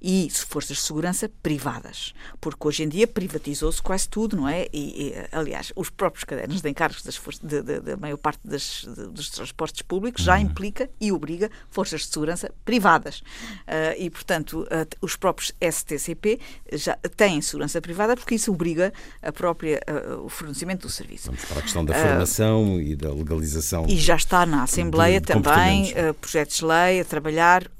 E 0.00 0.28
forças 0.48 0.78
de 0.78 0.82
segurança 0.82 1.30
privadas. 1.42 2.14
Porque 2.40 2.66
hoje 2.66 2.82
em 2.82 2.88
dia 2.88 3.06
privatizou-se 3.06 3.80
quase 3.82 4.08
tudo, 4.08 4.36
não 4.36 4.48
é? 4.48 4.66
E, 4.72 5.08
e, 5.08 5.14
aliás, 5.32 5.72
os 5.76 5.90
próprios 5.90 6.24
cadernos 6.24 6.60
de 6.60 6.68
encargos 6.68 7.02
das 7.02 7.18
da 7.42 7.96
maior 7.96 8.16
parte 8.16 8.40
das, 8.44 8.86
de, 8.86 9.06
dos 9.08 9.30
transportes 9.30 9.82
públicos 9.82 10.22
já 10.22 10.36
uhum. 10.36 10.42
implica 10.42 10.88
e 11.00 11.12
obriga 11.12 11.50
forças 11.70 12.02
de 12.02 12.08
segurança 12.08 12.50
privadas. 12.64 13.18
Uh, 13.18 13.94
e, 13.98 14.10
portanto, 14.10 14.62
uh, 14.62 14.96
os 15.00 15.16
próprios 15.16 15.52
STCP 15.60 16.40
já 16.72 16.96
têm 17.16 17.40
segurança 17.40 17.80
privada 17.80 18.16
porque 18.16 18.34
isso 18.34 18.52
obriga 18.52 18.92
a 19.22 19.32
própria, 19.32 19.80
uh, 19.88 20.24
o 20.24 20.28
fornecimento 20.28 20.82
do 20.82 20.90
serviço. 20.90 21.26
Vamos 21.26 21.44
para 21.44 21.58
a 21.58 21.62
questão 21.62 21.84
da 21.84 21.94
formação 21.94 22.80
e 22.80 22.94
da 22.94 23.12
legalização 23.12 23.86
e 23.88 23.96
já 23.96 24.16
está 24.16 24.46
na 24.46 24.62
Assembleia 24.62 25.20
também 25.20 25.92
uh, 25.98 26.14
projetos 26.14 26.56
de 26.58 26.64
lei 26.64 27.00
a 27.00 27.04
trabalhar 27.04 27.70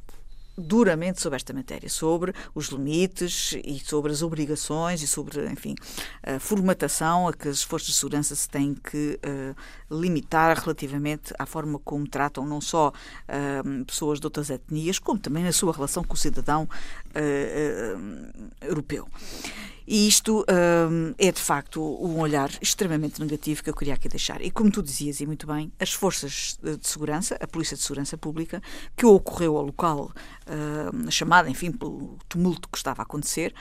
duramente 0.59 1.21
sobre 1.21 1.37
esta 1.37 1.53
matéria, 1.53 1.89
sobre 1.89 2.35
os 2.55 2.67
limites 2.67 3.57
e 3.65 3.79
sobre 3.79 4.11
as 4.11 4.23
obrigações 4.23 5.01
e 5.03 5.07
sobre, 5.07 5.47
enfim, 5.47 5.77
a 6.23 6.41
formatação 6.41 7.29
a 7.29 7.33
que 7.33 7.49
as 7.49 7.63
forças 7.63 7.89
de 7.89 7.95
segurança 7.95 8.35
se 8.35 8.49
têm 8.49 8.75
que 8.75 9.21
uh, 9.25 9.57
limitar 9.91 10.59
relativamente 10.59 11.33
à 11.39 11.47
forma 11.47 11.79
como 11.79 12.07
tratam 12.07 12.47
não 12.47 12.61
só 12.61 12.89
uh, 12.89 13.85
pessoas 13.85 14.21
de 14.21 14.27
outras 14.27 14.51
etnias, 14.51 14.99
como 14.99 15.19
também 15.19 15.43
na 15.43 15.53
sua 15.53 15.73
relação 15.73 16.05
com 16.05 16.15
o 16.15 16.17
cidadão 16.17 16.69
uh, 17.09 18.49
europeu. 18.61 19.09
E 19.91 20.07
isto 20.07 20.45
hum, 20.91 21.15
é, 21.17 21.33
de 21.33 21.41
facto, 21.41 21.81
um 21.81 22.21
olhar 22.21 22.51
extremamente 22.61 23.19
negativo 23.23 23.65
que 23.65 23.71
eu 23.71 23.75
queria 23.75 23.95
aqui 23.95 24.07
deixar. 24.07 24.43
E 24.43 24.51
como 24.51 24.71
tu 24.71 24.83
dizias, 24.83 25.19
e 25.23 25.25
muito 25.25 25.47
bem, 25.47 25.73
as 25.81 25.95
forças 25.95 26.59
de 26.63 26.87
segurança, 26.87 27.39
a 27.41 27.47
Polícia 27.47 27.75
de 27.75 27.83
Segurança 27.83 28.19
Pública, 28.19 28.63
que 28.95 29.07
ocorreu 29.07 29.57
ao 29.57 29.65
local, 29.65 30.13
chamada, 31.09 31.49
enfim, 31.49 31.73
pelo 31.73 32.19
tumulto 32.29 32.69
que 32.69 32.77
estava 32.77 33.01
a 33.01 33.05
acontecer, 33.05 33.55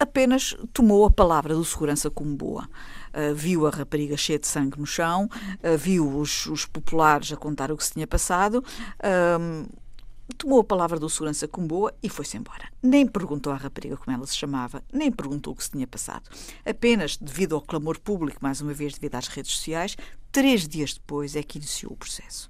apenas 0.00 0.56
tomou 0.72 1.04
a 1.04 1.10
palavra 1.10 1.54
do 1.54 1.62
segurança 1.62 2.10
como 2.10 2.34
boa. 2.34 2.66
Uh, 3.12 3.34
viu 3.34 3.66
a 3.66 3.70
rapariga 3.70 4.16
cheia 4.16 4.38
de 4.38 4.46
sangue 4.46 4.78
no 4.78 4.86
chão, 4.86 5.28
uh, 5.34 5.76
viu 5.76 6.08
os, 6.18 6.46
os, 6.46 6.64
populares 6.64 7.32
a 7.32 7.36
contar 7.36 7.72
o 7.72 7.76
que 7.76 7.84
se 7.84 7.92
tinha 7.92 8.06
passado, 8.06 8.64
uh, 8.98 9.68
tomou 10.36 10.60
a 10.60 10.64
palavra 10.64 10.98
do 10.98 11.08
segurança 11.10 11.48
com 11.48 11.66
boa 11.66 11.92
e 12.02 12.08
foi-se 12.08 12.36
embora. 12.36 12.68
Nem 12.82 13.06
perguntou 13.06 13.52
à 13.52 13.56
rapariga 13.56 13.96
como 13.96 14.16
ela 14.16 14.26
se 14.26 14.36
chamava, 14.36 14.82
nem 14.92 15.10
perguntou 15.10 15.52
o 15.52 15.56
que 15.56 15.64
se 15.64 15.70
tinha 15.70 15.86
passado. 15.86 16.30
Apenas, 16.64 17.16
devido 17.16 17.54
ao 17.54 17.60
clamor 17.60 17.98
público, 17.98 18.38
mais 18.40 18.60
uma 18.60 18.72
vez 18.72 18.94
devido 18.94 19.16
às 19.16 19.28
redes 19.28 19.52
sociais, 19.52 19.96
três 20.30 20.66
dias 20.68 20.94
depois 20.94 21.34
é 21.34 21.42
que 21.42 21.58
iniciou 21.58 21.92
o 21.92 21.96
processo 21.96 22.48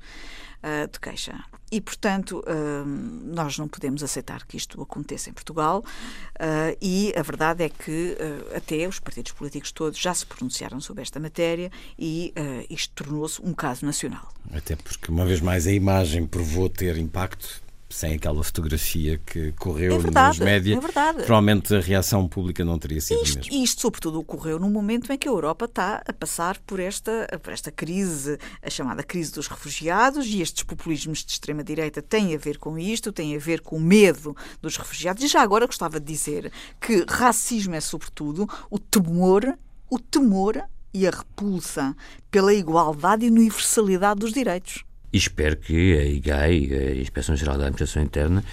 uh, 0.62 0.90
de 0.90 0.98
queixa. 0.98 1.34
E, 1.70 1.80
portanto, 1.80 2.40
uh, 2.40 2.84
nós 2.84 3.56
não 3.58 3.68
podemos 3.68 4.02
aceitar 4.02 4.44
que 4.46 4.56
isto 4.56 4.80
aconteça 4.82 5.30
em 5.30 5.32
Portugal 5.32 5.84
uh, 5.84 6.76
e 6.80 7.12
a 7.16 7.22
verdade 7.22 7.62
é 7.64 7.68
que 7.68 8.16
até 8.54 8.88
os 8.88 8.98
partidos 8.98 9.32
políticos 9.32 9.70
todos 9.70 9.98
já 9.98 10.12
se 10.12 10.26
pronunciaram 10.26 10.80
sobre 10.80 11.02
esta 11.02 11.20
matéria 11.20 11.70
e 11.98 12.32
isto 12.68 12.92
tornou-se 12.94 13.40
um 13.42 13.54
caso 13.54 13.84
nacional. 13.86 14.32
Até 14.52 14.76
porque, 14.76 15.10
uma 15.10 15.24
vez 15.24 15.40
mais, 15.40 15.66
a 15.66 15.72
imagem 15.72 16.26
provou 16.26 16.68
ter 16.68 16.96
impacto 16.96 17.62
sem 17.90 18.14
aquela 18.14 18.42
fotografia 18.42 19.18
que 19.18 19.52
correu 19.52 19.96
é 19.96 19.98
verdade, 19.98 20.38
nos 20.38 20.46
médias, 20.46 20.78
é 20.78 21.12
provavelmente 21.12 21.74
a 21.74 21.80
reação 21.80 22.28
pública 22.28 22.64
não 22.64 22.78
teria 22.78 23.00
sido 23.00 23.22
isto, 23.22 23.38
a 23.38 23.42
mesma. 23.42 23.52
E 23.52 23.64
isto, 23.64 23.80
sobretudo, 23.82 24.20
ocorreu 24.20 24.58
no 24.60 24.70
momento 24.70 25.12
em 25.12 25.18
que 25.18 25.28
a 25.28 25.30
Europa 25.30 25.64
está 25.64 26.02
a 26.06 26.12
passar 26.12 26.58
por 26.60 26.78
esta, 26.78 27.26
por 27.42 27.52
esta 27.52 27.72
crise, 27.72 28.38
a 28.62 28.70
chamada 28.70 29.02
crise 29.02 29.32
dos 29.32 29.48
refugiados, 29.48 30.26
e 30.26 30.40
estes 30.40 30.62
populismos 30.62 31.24
de 31.24 31.32
extrema-direita 31.32 32.00
têm 32.00 32.34
a 32.34 32.38
ver 32.38 32.58
com 32.58 32.78
isto, 32.78 33.12
têm 33.12 33.34
a 33.34 33.38
ver 33.38 33.60
com 33.60 33.76
o 33.76 33.80
medo 33.80 34.36
dos 34.62 34.76
refugiados. 34.76 35.22
E 35.24 35.26
já 35.26 35.42
agora 35.42 35.66
gostava 35.66 35.98
de 35.98 36.06
dizer 36.06 36.52
que 36.80 37.04
racismo 37.08 37.74
é, 37.74 37.80
sobretudo, 37.80 38.48
o 38.70 38.78
temor, 38.78 39.58
o 39.90 39.98
temor 39.98 40.62
e 40.94 41.06
a 41.06 41.10
repulsa 41.10 41.96
pela 42.30 42.54
igualdade 42.54 43.26
e 43.26 43.30
universalidade 43.30 44.20
dos 44.20 44.32
direitos. 44.32 44.84
E 45.12 45.16
espero 45.16 45.56
que 45.56 45.98
a 45.98 46.04
IGAI, 46.04 46.70
a 46.72 47.00
Inspeção 47.00 47.34
Geral 47.36 47.58
da 47.58 47.64
Administração 47.64 48.02
Interna, 48.02 48.44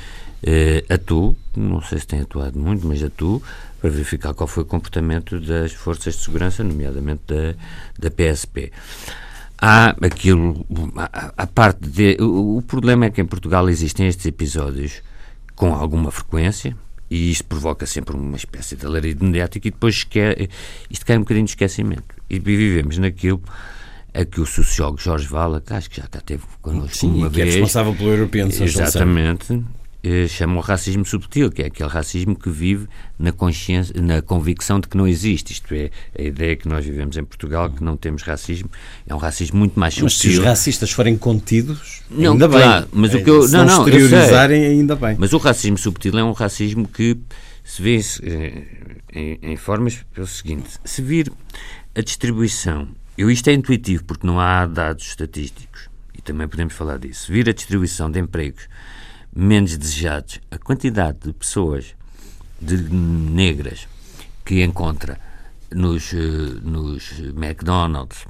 eh, 0.42 0.84
atue, 0.90 1.36
não 1.56 1.82
sei 1.82 2.00
se 2.00 2.08
tem 2.08 2.22
atuado 2.22 2.60
muito, 2.60 2.86
mas 2.88 3.04
atue 3.04 3.42
para 3.80 3.90
verificar 3.90 4.34
qual 4.34 4.48
foi 4.48 4.64
o 4.64 4.66
comportamento 4.66 5.40
das 5.40 5.72
forças 5.74 6.16
de 6.16 6.24
segurança, 6.24 6.64
nomeadamente 6.64 7.22
da, 7.28 7.56
da 7.98 8.12
PSP. 8.12 8.72
Há 9.60 9.96
aquilo, 10.02 10.66
a, 10.96 11.48
parte 11.48 11.88
de. 11.88 12.18
O, 12.20 12.58
o 12.58 12.62
problema 12.62 13.06
é 13.06 13.10
que 13.10 13.20
em 13.22 13.26
Portugal 13.26 13.68
existem 13.70 14.08
estes 14.08 14.26
episódios 14.26 15.02
com 15.56 15.74
alguma 15.74 16.12
frequência, 16.12 16.76
e 17.10 17.32
isto 17.32 17.46
provoca 17.46 17.86
sempre 17.86 18.16
uma 18.16 18.38
espécie 18.38 18.76
de 18.76 18.86
alarido 18.86 19.26
mediático 19.26 19.68
e 19.68 19.72
depois 19.72 19.96
esque, 19.96 20.50
isto 20.90 21.06
cai 21.06 21.18
um 21.18 21.22
bocadinho 21.22 21.46
de 21.46 21.52
esquecimento. 21.52 22.16
E 22.30 22.38
vivemos 22.38 22.98
naquilo 22.98 23.42
a 24.18 24.26
que 24.26 24.42
o 24.42 24.46
sociólogo 24.46 25.00
Jorge 25.00 25.28
Vala, 25.28 25.62
que 25.62 25.72
acho 25.74 25.90
que 25.90 25.98
já 25.98 26.08
cá 26.08 26.20
teve 26.20 26.44
connosco 26.62 26.96
Sim, 26.96 27.14
uma 27.14 27.30
que 27.30 27.40
é 27.40 27.44
vez. 27.44 27.56
é 27.56 27.60
responsável 27.60 27.94
pelo 27.94 28.10
europeu 28.10 28.48
Exatamente. 28.48 29.64
Eh, 30.04 30.28
chama 30.28 30.58
o 30.58 30.60
racismo 30.62 31.06
subtil, 31.06 31.52
que 31.52 31.62
é 31.62 31.66
aquele 31.66 31.90
racismo 31.90 32.36
que 32.36 32.50
vive 32.50 32.88
na 33.20 33.32
consciência, 33.32 33.94
na 34.02 34.22
convicção 34.22 34.80
de 34.80 34.88
que 34.88 34.98
não 34.98 35.08
existe. 35.08 35.54
Isto 35.54 35.74
é, 35.74 35.92
a 36.18 36.22
ideia 36.22 36.56
que 36.56 36.68
nós 36.68 36.84
vivemos 36.86 37.18
em 37.18 37.24
Portugal, 37.24 37.70
que 37.70 37.84
não 37.84 37.98
temos 37.98 38.24
racismo, 38.24 38.70
é 39.08 39.14
um 39.14 39.18
racismo 39.18 39.60
muito 39.60 39.80
mais 39.80 39.94
subtil. 39.94 40.30
Mas 40.30 40.36
se 40.36 40.40
os 40.40 40.46
racistas 40.46 40.92
forem 40.92 41.18
contidos, 41.18 42.02
não, 42.10 42.34
ainda 42.34 42.48
claro, 42.48 42.88
bem. 42.88 42.90
Mas 42.94 43.14
o 43.14 43.24
que 43.24 43.30
eu, 43.30 43.44
se 43.44 43.54
não, 43.54 43.66
não, 43.66 43.80
exteriorizarem, 43.80 44.66
ainda 44.66 44.96
bem. 44.96 45.16
Mas 45.20 45.34
o 45.34 45.38
racismo 45.38 45.78
subtil 45.78 46.18
é 46.18 46.24
um 46.24 46.32
racismo 46.32 46.88
que 46.88 47.18
se 47.64 47.82
vê 47.82 48.00
eh, 48.24 48.64
em, 49.14 49.40
em 49.42 49.58
formas 49.58 50.06
pelo 50.14 50.28
seguinte: 50.28 50.70
se 50.86 51.02
vir 51.02 51.32
a 51.94 52.02
distribuição 52.02 52.88
eu 53.18 53.32
isto 53.32 53.50
é 53.50 53.54
intuitivo 53.54 54.04
porque 54.06 54.28
não 54.28 54.40
há 54.40 54.66
dados 54.66 55.08
estatísticos 55.08 55.90
e 56.14 56.22
também 56.22 56.48
podemos 56.48 56.74
falar 56.74 57.00
disso. 57.00 57.32
Vir 57.32 57.50
a 57.50 57.54
distribuição 57.54 58.12
de 58.12 58.20
empregos 58.20 58.68
menos 59.36 59.76
desejados, 59.76 60.40
a 60.52 60.58
quantidade 60.58 61.20
de 61.24 61.34
pessoas 61.34 61.96
de 62.62 62.78
negras 62.78 63.88
que 64.46 64.64
encontra 64.64 65.20
nos, 65.72 66.14
eh, 66.14 66.18
nos 66.64 67.20
McDonald's, 67.36 68.26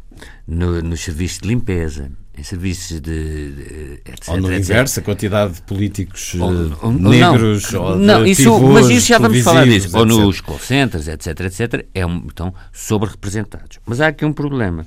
no, 0.48 0.82
nos 0.82 1.02
serviços 1.02 1.40
de 1.40 1.48
limpeza, 1.48 2.12
em 2.38 2.44
serviços 2.44 3.02
de, 3.02 3.52
de 3.52 4.02
etc. 4.06 4.30
Ou 4.30 4.42
no 4.42 4.54
inverso, 4.54 5.00
a 5.00 5.04
quantidade 5.04 5.54
de 5.54 5.62
políticos 5.64 6.36
ou, 6.36 6.52
eh, 6.52 6.78
ou, 6.82 6.94
negros 6.94 7.72
não, 7.72 7.84
ou 7.84 7.96
não, 7.96 8.26
isso, 8.26 8.60
Mas 8.60 8.90
isso 8.90 9.08
já 9.08 9.18
vamos 9.18 9.42
falar 9.42 9.66
disso. 9.66 9.88
Etc. 9.88 9.96
Ou 9.96 10.06
nos 10.06 10.40
call 10.42 10.60
centers, 10.60 11.08
etc, 11.08 11.40
etc, 11.42 11.86
é 11.94 12.06
um, 12.06 12.28
estão 12.28 12.54
sobre-representados. 12.72 13.80
Mas 13.86 14.00
há 14.02 14.08
aqui 14.08 14.24
um 14.24 14.34
problema, 14.34 14.86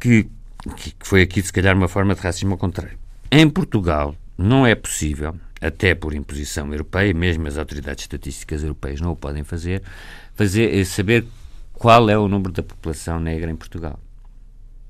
que, 0.00 0.28
que 0.76 0.94
foi 1.00 1.22
aqui, 1.22 1.40
se 1.40 1.52
calhar, 1.52 1.76
uma 1.76 1.88
forma 1.88 2.14
de 2.14 2.20
racismo 2.20 2.52
ao 2.52 2.58
contrário. 2.58 2.98
Em 3.30 3.48
Portugal, 3.48 4.16
não 4.36 4.66
é 4.66 4.74
possível, 4.74 5.36
até 5.60 5.94
por 5.94 6.12
imposição 6.12 6.72
europeia, 6.72 7.14
mesmo 7.14 7.46
as 7.46 7.56
autoridades 7.56 8.04
estatísticas 8.04 8.62
europeias 8.62 9.00
não 9.00 9.12
o 9.12 9.16
podem 9.16 9.44
fazer, 9.44 9.82
fazer 10.34 10.76
eh, 10.76 10.84
saber 10.84 11.24
qual 11.72 12.10
é 12.10 12.18
o 12.18 12.26
número 12.26 12.52
da 12.52 12.62
população 12.64 13.20
negra 13.20 13.48
em 13.48 13.56
Portugal. 13.56 14.00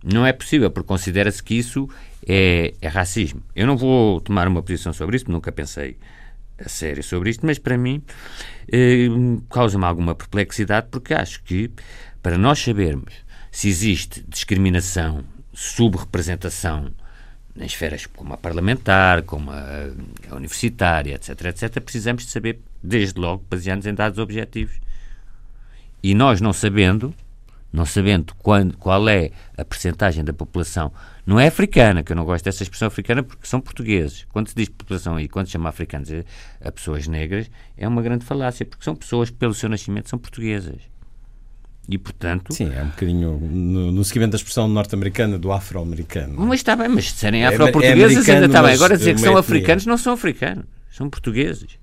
Não 0.02 0.24
é 0.24 0.32
possível, 0.32 0.70
porque 0.70 0.86
considera-se 0.86 1.42
que 1.42 1.54
isso 1.54 1.88
é, 2.26 2.74
é, 2.80 2.88
racismo. 2.88 3.42
Eu 3.54 3.66
não 3.66 3.76
vou 3.76 4.20
tomar 4.20 4.46
uma 4.46 4.62
posição 4.62 4.92
sobre 4.92 5.16
isso, 5.16 5.30
nunca 5.30 5.50
pensei 5.50 5.96
a 6.58 6.68
sério 6.68 7.02
sobre 7.02 7.30
isto, 7.30 7.46
mas 7.46 7.58
para 7.58 7.78
mim 7.78 8.02
eh, 8.70 9.06
causa-me 9.48 9.84
alguma 9.84 10.14
perplexidade, 10.14 10.88
porque 10.90 11.14
acho 11.14 11.42
que 11.44 11.70
para 12.20 12.36
nós 12.36 12.58
sabermos 12.58 13.14
se 13.50 13.68
existe 13.68 14.24
discriminação, 14.28 15.24
subrepresentação 15.52 16.92
nas 17.54 17.72
esferas 17.72 18.06
como 18.06 18.34
a 18.34 18.36
parlamentar, 18.36 19.22
como 19.22 19.50
a, 19.50 19.90
a 20.30 20.36
universitária, 20.36 21.14
etc., 21.14 21.46
etc., 21.46 21.80
precisamos 21.80 22.24
de 22.24 22.30
saber, 22.30 22.60
desde 22.82 23.18
logo, 23.18 23.44
baseados 23.50 23.86
em 23.86 23.94
dados 23.94 24.18
objetivos. 24.18 24.76
E 26.02 26.14
nós 26.14 26.40
não 26.40 26.52
sabendo, 26.52 27.12
não 27.72 27.84
sabendo 27.84 28.34
quando, 28.38 28.76
qual 28.76 29.08
é 29.08 29.30
a 29.56 29.64
percentagem 29.64 30.24
da 30.24 30.32
população, 30.32 30.92
não 31.26 31.38
é 31.38 31.46
africana, 31.46 32.02
que 32.02 32.12
eu 32.12 32.16
não 32.16 32.24
gosto 32.24 32.44
dessa 32.44 32.62
expressão 32.62 32.88
africana 32.88 33.22
porque 33.22 33.46
são 33.46 33.60
portugueses. 33.60 34.26
Quando 34.32 34.48
se 34.48 34.54
diz 34.54 34.68
população 34.68 35.16
aí, 35.16 35.28
quando 35.28 35.46
se 35.46 35.52
chama 35.52 35.68
africanos 35.68 36.10
a, 36.10 36.68
a 36.68 36.72
pessoas 36.72 37.06
negras, 37.06 37.50
é 37.76 37.86
uma 37.86 38.00
grande 38.00 38.24
falácia, 38.24 38.64
porque 38.64 38.84
são 38.84 38.96
pessoas 38.96 39.30
que, 39.30 39.36
pelo 39.36 39.52
seu 39.52 39.68
nascimento, 39.68 40.08
são 40.08 40.18
portuguesas. 40.18 40.80
E, 41.88 41.96
portanto... 41.96 42.52
Sim, 42.52 42.70
é 42.74 42.82
um 42.82 42.88
bocadinho 42.88 43.38
no, 43.38 43.92
no 43.92 44.04
seguimento 44.04 44.32
da 44.32 44.36
expressão 44.36 44.68
norte-americana 44.68 45.38
do 45.38 45.50
afro-americano. 45.50 46.34
Mas 46.46 46.60
está 46.60 46.76
bem, 46.76 46.88
mas 46.88 47.06
se 47.06 47.14
disserem 47.14 47.46
afro-portugueses 47.46 48.28
é, 48.28 48.30
é 48.30 48.34
ainda 48.34 48.46
está 48.46 48.62
bem. 48.62 48.74
Agora 48.74 48.96
dizer 48.96 49.14
que 49.14 49.20
são 49.20 49.36
africanos, 49.36 49.86
não 49.86 49.96
são 49.96 50.12
africanos, 50.12 50.64
são 50.90 51.08
portugueses. 51.08 51.78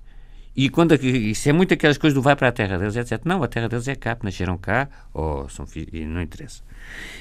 E 0.56 0.70
quando 0.70 0.94
isso 0.94 1.48
é 1.48 1.52
muito 1.52 1.74
aquelas 1.74 1.98
coisas 1.98 2.14
do 2.14 2.22
vai 2.22 2.34
para 2.34 2.48
a 2.48 2.52
terra 2.52 2.78
deles, 2.78 2.96
etc. 2.96 3.20
Não, 3.24 3.42
a 3.42 3.48
terra 3.48 3.68
deles 3.68 3.86
é 3.88 3.94
cá, 3.94 4.16
nasceram 4.22 4.56
cá, 4.56 4.88
ou 5.12 5.48
são 5.50 5.66
filhos, 5.66 5.92
não 6.06 6.22
interessa. 6.22 6.62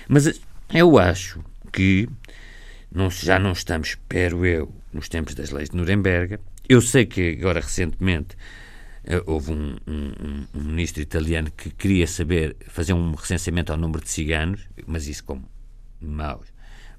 Mas 0.07 0.39
eu 0.73 0.97
acho 0.97 1.43
que 1.73 2.07
não, 2.89 3.09
já 3.09 3.37
não 3.37 3.51
estamos, 3.51 3.89
espero 3.89 4.45
eu, 4.45 4.73
nos 4.93 5.09
tempos 5.09 5.35
das 5.35 5.51
leis 5.51 5.69
de 5.69 5.75
Nuremberg. 5.75 6.39
Eu 6.69 6.81
sei 6.81 7.05
que 7.05 7.37
agora 7.37 7.59
recentemente 7.59 8.37
eh, 9.03 9.21
houve 9.25 9.51
um, 9.51 9.75
um, 9.85 10.45
um, 10.55 10.63
ministro 10.63 11.01
italiano 11.01 11.51
que 11.51 11.69
queria 11.69 12.07
saber, 12.07 12.55
fazer 12.67 12.93
um 12.93 13.13
recenseamento 13.13 13.71
ao 13.71 13.77
número 13.77 14.01
de 14.01 14.09
ciganos, 14.09 14.61
mas 14.87 15.07
isso 15.07 15.25
com 15.25 15.41
maus, 15.99 16.47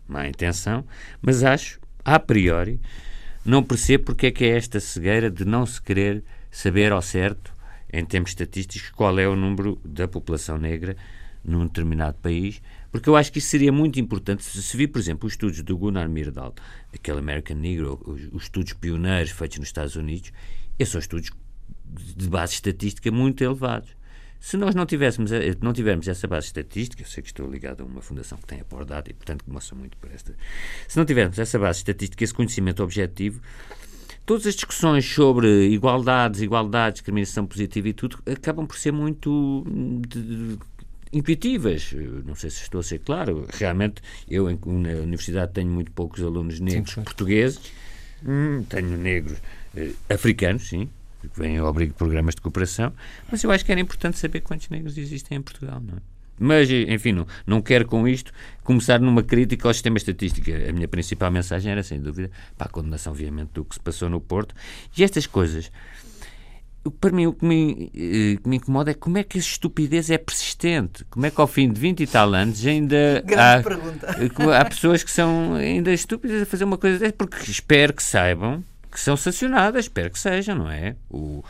má 0.06 0.28
intenção, 0.28 0.84
mas 1.20 1.42
acho, 1.42 1.80
a 2.04 2.20
priori, 2.20 2.78
não 3.46 3.62
percebo 3.62 4.04
porque 4.04 4.26
é 4.26 4.30
que 4.30 4.44
é 4.44 4.56
esta 4.56 4.80
cegueira 4.80 5.30
de 5.30 5.44
não 5.44 5.64
se 5.64 5.80
querer 5.80 6.24
saber 6.50 6.92
ao 6.92 7.00
certo, 7.00 7.54
em 7.92 8.04
termos 8.04 8.30
estatísticos, 8.30 8.90
qual 8.90 9.18
é 9.18 9.28
o 9.28 9.36
número 9.36 9.80
da 9.84 10.08
população 10.08 10.58
negra 10.58 10.96
num 11.44 11.66
determinado 11.66 12.18
país, 12.18 12.60
porque 12.90 13.08
eu 13.08 13.14
acho 13.14 13.30
que 13.30 13.38
isso 13.38 13.48
seria 13.48 13.70
muito 13.70 14.00
importante. 14.00 14.42
Se, 14.42 14.76
vir, 14.76 14.88
por 14.88 14.98
exemplo, 14.98 15.26
os 15.26 15.34
estudos 15.34 15.62
do 15.62 15.76
Gunnar 15.76 16.08
Myrdal, 16.08 16.54
aquele 16.92 17.18
American 17.18 17.56
Negro, 17.56 18.00
os 18.32 18.42
estudos 18.44 18.72
pioneiros 18.72 19.30
feitos 19.30 19.58
nos 19.58 19.68
Estados 19.68 19.96
Unidos, 19.96 20.32
esses 20.78 20.92
são 20.92 20.98
estudos 20.98 21.30
de 21.84 22.28
base 22.28 22.54
estatística 22.54 23.10
muito 23.12 23.44
elevados. 23.44 23.95
Se 24.40 24.56
nós 24.56 24.74
não 24.74 24.86
tivéssemos, 24.86 25.32
eh, 25.32 25.54
não 25.60 25.72
tivermos 25.72 26.06
essa 26.08 26.26
base 26.26 26.46
estatística, 26.46 27.02
eu 27.02 27.06
sei 27.06 27.22
que 27.22 27.28
estou 27.28 27.50
ligado 27.50 27.82
a 27.82 27.84
uma 27.84 28.00
fundação 28.00 28.38
que 28.38 28.46
tem 28.46 28.60
a 28.60 28.64
Pordata 28.64 29.10
e, 29.10 29.14
portanto, 29.14 29.44
que 29.44 29.50
mostra 29.50 29.76
muito 29.76 29.96
por 29.96 30.10
esta. 30.12 30.34
Se 30.86 30.96
não 30.96 31.04
tivermos 31.04 31.38
essa 31.38 31.58
base 31.58 31.78
estatística, 31.78 32.22
esse 32.22 32.34
conhecimento 32.34 32.82
objetivo, 32.82 33.40
todas 34.24 34.46
as 34.46 34.54
discussões 34.54 35.04
sobre 35.04 35.68
igualdade, 35.68 36.34
desigualdade, 36.34 36.94
discriminação 36.94 37.46
positiva 37.46 37.88
e 37.88 37.92
tudo 37.92 38.18
acabam 38.26 38.66
por 38.66 38.76
ser 38.76 38.92
muito 38.92 39.64
de, 40.08 40.22
de, 40.22 40.58
intuitivas. 41.12 41.92
Não 42.24 42.34
sei 42.34 42.50
se 42.50 42.62
estou 42.62 42.80
a 42.80 42.84
ser 42.84 42.98
claro. 42.98 43.46
Realmente, 43.54 44.02
eu 44.28 44.44
na 44.50 44.90
universidade 45.02 45.52
tenho 45.52 45.70
muito 45.70 45.90
poucos 45.92 46.22
alunos 46.22 46.60
negros 46.60 46.94
sim, 46.94 47.02
portugueses. 47.02 47.60
Hum, 48.26 48.64
tenho 48.68 48.96
negros 48.96 49.38
eh, 49.76 49.92
africanos, 50.08 50.68
sim, 50.68 50.88
vêm 51.34 51.58
ao 51.58 51.66
abrigo 51.66 51.92
de 51.92 51.98
programas 51.98 52.34
de 52.34 52.40
cooperação, 52.40 52.92
mas 53.30 53.42
eu 53.42 53.50
acho 53.50 53.64
que 53.64 53.72
era 53.72 53.80
importante 53.80 54.18
saber 54.18 54.40
quantos 54.40 54.68
negros 54.68 54.96
existem 54.96 55.38
em 55.38 55.42
Portugal, 55.42 55.80
não 55.80 55.96
é? 55.96 56.16
Mas, 56.38 56.68
enfim, 56.70 57.12
não, 57.12 57.26
não 57.46 57.62
quero 57.62 57.86
com 57.86 58.06
isto 58.06 58.32
começar 58.62 59.00
numa 59.00 59.22
crítica 59.22 59.68
ao 59.68 59.74
sistema 59.74 59.96
estatístico. 59.96 60.50
A 60.50 60.72
minha 60.72 60.88
principal 60.88 61.30
mensagem 61.30 61.72
era, 61.72 61.82
sem 61.82 62.00
dúvida, 62.00 62.30
para 62.56 62.66
a 62.66 62.70
condenação 62.70 63.14
veemente 63.14 63.52
do 63.54 63.64
que 63.64 63.74
se 63.74 63.80
passou 63.80 64.08
no 64.08 64.20
Porto. 64.20 64.54
E 64.96 65.02
estas 65.02 65.26
coisas, 65.26 65.70
para 67.00 67.10
mim, 67.10 67.26
o 67.26 67.32
que 67.32 67.44
me, 67.44 67.90
eh, 67.94 68.36
que 68.42 68.48
me 68.48 68.56
incomoda 68.56 68.90
é 68.90 68.94
como 68.94 69.18
é 69.18 69.24
que 69.24 69.38
a 69.38 69.40
estupidez 69.40 70.10
é 70.10 70.18
persistente. 70.18 71.04
Como 71.06 71.24
é 71.24 71.30
que 71.30 71.40
ao 71.40 71.46
fim 71.46 71.72
de 71.72 71.80
20 71.80 72.02
e 72.02 72.06
tal 72.06 72.34
anos 72.34 72.64
ainda 72.66 73.24
há, 73.34 73.62
há, 74.60 74.64
pessoas 74.66 75.02
que 75.02 75.10
são 75.10 75.54
ainda 75.54 75.92
estúpidas 75.92 76.42
a 76.42 76.46
fazer 76.46 76.64
uma 76.64 76.76
coisa 76.76 76.98
dessa, 76.98 77.14
porque 77.14 77.50
espero 77.50 77.94
que 77.94 78.02
saibam 78.02 78.62
que 78.96 79.00
são 79.02 79.14
sancionadas, 79.14 79.84
espero 79.84 80.10
que 80.10 80.18
sejam, 80.18 80.56
não 80.56 80.70
é? 80.70 80.96
O, 81.10 81.44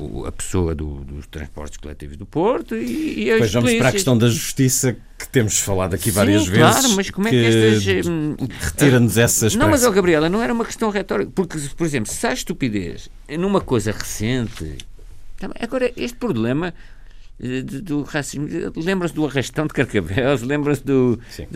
o, 0.00 0.24
a 0.24 0.30
pessoa 0.30 0.72
do, 0.72 1.02
dos 1.02 1.26
transportes 1.26 1.76
coletivos 1.76 2.16
do 2.16 2.24
Porto 2.24 2.76
e, 2.76 3.24
e 3.24 3.30
as 3.32 3.38
Pois 3.40 3.52
vamos 3.52 3.74
para 3.74 3.88
a 3.88 3.92
questão 3.92 4.16
da 4.16 4.28
justiça 4.28 4.96
que 5.18 5.28
temos 5.28 5.58
falado 5.58 5.94
aqui 5.94 6.04
Sim, 6.04 6.12
várias 6.12 6.48
claro, 6.48 6.74
vezes. 6.74 6.94
mas 6.94 7.10
como 7.10 7.26
é 7.26 7.30
que, 7.32 7.40
que 7.40 7.44
estas. 7.44 8.06
Hum, 8.06 8.36
retira-nos 8.60 9.18
essas. 9.18 9.56
Não, 9.56 9.68
mas, 9.68 9.82
oh, 9.82 9.90
Gabriela, 9.90 10.28
não 10.28 10.40
era 10.40 10.52
uma 10.52 10.64
questão 10.64 10.90
retórica. 10.90 11.32
Porque, 11.34 11.58
por 11.76 11.84
exemplo, 11.84 12.12
se 12.12 12.24
há 12.24 12.32
estupidez 12.32 13.10
numa 13.36 13.60
coisa 13.60 13.90
recente. 13.90 14.78
Agora, 15.60 15.92
este 15.96 16.16
problema 16.18 16.72
eh, 17.42 17.62
do 17.62 18.04
racismo. 18.04 18.46
Lembram-se 18.76 19.14
do 19.14 19.26
arrastão 19.26 19.66
de 19.66 19.74
Carcavelos, 19.74 20.42
lembram-se 20.42 20.84
do. 20.84 21.18
Sim. 21.28 21.48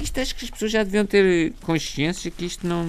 Isto 0.00 0.20
acho 0.20 0.34
que 0.34 0.44
as 0.44 0.50
pessoas 0.50 0.72
já 0.72 0.82
deviam 0.82 1.06
ter 1.06 1.52
consciência 1.62 2.30
que 2.30 2.44
isto 2.44 2.66
não. 2.66 2.86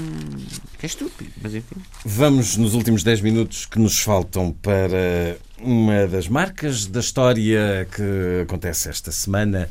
que 0.77 0.85
é 0.85 0.87
estúpido, 0.87 1.31
mas 1.41 1.55
enfim. 1.55 1.75
Vamos, 2.03 2.57
nos 2.57 2.73
últimos 2.73 3.03
10 3.03 3.21
minutos 3.21 3.65
que 3.65 3.79
nos 3.79 3.99
faltam, 3.99 4.51
para 4.51 5.37
uma 5.59 6.07
das 6.07 6.27
marcas 6.27 6.85
da 6.85 6.99
história 6.99 7.87
que 7.91 8.41
acontece 8.43 8.89
esta 8.89 9.11
semana, 9.11 9.69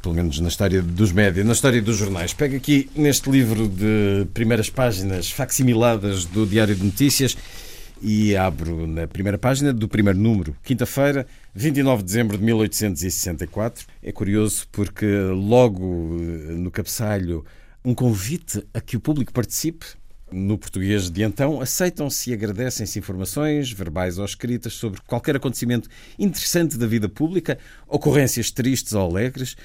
pelo 0.00 0.14
menos 0.14 0.38
na 0.40 0.48
história 0.48 0.80
dos 0.80 1.12
médias, 1.12 1.44
na 1.44 1.52
história 1.52 1.82
dos 1.82 1.96
jornais. 1.96 2.32
Pega 2.32 2.56
aqui 2.56 2.88
neste 2.94 3.30
livro 3.30 3.68
de 3.68 4.26
primeiras 4.32 4.70
páginas 4.70 5.30
facsimiladas 5.30 6.24
do 6.24 6.46
Diário 6.46 6.74
de 6.74 6.84
Notícias 6.84 7.36
e 8.02 8.36
abro 8.36 8.86
na 8.86 9.06
primeira 9.06 9.38
página 9.38 9.72
do 9.72 9.88
primeiro 9.88 10.18
número, 10.18 10.56
quinta-feira, 10.64 11.24
29 11.54 12.02
de 12.02 12.06
dezembro 12.06 12.36
de 12.36 12.42
1864. 12.42 13.86
É 14.02 14.10
curioso 14.10 14.66
porque 14.72 15.06
logo 15.06 16.16
eh, 16.20 16.52
no 16.54 16.70
cabeçalho 16.70 17.44
um 17.84 17.94
convite 17.94 18.66
a 18.74 18.80
que 18.80 18.96
o 18.96 19.00
público 19.00 19.32
participe. 19.32 19.86
No 20.32 20.56
português 20.56 21.10
de 21.10 21.22
então, 21.22 21.60
aceitam-se 21.60 22.30
e 22.30 22.32
agradecem-se 22.32 22.98
informações, 22.98 23.70
verbais 23.70 24.18
ou 24.18 24.24
escritas, 24.24 24.72
sobre 24.72 25.00
qualquer 25.02 25.36
acontecimento 25.36 25.90
interessante 26.18 26.78
da 26.78 26.86
vida 26.86 27.06
pública, 27.06 27.58
ocorrências 27.86 28.50
tristes 28.50 28.94
ou 28.94 29.10
alegres, 29.10 29.56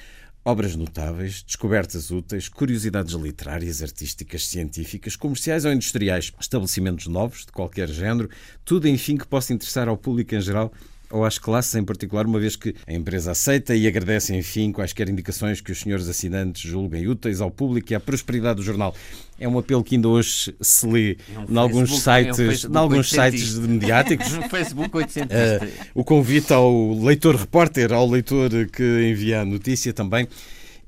Obras 0.48 0.74
notáveis, 0.74 1.42
descobertas 1.42 2.10
úteis, 2.10 2.48
curiosidades 2.48 3.12
literárias, 3.12 3.82
artísticas, 3.82 4.46
científicas, 4.48 5.14
comerciais 5.14 5.66
ou 5.66 5.72
industriais, 5.74 6.32
estabelecimentos 6.40 7.06
novos, 7.06 7.44
de 7.44 7.52
qualquer 7.52 7.86
género, 7.86 8.30
tudo, 8.64 8.88
enfim, 8.88 9.18
que 9.18 9.26
possa 9.26 9.52
interessar 9.52 9.88
ao 9.90 9.98
público 9.98 10.34
em 10.34 10.40
geral 10.40 10.72
ou 11.10 11.24
às 11.24 11.38
classes 11.38 11.74
em 11.74 11.84
particular, 11.84 12.26
uma 12.26 12.38
vez 12.38 12.56
que 12.56 12.74
a 12.86 12.92
empresa 12.92 13.30
aceita 13.32 13.74
e 13.74 13.86
agradece, 13.86 14.34
enfim, 14.34 14.72
quaisquer 14.72 15.08
indicações 15.08 15.60
que 15.60 15.72
os 15.72 15.80
senhores 15.80 16.08
assinantes 16.08 16.62
julguem 16.62 17.06
úteis 17.08 17.40
ao 17.40 17.50
público 17.50 17.92
e 17.92 17.94
à 17.94 18.00
prosperidade 18.00 18.56
do 18.56 18.62
jornal. 18.62 18.94
É 19.40 19.48
um 19.48 19.58
apelo 19.58 19.84
que 19.84 19.94
ainda 19.94 20.08
hoje 20.08 20.54
se 20.60 20.86
lê 20.86 21.12
é 21.12 21.38
um 21.38 21.54
em 21.54 21.56
alguns 21.56 22.02
sites, 22.02 22.64
é 22.64 22.68
um 22.68 22.78
alguns 22.78 23.08
sites 23.08 23.54
mediáticos. 23.58 24.32
no 24.32 24.42
Facebook 24.50 24.96
800. 24.96 25.36
Uh, 25.36 25.68
o 25.94 26.04
convite 26.04 26.52
ao 26.52 26.92
leitor 26.94 27.36
repórter, 27.36 27.92
ao 27.92 28.08
leitor 28.08 28.50
que 28.72 29.10
envia 29.10 29.42
a 29.42 29.44
notícia 29.44 29.92
também. 29.92 30.26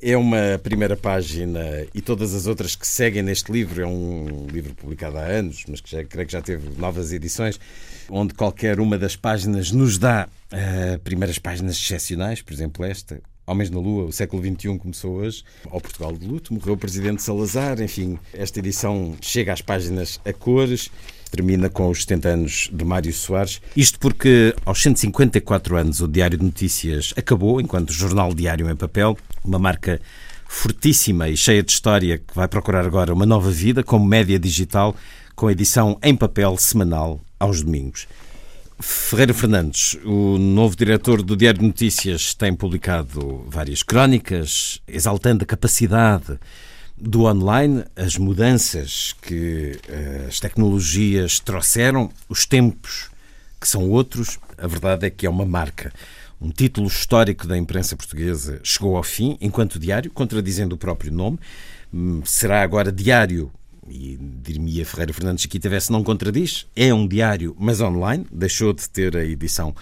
É 0.03 0.16
uma 0.16 0.59
primeira 0.62 0.96
página 0.96 1.86
e 1.94 2.01
todas 2.01 2.34
as 2.34 2.46
outras 2.46 2.74
que 2.74 2.86
seguem 2.86 3.22
neste 3.22 3.53
livro. 3.53 3.82
É 3.82 3.86
um 3.86 4.46
livro 4.51 4.74
publicado 4.74 5.18
há 5.18 5.24
anos, 5.24 5.64
mas 5.68 5.80
que 5.80 5.90
já, 5.90 6.05
creio 6.05 6.26
que 6.26 6.32
já 6.32 6.40
teve 6.40 6.68
novas 6.78 7.12
edições, 7.12 7.61
onde 8.09 8.34
qualquer 8.34 8.80
uma 8.80 8.98
das 8.98 9.16
páginas 9.16 9.70
nos 9.70 9.98
dá 9.98 10.28
uh, 10.53 10.98
primeiras 11.01 11.38
páginas 11.38 11.76
excepcionais, 11.76 12.40
por 12.42 12.53
exemplo, 12.53 12.84
esta. 12.84 13.20
Homens 13.46 13.68
na 13.68 13.80
Lua, 13.80 14.05
o 14.05 14.12
século 14.12 14.42
XXI 14.42 14.78
começou 14.78 15.16
hoje, 15.16 15.42
ao 15.68 15.80
Portugal 15.80 16.12
de 16.12 16.24
luto, 16.24 16.55
morreu 16.55 16.74
o 16.74 16.76
Presidente 16.76 17.20
Salazar, 17.20 17.80
enfim, 17.82 18.16
esta 18.32 18.61
edição 18.61 19.16
chega 19.20 19.53
às 19.53 19.61
páginas 19.61 20.20
a 20.24 20.32
cores, 20.32 20.88
termina 21.31 21.68
com 21.68 21.89
os 21.89 22.03
70 22.03 22.28
anos 22.28 22.70
de 22.72 22.85
Mário 22.85 23.12
Soares. 23.12 23.61
Isto 23.76 23.99
porque 23.99 24.55
aos 24.64 24.83
154 24.83 25.76
anos 25.76 26.01
o 26.01 26.09
Diário 26.09 26.37
de 26.37 26.45
Notícias 26.45 27.14
acabou 27.16 27.61
enquanto 27.61 27.93
jornal 27.93 28.35
diário 28.35 28.68
em 28.68 28.76
papel, 28.76 29.16
uma 29.45 29.59
marca 29.59 30.01
fortíssima 30.49 31.28
e 31.28 31.37
cheia 31.37 31.62
de 31.62 31.70
história 31.70 32.18
que 32.18 32.35
vai 32.35 32.49
procurar 32.49 32.85
agora 32.85 33.14
uma 33.14 33.24
nova 33.24 33.51
vida 33.51 33.85
como 33.85 34.05
média 34.05 34.39
digital 34.39 34.97
com 35.37 35.51
edição 35.51 35.99
em 36.03 36.16
papel 36.16 36.57
semanal 36.57 37.20
aos 37.39 37.62
domingos. 37.62 38.07
Ferreira 38.81 39.35
Fernandes, 39.35 39.97
o 40.05 40.39
novo 40.39 40.74
diretor 40.74 41.22
do 41.22 41.37
Diário 41.37 41.61
de 41.61 41.66
Notícias, 41.66 42.35
tem 42.35 42.55
publicado 42.55 43.45
várias 43.47 43.83
crónicas 43.83 44.81
exaltando 44.89 45.45
a 45.45 45.47
capacidade 45.47 46.39
do 47.01 47.24
online, 47.24 47.84
as 47.96 48.16
mudanças 48.16 49.14
que 49.22 49.78
uh, 49.88 50.28
as 50.28 50.38
tecnologias 50.38 51.40
trouxeram, 51.40 52.11
os 52.28 52.44
tempos 52.44 53.11
que 53.61 53.66
são 53.66 53.88
outros, 53.90 54.38
a 54.59 54.66
verdade 54.66 55.07
é 55.07 55.11
que 55.11 55.26
é 55.26 55.30
uma 55.30 55.44
marca. 55.44 55.92
Um 56.40 56.51
título 56.51 56.86
histórico 56.86 57.46
da 57.46 57.57
imprensa 57.57 57.96
portuguesa 57.96 58.61
chegou 58.62 58.96
ao 58.96 59.03
fim, 59.03 59.36
enquanto 59.40 59.78
diário, 59.78 60.11
contradizendo 60.11 60.74
o 60.74 60.78
próprio 60.78 61.12
nome. 61.12 61.38
Hum, 61.92 62.22
será 62.24 62.62
agora 62.62 62.92
diário, 62.92 63.51
e 63.88 64.18
diria 64.42 64.86
Ferreira 64.86 65.12
Fernandes 65.12 65.44
aqui 65.44 65.59
tivesse 65.59 65.90
não 65.90 66.05
contradiz, 66.05 66.66
é 66.76 66.94
um 66.94 67.07
diário, 67.07 67.57
mas 67.59 67.80
online, 67.80 68.26
deixou 68.30 68.72
de 68.72 68.88
ter 68.88 69.16
a 69.16 69.24
edição 69.24 69.74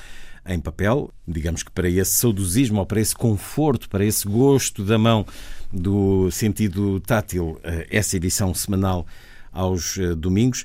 em 0.49 0.59
papel, 0.59 1.11
digamos 1.27 1.63
que 1.63 1.71
para 1.71 1.89
esse 1.89 2.13
saudosismo 2.13 2.81
ou 2.81 2.87
para 2.87 3.01
esse 3.01 3.15
conforto, 3.15 3.89
para 3.89 4.05
esse 4.05 4.27
gosto 4.27 4.83
da 4.83 4.99
mão 4.99 5.27
do 5.73 6.31
sentido 6.31 6.99
tátil, 7.01 7.61
eh, 7.63 7.87
essa 7.91 8.17
edição 8.17 8.55
semanal 8.55 9.07
aos 9.53 9.99
eh, 9.99 10.15
domingos. 10.15 10.65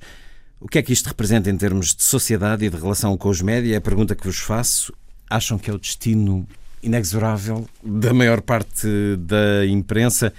O 0.60 0.68
que 0.68 0.78
é 0.78 0.82
que 0.82 0.94
isto 0.94 1.08
representa 1.08 1.50
em 1.50 1.58
termos 1.58 1.94
de 1.94 2.04
sociedade 2.04 2.66
e 2.66 2.70
de 2.70 2.78
relação 2.78 3.18
com 3.18 3.28
os 3.28 3.42
média? 3.42 3.74
É 3.74 3.78
a 3.78 3.82
pergunta 3.82 4.16
que 4.16 4.26
vos 4.26 4.40
faço. 4.40 4.94
Acham 5.30 5.58
que 5.58 5.70
é 5.70 5.74
o 5.74 5.78
destino 5.78 6.48
inexorável 6.82 7.68
da 7.84 8.14
maior 8.14 8.42
parte 8.42 8.88
da 9.20 9.66
imprensa? 9.66 10.34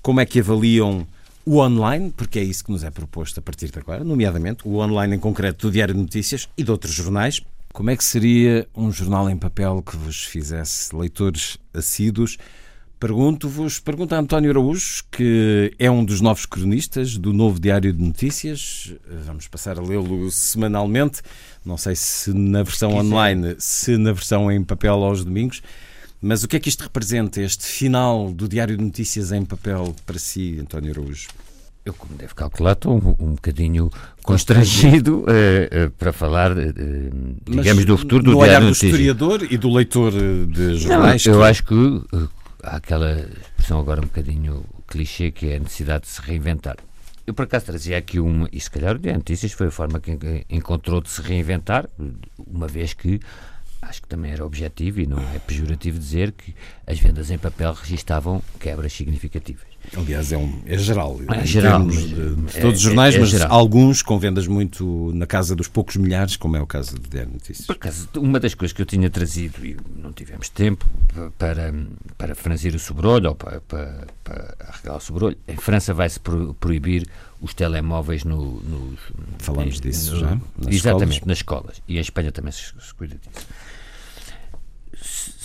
Como 0.00 0.20
é 0.20 0.24
que 0.24 0.40
avaliam 0.40 1.06
o 1.44 1.58
online, 1.58 2.12
porque 2.16 2.38
é 2.38 2.42
isso 2.42 2.64
que 2.64 2.72
nos 2.72 2.82
é 2.82 2.90
proposto 2.90 3.38
a 3.38 3.42
partir 3.42 3.70
de 3.70 3.78
agora, 3.78 4.02
nomeadamente 4.02 4.66
o 4.66 4.78
online 4.78 5.16
em 5.16 5.18
concreto 5.18 5.68
do 5.68 5.72
Diário 5.72 5.94
de 5.94 6.00
Notícias 6.00 6.48
e 6.56 6.64
de 6.64 6.70
outros 6.70 6.92
jornais? 6.92 7.42
Como 7.76 7.90
é 7.90 7.96
que 7.96 8.04
seria 8.04 8.66
um 8.74 8.90
jornal 8.90 9.28
em 9.28 9.36
papel 9.36 9.82
que 9.82 9.98
vos 9.98 10.24
fizesse 10.24 10.96
leitores 10.96 11.58
assíduos? 11.74 12.38
Pergunto-vos, 12.98 13.78
pergunta 13.78 14.16
a 14.16 14.18
António 14.18 14.48
Araújo, 14.48 15.04
que 15.12 15.74
é 15.78 15.90
um 15.90 16.02
dos 16.02 16.22
novos 16.22 16.46
cronistas 16.46 17.18
do 17.18 17.34
novo 17.34 17.60
Diário 17.60 17.92
de 17.92 18.02
Notícias. 18.02 18.94
Vamos 19.26 19.46
passar 19.46 19.78
a 19.78 19.82
lê-lo 19.82 20.30
semanalmente. 20.30 21.20
Não 21.66 21.76
sei 21.76 21.94
se 21.94 22.32
na 22.32 22.62
versão 22.62 22.94
online, 22.94 23.56
se 23.58 23.98
na 23.98 24.12
versão 24.14 24.50
em 24.50 24.64
papel 24.64 24.94
aos 25.04 25.22
domingos. 25.22 25.60
Mas 26.18 26.42
o 26.42 26.48
que 26.48 26.56
é 26.56 26.58
que 26.58 26.70
isto 26.70 26.80
representa, 26.80 27.42
este 27.42 27.66
final 27.66 28.32
do 28.32 28.48
Diário 28.48 28.74
de 28.74 28.82
Notícias 28.82 29.32
em 29.32 29.44
papel 29.44 29.94
para 30.06 30.18
si, 30.18 30.56
António 30.58 30.92
Araújo? 30.92 31.28
Eu, 31.86 31.94
como 31.94 32.16
deve 32.16 32.34
calcular, 32.34 32.72
estou 32.72 32.96
um, 32.96 33.26
um 33.26 33.34
bocadinho 33.34 33.88
constrangido 34.24 35.20
uh, 35.20 35.86
uh, 35.86 35.90
para 35.92 36.12
falar, 36.12 36.50
uh, 36.50 36.56
digamos, 37.48 37.76
Mas 37.76 37.84
do 37.84 37.96
futuro 37.96 38.24
do 38.24 38.32
no 38.32 38.38
Diário 38.38 38.66
olhar 38.66 38.66
do 38.66 38.72
historiador 38.72 39.46
e 39.48 39.56
do 39.56 39.72
leitor 39.72 40.12
de 40.12 40.78
jornais. 40.78 41.24
Não, 41.24 41.34
eu 41.34 41.38
que... 41.38 41.46
acho 41.46 41.64
que 41.64 42.02
há 42.60 42.76
aquela 42.76 43.20
expressão 43.20 43.78
agora 43.78 44.00
um 44.00 44.06
bocadinho 44.06 44.64
clichê 44.88 45.30
que 45.30 45.50
é 45.50 45.56
a 45.56 45.58
necessidade 45.60 46.02
de 46.02 46.10
se 46.10 46.20
reinventar. 46.20 46.76
Eu, 47.24 47.32
por 47.32 47.44
acaso, 47.44 47.66
trazia 47.66 47.96
aqui 47.98 48.18
uma, 48.18 48.48
e 48.52 48.58
se 48.58 48.68
calhar 48.68 48.96
o 48.96 48.98
Diário 48.98 49.20
Notícias 49.20 49.52
foi 49.52 49.68
a 49.68 49.70
forma 49.70 50.00
que 50.00 50.44
encontrou 50.50 51.00
de 51.00 51.08
se 51.08 51.22
reinventar, 51.22 51.88
uma 52.36 52.66
vez 52.66 52.94
que 52.94 53.20
acho 53.80 54.02
que 54.02 54.08
também 54.08 54.32
era 54.32 54.44
objetivo 54.44 55.00
e 55.00 55.06
não 55.06 55.20
é 55.20 55.38
pejorativo 55.38 56.00
dizer 56.00 56.32
que 56.32 56.52
as 56.84 56.98
vendas 56.98 57.30
em 57.30 57.38
papel 57.38 57.72
registavam 57.72 58.42
quebras 58.58 58.92
significativas. 58.92 59.75
Aliás, 59.96 60.32
é, 60.32 60.36
um, 60.36 60.60
é 60.66 60.78
geral. 60.78 61.20
É 61.28 61.46
geral. 61.46 61.86
De, 61.86 62.34
de, 62.34 62.60
todos 62.60 62.78
os 62.78 62.80
jornais, 62.80 63.14
é, 63.14 63.18
é, 63.18 63.20
mas 63.20 63.30
geral. 63.30 63.52
alguns 63.52 64.02
com 64.02 64.18
vendas 64.18 64.46
muito 64.46 65.12
na 65.14 65.26
casa 65.26 65.54
dos 65.54 65.68
poucos 65.68 65.96
milhares, 65.96 66.36
como 66.36 66.56
é 66.56 66.60
o 66.60 66.66
caso 66.66 66.98
de 66.98 67.08
Diário 67.08 67.32
Notícias. 67.32 67.66
Por 67.66 67.76
acaso, 67.76 68.08
uma 68.16 68.40
das 68.40 68.54
coisas 68.54 68.72
que 68.72 68.82
eu 68.82 68.86
tinha 68.86 69.08
trazido, 69.10 69.64
e 69.64 69.76
não 69.96 70.12
tivemos 70.12 70.48
tempo 70.48 70.86
para, 71.38 71.72
para 72.16 72.34
franzir 72.34 72.74
o 72.74 72.78
sobrolho, 72.78 73.30
ou 73.30 73.34
para, 73.34 73.60
para, 73.60 74.06
para 74.24 74.56
arregalar 74.60 74.98
o 74.98 75.04
sobrolho, 75.04 75.36
em 75.46 75.56
França 75.56 75.94
vai-se 75.94 76.20
proibir 76.60 77.06
os 77.40 77.54
telemóveis 77.54 78.24
no, 78.24 78.60
nos... 78.60 78.98
Falamos 79.38 79.80
disso 79.80 80.14
no, 80.14 80.20
já. 80.20 80.40
Nas 80.58 80.74
exatamente, 80.74 81.12
escolas. 81.12 81.26
nas 81.26 81.38
escolas. 81.38 81.82
E 81.86 81.98
em 81.98 82.00
Espanha 82.00 82.32
também 82.32 82.52
se, 82.52 82.72
se 82.80 82.94
cuida 82.94 83.14
disso 83.16 83.46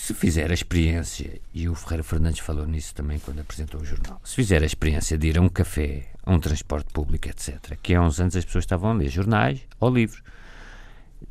se 0.02 0.16
fizer 0.16 0.50
a 0.50 0.54
experiência, 0.56 1.40
e 1.54 1.70
o 1.70 1.76
Ferreira 1.76 2.04
Fernandes 2.04 2.40
falou 2.40 2.66
nisso 2.66 2.92
também 2.96 3.20
quando 3.20 3.40
apresentou 3.42 3.80
o 3.80 3.86
jornal, 3.86 4.20
se 4.24 4.34
fizer 4.34 4.64
a 4.64 4.66
experiência 4.66 5.16
de 5.16 5.28
ir 5.28 5.38
a 5.38 5.42
um 5.42 5.48
café, 5.48 6.08
a 6.26 6.34
um 6.34 6.40
transporte 6.40 6.92
público, 6.92 7.30
etc., 7.30 7.78
que 7.84 7.94
há 7.94 8.02
uns 8.02 8.20
anos 8.20 8.36
as 8.36 8.44
pessoas 8.44 8.64
estavam 8.64 8.90
a 8.90 8.94
ler 8.96 9.10
jornais 9.10 9.60
ou 9.80 9.92
livros, 9.92 10.24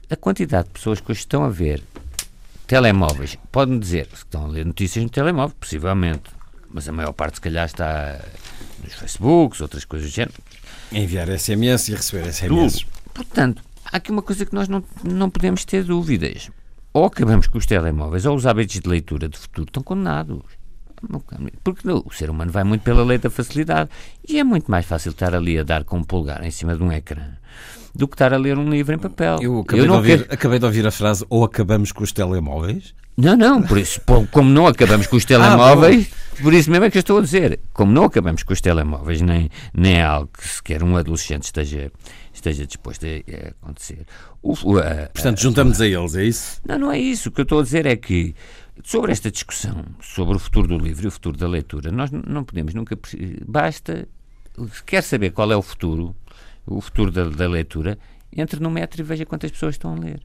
a 0.08 0.14
quantidade 0.14 0.68
de 0.68 0.74
pessoas 0.74 1.00
que 1.00 1.10
hoje 1.10 1.18
estão 1.18 1.42
a 1.42 1.48
ver 1.48 1.82
telemóveis, 2.68 3.36
podem 3.50 3.76
dizer 3.76 4.06
que 4.06 4.14
estão 4.14 4.44
a 4.44 4.48
ler 4.48 4.64
notícias 4.64 5.02
no 5.02 5.10
telemóvel, 5.10 5.56
possivelmente, 5.58 6.30
mas 6.70 6.88
a 6.88 6.92
maior 6.92 7.12
parte, 7.12 7.34
se 7.34 7.40
calhar, 7.40 7.66
está 7.66 8.20
nos 8.84 8.92
Facebooks, 8.92 9.60
outras 9.60 9.84
coisas 9.84 10.08
do 10.08 10.14
género. 10.14 10.34
Enviar 10.92 11.28
SMS 11.36 11.88
e 11.88 11.96
receber 11.96 12.32
SMS. 12.32 12.86
Portanto, 13.12 13.64
há 13.84 13.96
aqui 13.96 14.12
uma 14.12 14.22
coisa 14.22 14.46
que 14.46 14.54
nós 14.54 14.68
não, 14.68 14.84
não 15.02 15.28
podemos 15.28 15.64
ter 15.64 15.82
dúvidas 15.82 16.52
ou 16.92 17.04
acabamos 17.04 17.46
com 17.46 17.58
os 17.58 17.66
telemóveis, 17.66 18.26
ou 18.26 18.36
os 18.36 18.46
hábitos 18.46 18.80
de 18.80 18.88
leitura 18.88 19.28
de 19.28 19.38
futuro 19.38 19.68
estão 19.68 19.82
condenados. 19.82 20.40
Porque 21.64 21.86
não, 21.86 22.02
o 22.04 22.12
ser 22.12 22.28
humano 22.28 22.52
vai 22.52 22.62
muito 22.62 22.82
pela 22.82 23.02
lei 23.02 23.16
da 23.16 23.30
facilidade. 23.30 23.88
E 24.28 24.38
é 24.38 24.44
muito 24.44 24.70
mais 24.70 24.84
fácil 24.84 25.12
estar 25.12 25.34
ali 25.34 25.58
a 25.58 25.62
dar 25.62 25.84
com 25.84 25.98
um 25.98 26.04
pulgar 26.04 26.44
em 26.44 26.50
cima 26.50 26.76
de 26.76 26.82
um 26.82 26.92
ecrã 26.92 27.36
do 27.94 28.06
que 28.06 28.14
estar 28.14 28.32
a 28.32 28.36
ler 28.36 28.58
um 28.58 28.68
livro 28.68 28.94
em 28.94 28.98
papel. 28.98 29.38
Eu 29.40 29.60
acabei, 29.60 29.84
Eu 29.84 29.88
de, 29.88 29.92
ouvir, 29.92 30.18
quero... 30.18 30.34
acabei 30.34 30.58
de 30.58 30.64
ouvir 30.64 30.86
a 30.86 30.90
frase 30.90 31.24
ou 31.28 31.44
acabamos 31.44 31.92
com 31.92 32.04
os 32.04 32.12
telemóveis. 32.12 32.94
Não, 33.16 33.36
não, 33.36 33.62
por 33.62 33.76
isso, 33.76 34.00
como 34.30 34.48
não 34.48 34.66
acabamos 34.66 35.06
com 35.06 35.16
os 35.16 35.24
ah, 35.24 35.28
telemóveis, 35.28 36.08
ah, 36.10 36.42
por 36.42 36.54
isso 36.54 36.70
mesmo 36.70 36.84
é 36.86 36.90
que 36.90 36.96
eu 36.96 37.00
estou 37.00 37.18
a 37.18 37.22
dizer, 37.22 37.60
como 37.72 37.92
não 37.92 38.04
acabamos 38.04 38.42
com 38.42 38.52
os 38.52 38.60
telemóveis, 38.60 39.20
nem, 39.20 39.50
nem 39.74 39.96
é 39.96 40.02
algo 40.02 40.30
que 40.32 40.46
sequer 40.46 40.82
um 40.82 40.96
adolescente 40.96 41.44
esteja, 41.44 41.92
esteja 42.40 42.66
disposto 42.66 43.04
a, 43.06 43.08
a 43.08 43.48
acontecer. 43.50 44.06
O, 44.42 44.52
a, 44.78 45.08
Portanto, 45.12 45.40
juntamos 45.40 45.80
a, 45.80 45.86
eles, 45.86 46.14
é 46.14 46.24
isso? 46.24 46.60
Não, 46.66 46.78
não 46.78 46.92
é 46.92 46.98
isso. 46.98 47.28
O 47.28 47.32
que 47.32 47.40
eu 47.40 47.44
estou 47.44 47.60
a 47.60 47.62
dizer 47.62 47.86
é 47.86 47.96
que 47.96 48.34
sobre 48.84 49.12
esta 49.12 49.30
discussão 49.30 49.84
sobre 50.00 50.36
o 50.36 50.38
futuro 50.38 50.68
do 50.68 50.78
livro 50.78 51.04
e 51.04 51.08
o 51.08 51.10
futuro 51.10 51.36
da 51.36 51.48
leitura, 51.48 51.90
nós 51.90 52.10
não 52.10 52.44
podemos 52.44 52.74
nunca. 52.74 52.98
Basta. 53.46 54.08
Quer 54.84 55.02
saber 55.02 55.30
qual 55.30 55.50
é 55.52 55.56
o 55.56 55.62
futuro, 55.62 56.14
o 56.66 56.80
futuro 56.80 57.10
da, 57.10 57.28
da 57.28 57.48
leitura, 57.48 57.98
entre 58.34 58.60
no 58.60 58.70
metro 58.70 59.00
e 59.00 59.04
veja 59.04 59.24
quantas 59.24 59.50
pessoas 59.50 59.74
estão 59.74 59.94
a 59.94 59.98
ler. 59.98 60.20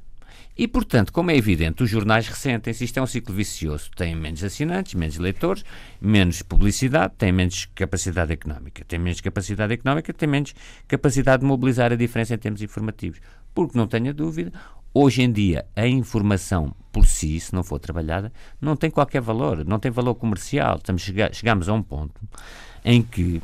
E, 0.58 0.68
portanto, 0.70 1.12
como 1.12 1.32
é 1.32 1.36
evidente, 1.36 1.84
os 1.84 1.90
jornais 1.90 2.28
ressentem-se. 2.28 2.86
Isto 2.86 3.00
é 3.00 3.02
um 3.02 3.08
ciclo 3.08 3.36
vicioso. 3.36 3.90
Têm 3.96 4.16
menos 4.16 4.42
assinantes, 4.44 4.94
menos 4.94 5.18
leitores, 5.18 5.66
menos 6.00 6.42
publicidade, 6.42 7.14
têm 7.18 7.32
menos 7.32 7.66
capacidade 7.76 8.32
económica. 8.32 8.86
Têm 8.86 8.98
menos 8.98 9.20
capacidade 9.20 9.74
económica, 9.74 10.14
têm 10.14 10.30
menos 10.30 10.56
capacidade 10.88 11.42
de 11.42 11.48
mobilizar 11.48 11.92
a 11.92 11.96
diferença 11.96 12.34
em 12.34 12.38
termos 12.38 12.62
informativos. 12.62 13.20
Porque, 13.54 13.78
não 13.78 13.86
tenha 13.86 14.14
dúvida, 14.14 14.54
hoje 14.94 15.24
em 15.24 15.32
dia 15.32 15.66
a 15.76 15.86
informação 15.86 16.74
por 16.90 17.06
si, 17.06 17.38
se 17.38 17.54
não 17.54 17.62
for 17.62 17.78
trabalhada, 17.78 18.32
não 18.62 18.78
tem 18.78 18.90
qualquer 18.90 19.22
valor, 19.22 19.66
não 19.66 19.78
tem 19.78 19.92
valor 19.92 20.16
comercial. 20.16 20.78
Estamos, 20.78 21.02
chegamos 21.34 21.68
a 21.68 21.74
um 21.74 21.84
ponto 21.84 22.22
em 22.86 23.02
que 23.02 23.42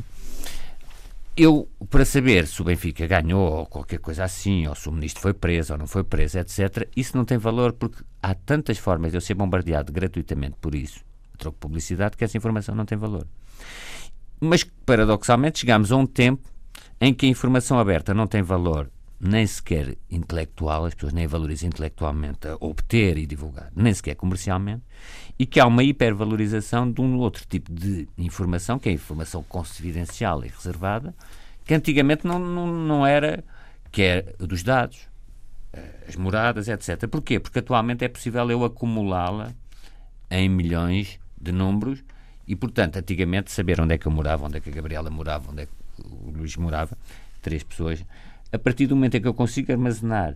eu, 1.35 1.67
para 1.89 2.05
saber 2.05 2.45
se 2.47 2.61
o 2.61 2.65
Benfica 2.65 3.07
ganhou 3.07 3.59
ou 3.59 3.65
qualquer 3.65 3.99
coisa 3.99 4.23
assim, 4.23 4.67
ou 4.67 4.75
se 4.75 4.89
o 4.89 4.91
ministro 4.91 5.21
foi 5.21 5.33
preso 5.33 5.73
ou 5.73 5.79
não 5.79 5.87
foi 5.87 6.03
preso, 6.03 6.37
etc., 6.39 6.87
isso 6.95 7.15
não 7.15 7.25
tem 7.25 7.37
valor 7.37 7.73
porque 7.73 8.03
há 8.21 8.33
tantas 8.33 8.77
formas 8.77 9.11
de 9.11 9.17
eu 9.17 9.21
ser 9.21 9.33
bombardeado 9.33 9.91
gratuitamente 9.91 10.57
por 10.59 10.75
isso, 10.75 10.99
troco 11.37 11.57
publicidade, 11.57 12.17
que 12.17 12.23
essa 12.23 12.37
informação 12.37 12.75
não 12.75 12.85
tem 12.85 12.97
valor. 12.97 13.25
Mas, 14.39 14.63
paradoxalmente, 14.85 15.59
chegamos 15.59 15.91
a 15.91 15.95
um 15.95 16.05
tempo 16.05 16.49
em 16.99 17.13
que 17.13 17.25
a 17.25 17.29
informação 17.29 17.79
aberta 17.79 18.13
não 18.13 18.27
tem 18.27 18.41
valor 18.41 18.89
nem 19.23 19.45
sequer 19.45 19.95
intelectual, 20.09 20.85
as 20.85 20.95
pessoas 20.95 21.13
nem 21.13 21.27
valorizam 21.27 21.69
intelectualmente 21.69 22.47
a 22.47 22.57
obter 22.59 23.19
e 23.19 23.27
divulgar, 23.27 23.71
nem 23.75 23.93
sequer 23.93 24.15
comercialmente, 24.15 24.81
e 25.37 25.45
que 25.45 25.59
há 25.59 25.67
uma 25.67 25.83
hipervalorização 25.83 26.91
de 26.91 27.01
um 27.01 27.17
outro 27.17 27.45
tipo 27.47 27.71
de 27.71 28.07
informação, 28.17 28.79
que 28.79 28.89
é 28.89 28.91
a 28.91 28.95
informação 28.95 29.43
confidencial 29.43 30.43
e 30.43 30.47
reservada, 30.47 31.13
que 31.63 31.73
antigamente 31.75 32.25
não, 32.25 32.39
não, 32.39 32.65
não 32.65 33.05
era, 33.05 33.43
que 33.91 34.01
é 34.01 34.21
dos 34.39 34.63
dados, 34.63 35.07
eh, 35.71 36.05
as 36.07 36.15
moradas, 36.15 36.67
etc. 36.67 37.07
Porquê? 37.07 37.39
Porque 37.39 37.59
atualmente 37.59 38.03
é 38.03 38.07
possível 38.07 38.49
eu 38.49 38.65
acumulá-la 38.65 39.53
em 40.31 40.49
milhões 40.49 41.19
de 41.39 41.51
números 41.51 42.03
e, 42.47 42.55
portanto, 42.55 42.97
antigamente 42.97 43.51
saber 43.51 43.79
onde 43.79 43.93
é 43.93 43.97
que 43.99 44.07
eu 44.07 44.11
morava, 44.11 44.47
onde 44.47 44.57
é 44.57 44.59
que 44.59 44.69
a 44.69 44.73
Gabriela 44.73 45.11
morava, 45.11 45.51
onde 45.51 45.61
é 45.61 45.65
que 45.67 45.71
o 46.03 46.31
Luís 46.31 46.57
morava, 46.57 46.97
três 47.41 47.61
pessoas, 47.63 48.03
a 48.51 48.59
partir 48.59 48.87
do 48.87 48.95
momento 48.95 49.15
em 49.15 49.21
que 49.21 49.27
eu 49.27 49.33
consigo 49.33 49.71
armazenar 49.71 50.35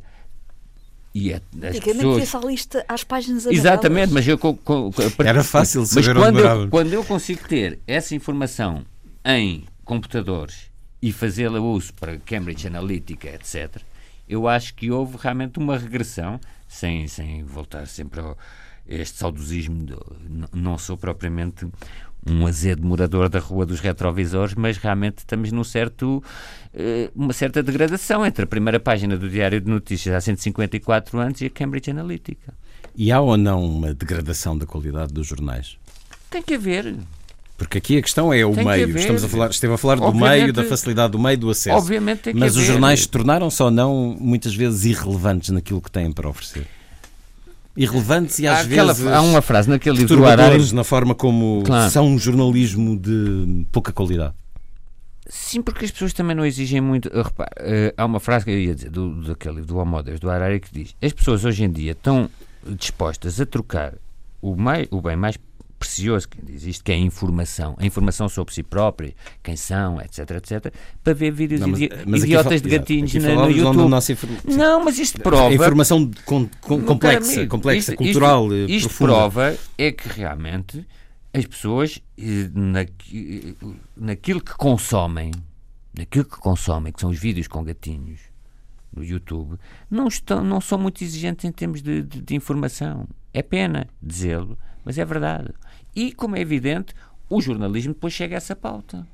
e 1.13 1.31
é, 1.31 1.41
as 1.69 1.79
pessoas... 1.79 2.23
essa 2.23 2.39
lista 2.39 2.85
às 2.89 3.05
páginas 3.05 3.45
Exatamente, 3.45 4.11
mas 4.11 4.27
eu... 4.27 4.37
Com, 4.37 4.57
com, 4.57 4.91
partir... 4.91 5.25
Era 5.25 5.43
fácil 5.45 5.85
saber 5.85 6.13
mas 6.13 6.17
quando 6.17 6.39
eu, 6.39 6.69
quando 6.69 6.93
eu 6.93 7.05
consigo 7.05 7.47
ter 7.47 7.79
essa 7.87 8.13
informação 8.13 8.85
em 9.23 9.63
computadores 9.85 10.69
e 11.01 11.13
fazê-la 11.13 11.59
uso 11.59 11.93
para 11.93 12.17
Cambridge 12.17 12.67
Analytica, 12.67 13.29
etc., 13.29 13.81
eu 14.27 14.45
acho 14.45 14.73
que 14.75 14.91
houve 14.91 15.17
realmente 15.17 15.57
uma 15.57 15.77
regressão, 15.77 16.37
sem, 16.67 17.07
sem 17.07 17.43
voltar 17.43 17.87
sempre 17.87 18.19
ao 18.19 18.37
este 18.87 19.17
saudosismo. 19.17 19.85
De, 19.85 19.95
não 20.53 20.77
sou 20.77 20.97
propriamente 20.97 21.65
um 22.27 22.47
azedo 22.47 22.85
morador 22.85 23.29
da 23.29 23.39
Rua 23.39 23.65
dos 23.65 23.79
Retrovisores, 23.79 24.55
mas 24.55 24.77
realmente 24.77 25.19
estamos 25.19 25.51
num 25.51 25.63
certo, 25.63 26.23
eh, 26.73 27.09
uma 27.15 27.33
certa 27.33 27.61
degradação 27.61 28.25
entre 28.25 28.43
a 28.43 28.47
primeira 28.47 28.79
página 28.79 29.15
do 29.15 29.29
Diário 29.29 29.61
de 29.61 29.69
Notícias 29.69 30.15
há 30.15 30.21
154 30.21 31.19
anos 31.19 31.41
e 31.41 31.45
a 31.45 31.49
Cambridge 31.49 31.91
Analytica. 31.91 32.53
E 32.95 33.11
há 33.11 33.19
ou 33.19 33.37
não 33.37 33.63
uma 33.63 33.93
degradação 33.93 34.57
da 34.57 34.65
qualidade 34.65 35.13
dos 35.13 35.27
jornais? 35.27 35.77
Tem 36.29 36.41
que 36.41 36.55
haver. 36.55 36.95
Porque 37.57 37.77
aqui 37.77 37.97
a 37.97 38.01
questão 38.01 38.33
é 38.33 38.45
o 38.45 38.53
tem 38.53 38.65
meio. 38.65 38.97
Estamos 38.97 39.23
a 39.23 39.29
falar, 39.29 39.49
esteve 39.49 39.73
a 39.73 39.77
falar 39.77 39.95
do 39.95 40.13
meio, 40.13 40.51
da 40.51 40.63
facilidade 40.63 41.11
do 41.11 41.19
meio, 41.19 41.37
do 41.37 41.49
acesso. 41.49 41.77
Obviamente 41.77 42.21
tem 42.23 42.33
que 42.33 42.39
Mas 42.39 42.51
haver. 42.53 42.61
os 42.61 42.67
jornais 42.67 43.05
tornaram-se 43.07 43.61
ou 43.63 43.71
não 43.71 44.17
muitas 44.19 44.53
vezes 44.53 44.83
irrelevantes 44.85 45.49
naquilo 45.49 45.81
que 45.81 45.89
têm 45.91 46.11
para 46.11 46.27
oferecer? 46.27 46.67
Irrelevantes 47.75 48.39
e 48.39 48.47
às 48.47 48.65
Aquela, 48.65 48.93
vezes. 48.93 49.11
Há 49.11 49.21
uma 49.21 49.41
frase 49.41 49.69
naquele 49.69 49.97
livro 49.97 50.17
do 50.17 50.25
Harari. 50.25 50.73
na 50.73 50.83
forma 50.83 51.13
como 51.13 51.63
claro. 51.65 51.91
são 51.91 52.07
um 52.07 52.17
jornalismo 52.17 52.97
de 52.97 53.65
pouca 53.71 53.91
qualidade. 53.91 54.33
Sim, 55.27 55.61
porque 55.61 55.85
as 55.85 55.91
pessoas 55.91 56.13
também 56.13 56.35
não 56.35 56.45
exigem 56.45 56.79
muito. 56.79 57.09
Uh, 57.09 57.23
repara, 57.23 57.51
uh, 57.59 57.93
há 57.97 58.05
uma 58.05 58.19
frase 58.19 58.45
que 58.45 58.51
eu 58.51 58.59
ia 58.59 58.75
dizer 58.75 58.91
do, 58.91 59.23
daquele 59.23 59.61
do 59.61 59.77
Homo 59.77 60.01
do 60.03 60.29
Harari 60.29 60.59
que 60.59 60.71
diz: 60.71 60.95
as 61.01 61.11
pessoas 61.13 61.43
hoje 61.43 61.63
em 61.63 61.71
dia 61.71 61.93
estão 61.93 62.29
dispostas 62.77 63.41
a 63.41 63.45
trocar 63.45 63.93
o, 64.41 64.55
mais, 64.55 64.87
o 64.91 65.01
bem 65.01 65.15
mais 65.15 65.37
precioso 65.85 66.27
que 66.27 66.37
existe, 66.51 66.83
que 66.83 66.91
é 66.91 66.95
a 66.95 66.97
informação, 66.97 67.75
a 67.77 67.85
informação 67.85 68.27
sobre 68.27 68.53
si 68.53 68.63
própria, 68.63 69.13
quem 69.43 69.55
são, 69.55 70.01
etc, 70.01 70.31
etc, 70.31 70.73
para 71.03 71.13
ver 71.13 71.31
vídeos 71.31 71.61
não, 71.61 71.69
mas, 71.69 71.79
mas 72.05 72.23
idiotas 72.23 72.61
de 72.61 72.69
gatinhos 72.69 73.13
na, 73.15 73.35
no 73.35 73.51
YouTube. 73.51 73.89
Não, 74.45 74.83
mas 74.83 74.97
isto 74.97 75.21
prova... 75.21 75.49
A 75.49 75.53
informação 75.53 76.09
com, 76.25 76.49
com, 76.61 76.81
complexa, 76.81 77.33
amigo, 77.33 77.51
complexa 77.51 77.91
isto, 77.91 77.97
cultural, 77.97 78.53
isto, 78.53 78.87
isto 78.87 78.97
prova 78.97 79.57
é 79.77 79.91
que 79.91 80.09
realmente 80.09 80.85
as 81.33 81.45
pessoas, 81.45 82.01
eh, 82.17 82.49
naquilo 83.95 84.41
que 84.41 84.55
consomem, 84.55 85.31
naquilo 85.97 86.25
que 86.25 86.37
consomem, 86.37 86.91
que 86.91 87.01
são 87.01 87.09
os 87.09 87.19
vídeos 87.19 87.47
com 87.47 87.63
gatinhos, 87.63 88.19
no 88.95 89.03
YouTube, 89.03 89.57
não, 89.91 90.07
estão, 90.07 90.43
não 90.43 90.61
são 90.61 90.79
muito 90.79 91.03
exigentes 91.03 91.43
em 91.43 91.51
termos 91.51 91.81
de, 91.81 92.01
de, 92.01 92.21
de 92.21 92.35
informação. 92.35 93.07
É 93.33 93.43
pena 93.43 93.87
dizê-lo, 94.01 94.57
mas 94.85 94.97
é 94.97 95.03
verdade. 95.03 95.49
E, 95.95 96.11
como 96.11 96.35
é 96.35 96.41
evidente, 96.41 96.93
o 97.29 97.41
jornalismo 97.41 97.93
depois 97.93 98.13
chega 98.13 98.35
a 98.35 98.37
essa 98.37 98.55
pauta. 98.55 99.07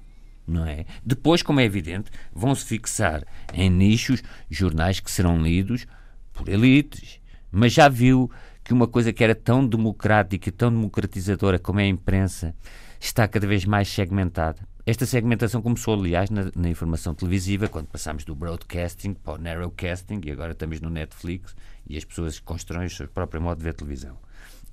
Não 0.48 0.66
é? 0.66 0.86
Depois, 1.06 1.42
como 1.42 1.60
é 1.60 1.64
evidente, 1.64 2.12
vão-se 2.34 2.66
fixar 2.66 3.24
em 3.54 3.70
nichos 3.70 4.24
jornais 4.50 5.00
que 5.00 5.12
serão 5.12 5.42
lidos 5.42 5.86
por 6.34 6.50
elites. 6.50 7.20
Mas 7.52 7.74
já 7.74 7.88
viu 7.88 8.30
que 8.64 8.74
uma 8.74 8.88
coisa 8.88 9.14
que 9.14 9.24
era 9.24 9.36
tão 9.36 9.66
democrática, 9.66 10.52
tão 10.52 10.72
democratizadora 10.72 11.60
como 11.60 11.80
é 11.80 11.84
a 11.84 11.88
imprensa, 11.88 12.56
está 13.00 13.28
cada 13.28 13.48
vez 13.48 13.66
mais 13.66 13.88
segmentada. 13.88 14.68
Esta 14.86 15.06
segmentação 15.06 15.62
começou, 15.62 15.94
aliás, 15.94 16.30
na, 16.30 16.52
na, 16.56 16.70
informação 16.70 17.14
televisiva, 17.14 17.68
quando 17.68 17.88
passámos 17.88 18.24
do 18.24 18.34
broadcasting 18.34 19.14
para 19.14 19.34
o 19.34 19.38
narrowcasting 19.38 20.22
e 20.26 20.32
agora 20.32 20.54
estamos 20.54 20.82
no 20.82 20.90
Netflix 20.90 21.56
e 21.88 21.98
as 21.98 22.04
pessoas 22.04 22.40
constroem 22.40 22.88
o 22.88 22.90
seu 22.90 23.08
próprio 23.08 23.42
modo 23.42 23.60
de 23.60 23.64
ver 23.64 23.74
televisão. 23.76 24.18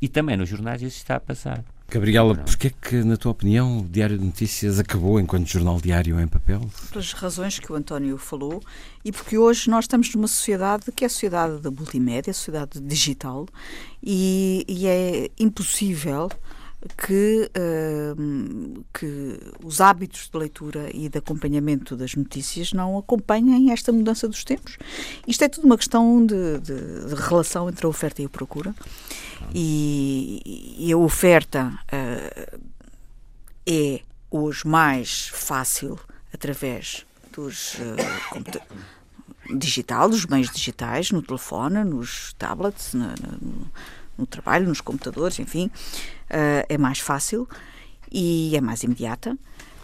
E 0.00 0.08
também 0.08 0.36
nos 0.36 0.48
jornais 0.48 0.82
isso 0.82 0.96
está 0.98 1.16
a 1.16 1.20
passar. 1.20 1.64
Gabriela, 1.90 2.34
porquê 2.34 2.66
é 2.66 2.70
que, 2.70 2.96
na 2.96 3.16
tua 3.16 3.32
opinião, 3.32 3.78
o 3.78 3.88
Diário 3.88 4.18
de 4.18 4.24
Notícias 4.24 4.78
acabou 4.78 5.18
enquanto 5.18 5.46
jornal 5.46 5.80
diário 5.80 6.20
em 6.20 6.28
papel? 6.28 6.60
Pelas 6.90 7.14
razões 7.14 7.58
que 7.58 7.72
o 7.72 7.74
António 7.74 8.18
falou 8.18 8.62
e 9.02 9.10
porque 9.10 9.38
hoje 9.38 9.70
nós 9.70 9.84
estamos 9.84 10.14
numa 10.14 10.28
sociedade 10.28 10.92
que 10.92 11.02
é 11.02 11.06
a 11.06 11.08
sociedade 11.08 11.62
da 11.62 11.70
multimédia, 11.70 12.30
a 12.30 12.34
sociedade 12.34 12.78
digital, 12.78 13.46
e, 14.02 14.66
e 14.68 14.86
é 14.86 15.30
impossível 15.38 16.28
que, 16.96 17.50
uh, 17.56 18.84
que 18.94 19.40
os 19.64 19.80
hábitos 19.80 20.28
de 20.32 20.38
leitura 20.38 20.88
e 20.94 21.08
de 21.08 21.18
acompanhamento 21.18 21.96
das 21.96 22.14
notícias 22.14 22.72
não 22.72 22.96
acompanhem 22.96 23.72
esta 23.72 23.92
mudança 23.92 24.28
dos 24.28 24.44
tempos. 24.44 24.78
Isto 25.26 25.44
é 25.44 25.48
tudo 25.48 25.64
uma 25.64 25.76
questão 25.76 26.24
de, 26.24 26.58
de, 26.58 27.06
de 27.08 27.14
relação 27.14 27.68
entre 27.68 27.84
a 27.84 27.88
oferta 27.88 28.22
e 28.22 28.26
a 28.26 28.28
procura. 28.28 28.74
E, 29.54 30.76
e 30.78 30.92
a 30.92 30.96
oferta 30.96 31.78
uh, 31.92 32.60
é 33.66 34.00
hoje 34.30 34.66
mais 34.66 35.28
fácil 35.28 35.98
através 36.32 37.04
dos 37.32 37.74
uh, 37.74 39.58
digital, 39.58 40.08
dos 40.08 40.26
meios 40.26 40.50
digitais, 40.50 41.10
no 41.10 41.22
telefone, 41.22 41.82
nos 41.82 42.34
tablets, 42.34 42.94
no, 42.94 43.06
no, 43.06 43.72
no 44.16 44.26
trabalho, 44.26 44.68
nos 44.68 44.80
computadores, 44.80 45.40
enfim 45.40 45.70
uh, 46.30 46.64
é 46.68 46.78
mais 46.78 46.98
fácil 46.98 47.48
e 48.10 48.56
é 48.56 48.60
mais 48.60 48.82
imediata. 48.82 49.36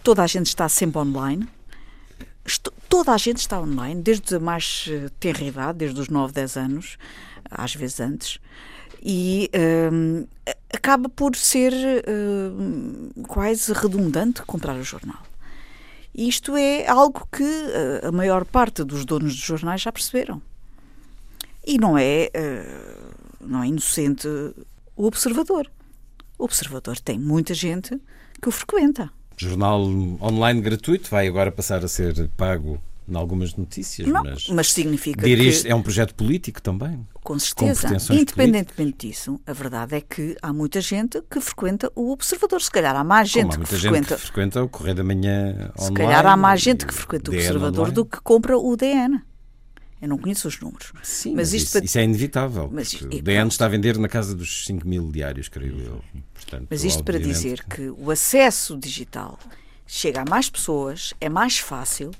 Toda 0.03 0.23
a 0.23 0.27
gente 0.27 0.47
está 0.47 0.69
sempre 0.69 0.99
online. 0.99 1.47
Estou, 2.45 2.73
toda 2.87 3.11
a 3.11 3.17
gente 3.17 3.37
está 3.37 3.59
online, 3.59 4.01
desde 4.01 4.35
a 4.35 4.39
mais 4.39 4.85
eh, 4.87 5.09
tenra 5.19 5.43
idade, 5.43 5.79
desde 5.79 5.99
os 5.99 6.09
9, 6.09 6.31
10 6.31 6.57
anos, 6.57 6.97
às 7.49 7.73
vezes 7.73 7.99
antes. 7.99 8.39
E 9.01 9.49
uh, 9.53 10.27
acaba 10.71 11.09
por 11.09 11.35
ser 11.35 11.73
uh, 11.73 13.23
quase 13.23 13.73
redundante 13.73 14.43
comprar 14.43 14.75
o 14.75 14.83
jornal. 14.83 15.23
Isto 16.13 16.55
é 16.55 16.87
algo 16.87 17.27
que 17.31 17.43
a 18.07 18.11
maior 18.11 18.45
parte 18.45 18.83
dos 18.83 19.05
donos 19.05 19.35
de 19.35 19.41
jornais 19.41 19.81
já 19.81 19.91
perceberam. 19.91 20.41
E 21.65 21.77
não 21.77 21.97
é, 21.97 22.29
não 23.41 23.61
é 23.63 23.67
inocente 23.67 24.25
o 24.95 25.07
observador. 25.07 25.69
O 26.37 26.45
Observador 26.45 26.99
tem 26.99 27.17
muita 27.17 27.53
gente 27.53 27.99
que 28.41 28.49
o 28.49 28.51
frequenta. 28.51 29.09
Jornal 29.37 29.81
online 30.21 30.61
gratuito 30.61 31.09
vai 31.09 31.27
agora 31.27 31.51
passar 31.51 31.83
a 31.83 31.87
ser 31.87 32.29
pago 32.37 32.79
em 33.07 33.15
algumas 33.15 33.55
notícias, 33.55 34.07
não, 34.07 34.23
mas, 34.23 34.47
mas 34.49 34.73
significa 34.73 35.23
dirige, 35.23 35.63
que... 35.63 35.69
é 35.69 35.75
um 35.75 35.81
projeto 35.81 36.15
político 36.15 36.61
também. 36.61 37.07
Com 37.23 37.37
certeza. 37.37 37.87
Com 37.87 38.13
Independentemente 38.13 38.73
políticas. 38.73 39.09
disso, 39.09 39.41
a 39.45 39.53
verdade 39.53 39.95
é 39.95 40.01
que 40.01 40.35
há 40.41 40.51
muita 40.51 40.81
gente 40.81 41.21
que 41.29 41.39
frequenta 41.39 41.91
o 41.95 42.11
Observador. 42.11 42.61
Se 42.61 42.71
calhar 42.71 42.95
há 42.95 43.03
mais 43.03 43.29
gente, 43.29 43.53
há 43.53 43.57
muita 43.57 43.75
que, 43.75 43.79
frequenta... 43.79 44.09
gente 44.09 44.17
que 44.17 44.25
frequenta 44.25 44.63
o 44.63 44.69
Correio 44.69 44.95
da 44.95 45.03
Manhã 45.03 45.51
online. 45.51 45.71
Se 45.77 45.93
calhar 45.93 46.25
há 46.25 46.35
mais 46.35 46.61
gente 46.61 46.85
que 46.85 46.93
frequenta 46.93 47.31
o 47.31 47.33
Observador 47.33 47.79
online. 47.81 47.95
do 47.95 48.05
que 48.05 48.19
compra 48.21 48.57
o 48.57 48.75
DN. 48.75 49.21
Eu 50.01 50.09
não 50.09 50.17
conheço 50.17 50.47
os 50.47 50.59
números. 50.59 50.91
Sim, 51.01 51.29
mas, 51.29 51.51
mas 51.51 51.53
isto, 51.53 51.77
isso, 51.77 51.85
isso, 51.85 51.97
é 51.97 52.03
inevitável. 52.03 52.69
Mas, 52.71 52.93
o 52.93 53.07
DN 53.07 53.47
está 53.47 53.65
a 53.65 53.69
vender 53.69 53.97
na 53.97 54.07
casa 54.07 54.35
dos 54.35 54.65
5 54.65 54.87
mil 54.87 55.11
diários, 55.11 55.47
creio 55.47 55.79
eu. 55.79 56.01
Portanto, 56.33 56.67
mas 56.69 56.83
isto 56.83 57.03
para 57.03 57.19
dizer 57.19 57.63
que 57.63 57.89
o 57.89 58.11
acesso 58.11 58.77
digital 58.77 59.39
chega 59.87 60.21
a 60.21 60.25
mais 60.29 60.49
pessoas, 60.49 61.13
é 61.21 61.29
mais 61.29 61.57
fácil 61.57 62.11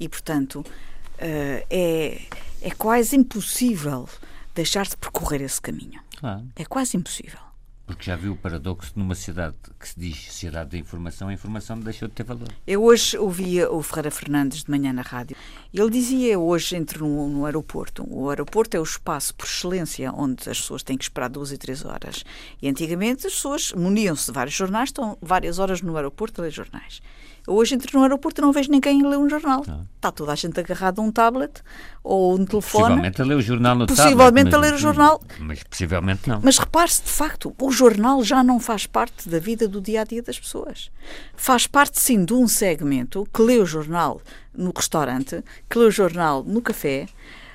e, 0.00 0.08
portanto, 0.08 0.56
uh, 0.56 1.66
é, 1.70 2.22
é 2.60 2.70
quase 2.76 3.16
impossível 3.16 4.08
deixar 4.54 4.86
de 4.86 4.96
percorrer 4.96 5.40
esse 5.42 5.60
caminho. 5.60 6.00
Claro. 6.18 6.46
É 6.56 6.64
quase 6.64 6.96
impossível. 6.96 7.51
Porque 7.92 8.06
já 8.06 8.16
viu 8.16 8.32
o 8.32 8.36
paradoxo 8.36 8.90
numa 8.96 9.14
cidade 9.14 9.54
que 9.78 9.86
se 9.86 10.00
diz 10.00 10.16
sociedade 10.24 10.70
da 10.70 10.78
informação, 10.78 11.28
a 11.28 11.32
informação 11.32 11.78
deixou 11.78 12.08
de 12.08 12.14
ter 12.14 12.24
valor. 12.24 12.48
Eu 12.66 12.82
hoje 12.82 13.18
ouvia 13.18 13.70
o 13.70 13.82
Ferreira 13.82 14.10
Fernandes 14.10 14.64
de 14.64 14.70
manhã 14.70 14.94
na 14.94 15.02
rádio. 15.02 15.36
Ele 15.74 15.90
dizia 15.90 16.38
hoje 16.38 16.74
entre 16.74 17.00
no, 17.00 17.28
no 17.28 17.44
aeroporto. 17.44 18.02
O 18.08 18.30
aeroporto 18.30 18.78
é 18.78 18.80
o 18.80 18.82
espaço 18.82 19.34
por 19.34 19.44
excelência 19.44 20.10
onde 20.10 20.48
as 20.48 20.58
pessoas 20.58 20.82
têm 20.82 20.96
que 20.96 21.04
esperar 21.04 21.28
duas 21.28 21.52
e 21.52 21.58
três 21.58 21.84
horas. 21.84 22.24
E 22.62 22.68
antigamente 22.68 23.26
as 23.26 23.34
pessoas 23.34 23.72
muniam-se 23.72 24.24
de 24.24 24.32
vários 24.32 24.54
jornais, 24.54 24.88
estão 24.88 25.18
várias 25.20 25.58
horas 25.58 25.82
no 25.82 25.94
aeroporto 25.94 26.40
a 26.40 26.44
ler 26.44 26.50
jornais. 26.50 27.02
Hoje 27.46 27.74
entro 27.74 27.98
no 27.98 28.04
aeroporto 28.04 28.40
e 28.40 28.42
não 28.42 28.52
vejo 28.52 28.70
ninguém 28.70 29.06
ler 29.06 29.16
um 29.16 29.28
jornal. 29.28 29.64
Ah. 29.68 29.80
Está 29.96 30.12
toda 30.12 30.32
a 30.32 30.34
gente 30.34 30.58
agarrada 30.58 31.00
a 31.00 31.04
um 31.04 31.10
tablet 31.10 31.62
ou 32.02 32.34
um 32.34 32.44
telefone. 32.44 32.84
Possivelmente 32.84 33.22
a 33.22 33.24
ler 33.24 33.34
o 33.34 33.42
jornal 33.42 33.74
no 33.74 33.86
Possivelmente 33.86 34.50
tablet, 34.50 34.54
a 34.54 34.58
ler 34.58 34.74
o 34.74 34.78
jornal. 34.78 35.20
Mas 35.38 35.62
possivelmente 35.64 36.28
não. 36.28 36.40
Mas 36.42 36.58
repare-se, 36.58 37.02
de 37.02 37.10
facto, 37.10 37.54
o 37.60 37.70
jornal 37.72 38.22
já 38.22 38.44
não 38.44 38.60
faz 38.60 38.86
parte 38.86 39.28
da 39.28 39.38
vida 39.38 39.66
do 39.66 39.80
dia 39.80 40.02
a 40.02 40.04
dia 40.04 40.22
das 40.22 40.38
pessoas. 40.38 40.90
Faz 41.36 41.66
parte, 41.66 42.00
sim, 42.00 42.24
de 42.24 42.34
um 42.34 42.46
segmento 42.46 43.26
que 43.32 43.42
lê 43.42 43.58
o 43.58 43.66
jornal 43.66 44.20
no 44.54 44.72
restaurante, 44.74 45.42
que 45.68 45.78
lê 45.78 45.86
o 45.86 45.90
jornal 45.90 46.44
no 46.44 46.62
café, 46.62 47.06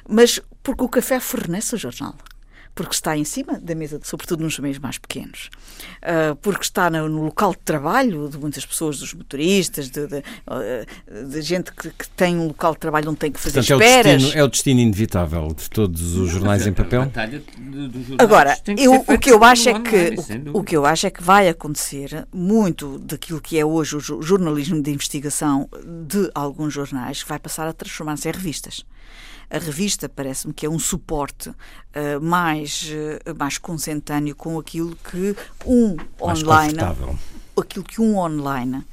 mas 0.07 0.41
porque 0.61 0.83
o 0.83 0.89
café 0.89 1.19
fornece 1.19 1.75
o 1.75 1.77
jornal 1.77 2.15
porque 2.77 2.93
está 2.93 3.17
em 3.17 3.23
cima 3.23 3.59
da 3.59 3.73
mesa, 3.73 3.99
sobretudo 4.03 4.43
nos 4.43 4.59
meios 4.59 4.77
mais 4.77 4.99
pequenos, 4.99 5.49
uh, 6.03 6.35
porque 6.35 6.61
está 6.61 6.91
no, 6.91 7.09
no, 7.09 7.23
local 7.23 7.51
de 7.51 7.57
trabalho 7.65 8.29
de 8.29 8.37
muitas 8.37 8.67
pessoas, 8.67 8.99
dos 8.99 9.15
motoristas, 9.15 9.89
de, 9.89 10.05
de, 10.05 10.17
uh, 10.19 11.27
de 11.27 11.41
gente 11.41 11.71
que, 11.71 11.89
que, 11.89 12.07
tem 12.09 12.37
um 12.37 12.49
local 12.49 12.73
de 12.73 12.79
trabalho 12.79 13.09
onde 13.09 13.17
tem 13.17 13.31
que 13.31 13.39
fazer 13.39 13.61
Portanto, 13.61 13.81
esperas. 13.81 14.05
É 14.05 14.13
o, 14.13 14.17
destino, 14.19 14.39
é 14.39 14.43
o 14.43 14.47
destino 14.47 14.79
inevitável 14.79 15.47
de 15.47 15.67
todos 15.71 16.15
os 16.17 16.29
jornais 16.29 16.67
em 16.67 16.73
papel. 16.73 17.11
Agora, 18.19 18.55
eu, 18.77 18.93
o 19.07 19.17
que 19.17 19.31
eu 19.31 19.43
acho 19.43 19.69
é 19.69 19.79
que 19.79 20.13
o, 20.53 20.59
o 20.59 20.63
que 20.63 20.77
eu 20.77 20.85
acho 20.85 21.07
é 21.07 21.09
que 21.09 21.23
vai 21.23 21.49
acontecer 21.49 22.27
muito 22.31 22.99
daquilo 22.99 23.41
que 23.41 23.57
é 23.57 23.65
hoje 23.65 23.95
o 23.95 24.21
jornalismo 24.21 24.79
de 24.83 24.91
investigação 24.91 25.67
de 25.83 26.29
alguns 26.35 26.75
jornais 26.75 27.25
vai 27.27 27.39
passar 27.39 27.67
a 27.67 27.73
transformar-se 27.73 28.29
em 28.29 28.31
revistas. 28.31 28.85
A 29.49 29.57
revista 29.57 30.09
parece-me 30.09 30.53
que 30.53 30.65
é 30.65 30.69
um 30.69 30.79
suporte 30.79 31.49
uh, 31.49 31.55
mais, 32.21 32.91
uh, 32.91 33.35
mais 33.37 33.57
consentâneo 33.57 34.35
com 34.35 34.59
aquilo 34.59 34.95
que 34.95 35.35
um 35.65 35.95
mais 36.19 36.43
online. 36.43 36.77
Aquilo 37.55 37.85
que 37.85 38.01
um 38.01 38.17
online 38.17 38.85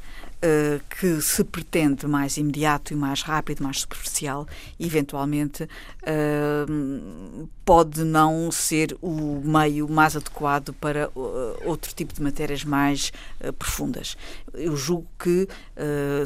Uh, 0.44 0.78
que 0.90 1.22
se 1.22 1.42
pretende 1.42 2.06
mais 2.06 2.36
imediato 2.36 2.92
e 2.92 2.96
mais 2.96 3.22
rápido, 3.22 3.64
mais 3.64 3.80
superficial, 3.80 4.46
eventualmente 4.78 5.62
uh, 5.64 7.48
pode 7.64 8.04
não 8.04 8.50
ser 8.50 8.96
o 9.00 9.40
meio 9.44 9.88
mais 9.88 10.16
adequado 10.16 10.72
para 10.74 11.08
uh, 11.14 11.56
outro 11.64 11.94
tipo 11.94 12.12
de 12.12 12.22
matérias 12.22 12.64
mais 12.64 13.12
profundas. 13.58 14.16
Eu 14.52 14.76
julgo 14.76 15.06
que 15.18 15.48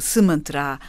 se 0.01 0.21
manterá 0.21 0.79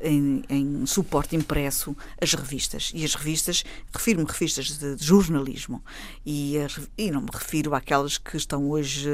em, 0.00 0.42
em, 0.48 0.86
suporte 0.86 1.36
impresso 1.36 1.94
as 2.20 2.32
revistas. 2.32 2.90
E 2.94 3.04
as 3.04 3.14
revistas, 3.14 3.64
refiro-me 3.92 4.26
revistas 4.26 4.78
de, 4.78 4.96
de 4.96 5.04
jornalismo 5.04 5.82
e, 6.24 6.56
e, 6.96 7.10
não 7.10 7.20
me 7.20 7.28
refiro 7.32 7.74
àquelas 7.74 8.16
que 8.16 8.36
estão 8.36 8.70
hoje 8.70 9.08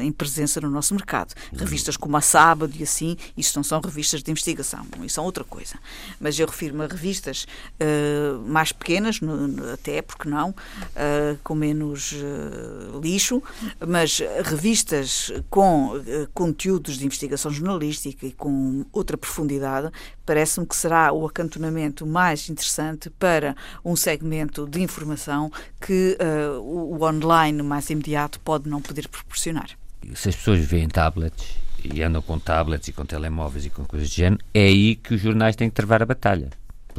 em 0.00 0.12
presença 0.12 0.60
no 0.60 0.68
nosso 0.68 0.94
mercado. 0.94 1.34
Revistas 1.52 1.96
como 1.96 2.16
a 2.16 2.20
Sábado 2.20 2.72
e 2.78 2.82
assim, 2.82 3.16
isso 3.36 3.56
não 3.56 3.64
são 3.64 3.80
revistas 3.80 4.22
de 4.22 4.30
investigação, 4.30 4.86
isso 5.02 5.14
são 5.14 5.24
outra 5.24 5.44
coisa. 5.44 5.74
Mas 6.18 6.38
eu 6.38 6.46
refiro-me 6.46 6.84
a 6.84 6.86
revistas 6.86 7.46
uh, 7.80 8.38
mais 8.48 8.72
pequenas, 8.72 9.20
no, 9.20 9.48
no, 9.48 9.72
até 9.72 9.99
porque 10.02 10.28
não, 10.28 10.50
uh, 10.50 11.38
com 11.42 11.54
menos 11.54 12.12
uh, 12.12 13.00
lixo, 13.00 13.42
mas 13.86 14.20
revistas 14.44 15.32
com 15.48 15.92
conteúdos 16.34 16.96
de 16.96 17.06
investigação 17.06 17.50
jornalística 17.50 18.26
e 18.26 18.32
com 18.32 18.84
outra 18.92 19.16
profundidade, 19.16 19.90
parece-me 20.24 20.66
que 20.66 20.76
será 20.76 21.12
o 21.12 21.26
acantonamento 21.26 22.06
mais 22.06 22.48
interessante 22.48 23.10
para 23.10 23.56
um 23.84 23.96
segmento 23.96 24.66
de 24.66 24.80
informação 24.80 25.50
que 25.80 26.16
o, 26.60 26.96
o 26.96 27.04
online 27.04 27.62
mais 27.62 27.90
imediato 27.90 28.40
pode 28.40 28.68
não 28.68 28.80
poder 28.80 29.08
proporcionar. 29.08 29.70
Se 30.14 30.28
as 30.28 30.36
pessoas 30.36 30.60
veem 30.60 30.88
tablets 30.88 31.58
e 31.84 32.02
andam 32.02 32.22
com 32.22 32.38
tablets 32.38 32.88
e 32.88 32.92
com 32.92 33.04
telemóveis 33.04 33.66
e 33.66 33.70
com 33.70 33.84
coisas 33.84 34.08
de 34.10 34.16
género, 34.16 34.42
é 34.52 34.64
aí 34.64 34.96
que 34.96 35.14
os 35.14 35.20
jornais 35.20 35.56
têm 35.56 35.68
que 35.68 35.74
travar 35.74 36.02
a 36.02 36.06
batalha. 36.06 36.50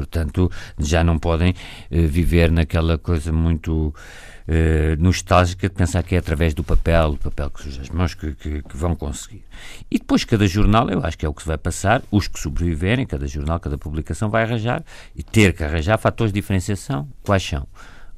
Portanto, 0.01 0.51
já 0.77 1.03
não 1.03 1.17
podem 1.17 1.51
uh, 1.51 2.07
viver 2.07 2.51
naquela 2.51 2.97
coisa 2.97 3.31
muito 3.31 3.93
uh, 4.47 5.01
nostálgica 5.01 5.69
de 5.69 5.75
pensar 5.75 6.03
que 6.03 6.15
é 6.15 6.17
através 6.17 6.53
do 6.53 6.63
papel, 6.63 7.11
do 7.11 7.17
papel 7.17 7.49
que 7.49 7.63
surge 7.63 7.81
as 7.81 7.89
mãos, 7.89 8.13
que, 8.13 8.33
que, 8.33 8.61
que, 8.61 8.77
vão 8.77 8.95
conseguir. 8.95 9.43
E 9.89 9.97
depois, 9.97 10.23
cada 10.23 10.47
jornal, 10.47 10.89
eu 10.89 11.03
acho 11.05 11.17
que 11.17 11.25
é 11.25 11.29
o 11.29 11.33
que 11.33 11.41
se 11.41 11.47
vai 11.47 11.57
passar, 11.57 12.01
os 12.11 12.27
que 12.27 12.39
sobreviverem, 12.39 13.05
cada 13.05 13.27
jornal, 13.27 13.59
cada 13.59 13.77
publicação 13.77 14.29
vai 14.29 14.43
arranjar 14.43 14.83
e 15.15 15.23
ter 15.23 15.53
que 15.53 15.63
arranjar 15.63 15.97
fatores 15.97 16.33
de 16.33 16.39
diferenciação. 16.39 17.07
Quais 17.23 17.43
são? 17.43 17.67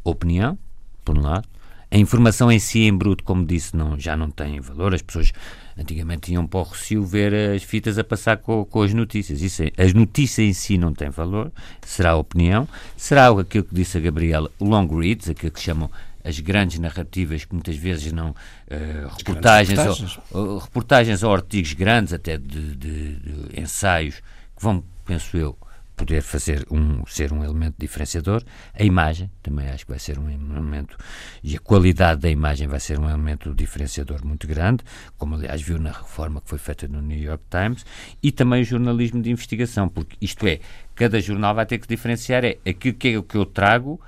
Opinião, 0.03 0.57
por 1.03 1.17
um 1.17 1.21
lado, 1.21 1.47
a 1.93 1.97
informação 1.97 2.51
em 2.51 2.57
si, 2.57 2.81
em 2.81 2.97
bruto, 2.97 3.23
como 3.23 3.45
disse, 3.45 3.75
não, 3.75 3.99
já 3.99 4.17
não 4.17 4.31
tem 4.31 4.59
valor. 4.59 4.95
As 4.95 5.01
pessoas 5.03 5.31
antigamente 5.77 6.31
iam 6.31 6.45
para 6.45 6.59
o 6.59 6.63
Rocio 6.63 7.03
ver 7.03 7.33
as 7.55 7.63
fitas 7.63 7.97
a 7.97 8.03
passar 8.03 8.37
com, 8.37 8.65
com 8.65 8.81
as 8.81 8.93
notícias. 8.93 9.41
Isso 9.41 9.63
é, 9.63 9.71
as 9.77 9.93
notícias 9.93 10.47
em 10.47 10.53
si 10.53 10.77
não 10.77 10.93
têm 10.93 11.09
valor. 11.09 11.51
Será 11.85 12.11
a 12.11 12.15
opinião. 12.15 12.67
Será 12.95 13.29
aquilo 13.29 13.63
que 13.63 13.75
disse 13.75 13.97
a 13.97 14.01
Gabriela, 14.01 14.49
long 14.59 14.87
reads, 14.87 15.29
aquilo 15.29 15.51
que 15.51 15.61
chamam 15.61 15.89
as 16.23 16.39
grandes 16.39 16.79
narrativas, 16.79 17.43
que 17.43 17.53
muitas 17.53 17.75
vezes 17.75 18.11
não. 18.11 18.29
Uh, 18.29 19.07
reportagens, 19.17 19.77
reportagens. 19.77 20.19
Ou, 20.31 20.57
reportagens 20.57 21.23
ou 21.23 21.33
artigos 21.33 21.73
grandes, 21.73 22.13
até 22.13 22.37
de, 22.37 22.75
de, 22.75 23.15
de 23.15 23.59
ensaios, 23.59 24.15
que 24.55 24.63
vão, 24.63 24.83
penso 25.05 25.35
eu, 25.35 25.57
poder 25.95 26.21
fazer 26.21 26.65
um, 26.71 27.05
ser 27.05 27.31
um 27.31 27.43
elemento 27.43 27.75
diferenciador. 27.77 28.43
A 28.73 28.83
imagem 28.83 29.29
também 29.41 29.69
acho 29.69 29.85
que 29.85 29.91
vai 29.91 29.99
ser 29.99 30.17
um 30.19 30.29
elemento, 30.29 30.97
e 31.43 31.55
a 31.55 31.59
qualidade 31.59 32.21
da 32.21 32.29
imagem 32.29 32.67
vai 32.67 32.79
ser 32.79 32.99
um 32.99 33.09
elemento 33.09 33.53
diferenciador 33.53 34.25
muito 34.25 34.47
grande, 34.47 34.83
como 35.17 35.35
aliás 35.35 35.61
viu 35.61 35.79
na 35.79 35.91
reforma 35.91 36.41
que 36.41 36.49
foi 36.49 36.59
feita 36.59 36.87
no 36.87 37.01
New 37.01 37.19
York 37.19 37.43
Times, 37.49 37.85
e 38.21 38.31
também 38.31 38.61
o 38.61 38.65
jornalismo 38.65 39.21
de 39.21 39.31
investigação, 39.31 39.87
porque 39.87 40.15
isto 40.21 40.45
é, 40.47 40.59
cada 40.95 41.19
jornal 41.21 41.55
vai 41.55 41.65
ter 41.65 41.77
que 41.77 41.87
diferenciar 41.87 42.43
é 42.43 42.57
aquilo 42.65 42.95
que 42.95 43.09
é 43.09 43.17
o 43.17 43.23
que 43.23 43.37
eu 43.37 43.45
trago 43.45 43.99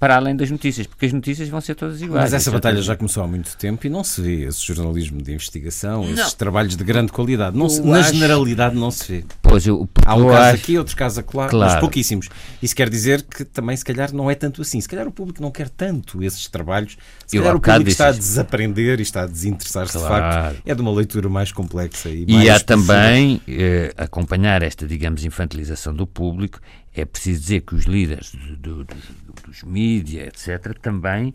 para 0.00 0.16
além 0.16 0.34
das 0.34 0.50
notícias, 0.50 0.86
porque 0.86 1.04
as 1.04 1.12
notícias 1.12 1.46
vão 1.50 1.60
ser 1.60 1.74
todas 1.74 2.00
iguais. 2.00 2.24
Mas 2.24 2.32
essa 2.32 2.50
batalha 2.50 2.80
já 2.80 2.96
começou 2.96 3.22
há 3.22 3.26
muito 3.28 3.54
tempo 3.58 3.86
e 3.86 3.90
não 3.90 4.02
se 4.02 4.22
vê 4.22 4.46
esse 4.46 4.66
jornalismo 4.66 5.20
de 5.20 5.30
investigação, 5.30 6.02
não. 6.02 6.14
esses 6.14 6.32
trabalhos 6.32 6.74
de 6.74 6.82
grande 6.82 7.12
qualidade. 7.12 7.54
Não 7.54 7.68
se, 7.68 7.82
na 7.82 7.98
acho... 7.98 8.14
generalidade 8.14 8.74
não 8.74 8.90
se 8.90 9.12
vê. 9.12 9.24
Pois 9.50 9.66
eu, 9.66 9.88
há 10.06 10.14
um 10.14 10.28
caso 10.28 10.54
aqui, 10.54 10.78
outros 10.78 10.94
casos 10.94 11.18
acolá, 11.18 11.48
claro. 11.48 11.72
mas 11.72 11.80
pouquíssimos. 11.80 12.28
Isso 12.62 12.74
quer 12.74 12.88
dizer 12.88 13.22
que 13.22 13.44
também, 13.44 13.76
se 13.76 13.84
calhar, 13.84 14.14
não 14.14 14.30
é 14.30 14.34
tanto 14.34 14.62
assim. 14.62 14.80
Se 14.80 14.88
calhar 14.88 15.08
o 15.08 15.10
público 15.10 15.42
não 15.42 15.50
quer 15.50 15.68
tanto 15.68 16.22
esses 16.22 16.46
trabalhos. 16.46 16.96
Se 17.26 17.36
eu 17.36 17.42
calhar 17.42 17.56
o 17.56 17.60
público 17.60 17.90
está 17.90 18.08
a 18.08 18.12
desaprender 18.12 19.00
e 19.00 19.02
está 19.02 19.22
a 19.22 19.26
desinteressar-se 19.26 19.98
claro. 19.98 20.14
de 20.14 20.54
facto. 20.54 20.62
É 20.64 20.74
de 20.74 20.80
uma 20.80 20.92
leitura 20.92 21.28
mais 21.28 21.50
complexa. 21.50 22.08
E, 22.08 22.24
e 22.28 22.48
há 22.48 22.60
também 22.60 23.40
eh, 23.48 23.92
acompanhar 23.96 24.62
esta, 24.62 24.86
digamos, 24.86 25.24
infantilização 25.24 25.92
do 25.92 26.06
público 26.06 26.60
é 26.94 27.04
preciso 27.04 27.40
dizer 27.40 27.60
que 27.60 27.74
os 27.74 27.84
líderes 27.84 28.32
do, 28.58 28.84
do, 28.84 28.96
dos 29.46 29.62
mídias, 29.62 30.28
etc., 30.48 30.76
também 30.80 31.34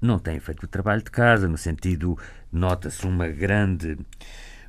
não 0.00 0.18
têm 0.18 0.40
feito 0.40 0.64
o 0.64 0.68
trabalho 0.68 1.02
de 1.02 1.10
casa, 1.10 1.48
no 1.48 1.56
sentido, 1.56 2.18
nota-se 2.52 3.06
uma 3.06 3.28
grande, 3.28 3.98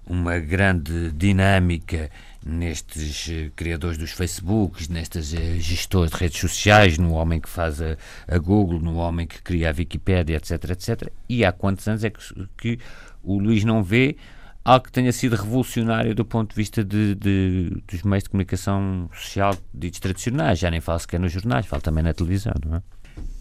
uma 0.05 0.39
grande 0.39 1.11
dinâmica 1.11 2.09
nestes 2.45 3.27
uh, 3.27 3.51
criadores 3.55 3.97
dos 3.97 4.11
Facebooks, 4.11 4.87
nestes 4.87 5.33
uh, 5.33 5.59
gestores 5.59 6.11
de 6.11 6.17
redes 6.17 6.39
sociais, 6.39 6.97
no 6.97 7.13
homem 7.13 7.39
que 7.39 7.49
faz 7.49 7.81
a, 7.81 7.97
a, 8.27 8.37
Google, 8.37 8.79
no 8.79 8.95
homem 8.95 9.27
que 9.27 9.41
cria 9.41 9.69
a 9.69 9.73
Wikipédia, 9.77 10.37
etc, 10.37 10.71
etc. 10.71 11.09
E 11.27 11.43
há 11.43 11.51
quantos 11.51 11.87
anos 11.87 12.03
é 12.03 12.09
que, 12.09 12.19
que 12.57 12.79
o 13.23 13.39
Luís 13.39 13.63
não 13.63 13.83
vê 13.83 14.15
algo 14.63 14.85
que 14.85 14.91
tenha 14.91 15.11
sido 15.11 15.35
revolucionário 15.35 16.13
do 16.13 16.23
ponto 16.23 16.51
de 16.51 16.55
vista 16.55 16.83
de, 16.83 17.15
de, 17.15 17.81
dos 17.87 18.03
meios 18.03 18.23
de 18.23 18.29
comunicação 18.29 19.09
social 19.13 19.55
ditos 19.73 19.99
tradicionais. 19.99 20.59
Já 20.59 20.69
nem 20.69 20.81
falo 20.81 20.99
sequer 20.99 21.19
nos 21.19 21.31
jornais, 21.31 21.65
falo 21.65 21.81
também 21.81 22.03
na 22.03 22.13
televisão, 22.13 22.53
não 22.65 22.77
é? 22.77 22.81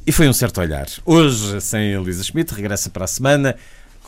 E 0.07 0.13
foi 0.13 0.27
um 0.27 0.33
certo 0.33 0.61
olhar. 0.61 0.87
Hoje, 1.05 1.61
sem 1.61 1.93
Elisa 1.93 2.25
Schmidt, 2.25 2.55
regressa 2.55 2.89
para 2.89 3.05
a 3.05 3.07
semana 3.07 3.55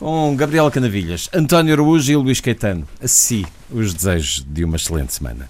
com 0.01 0.35
Gabriela 0.35 0.71
Canavilhas, 0.71 1.29
António 1.31 1.75
Araújo 1.75 2.11
e 2.11 2.15
Luís 2.15 2.41
Caetano. 2.41 2.87
Assim, 2.99 3.45
os 3.69 3.93
desejos 3.93 4.43
de 4.49 4.65
uma 4.65 4.75
excelente 4.75 5.13
semana. 5.13 5.47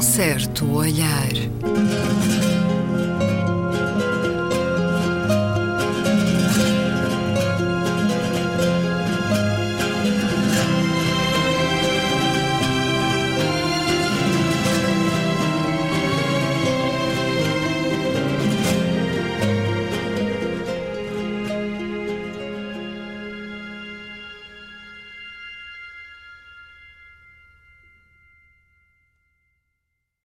certo 0.00 0.72
olhar. 0.72 1.25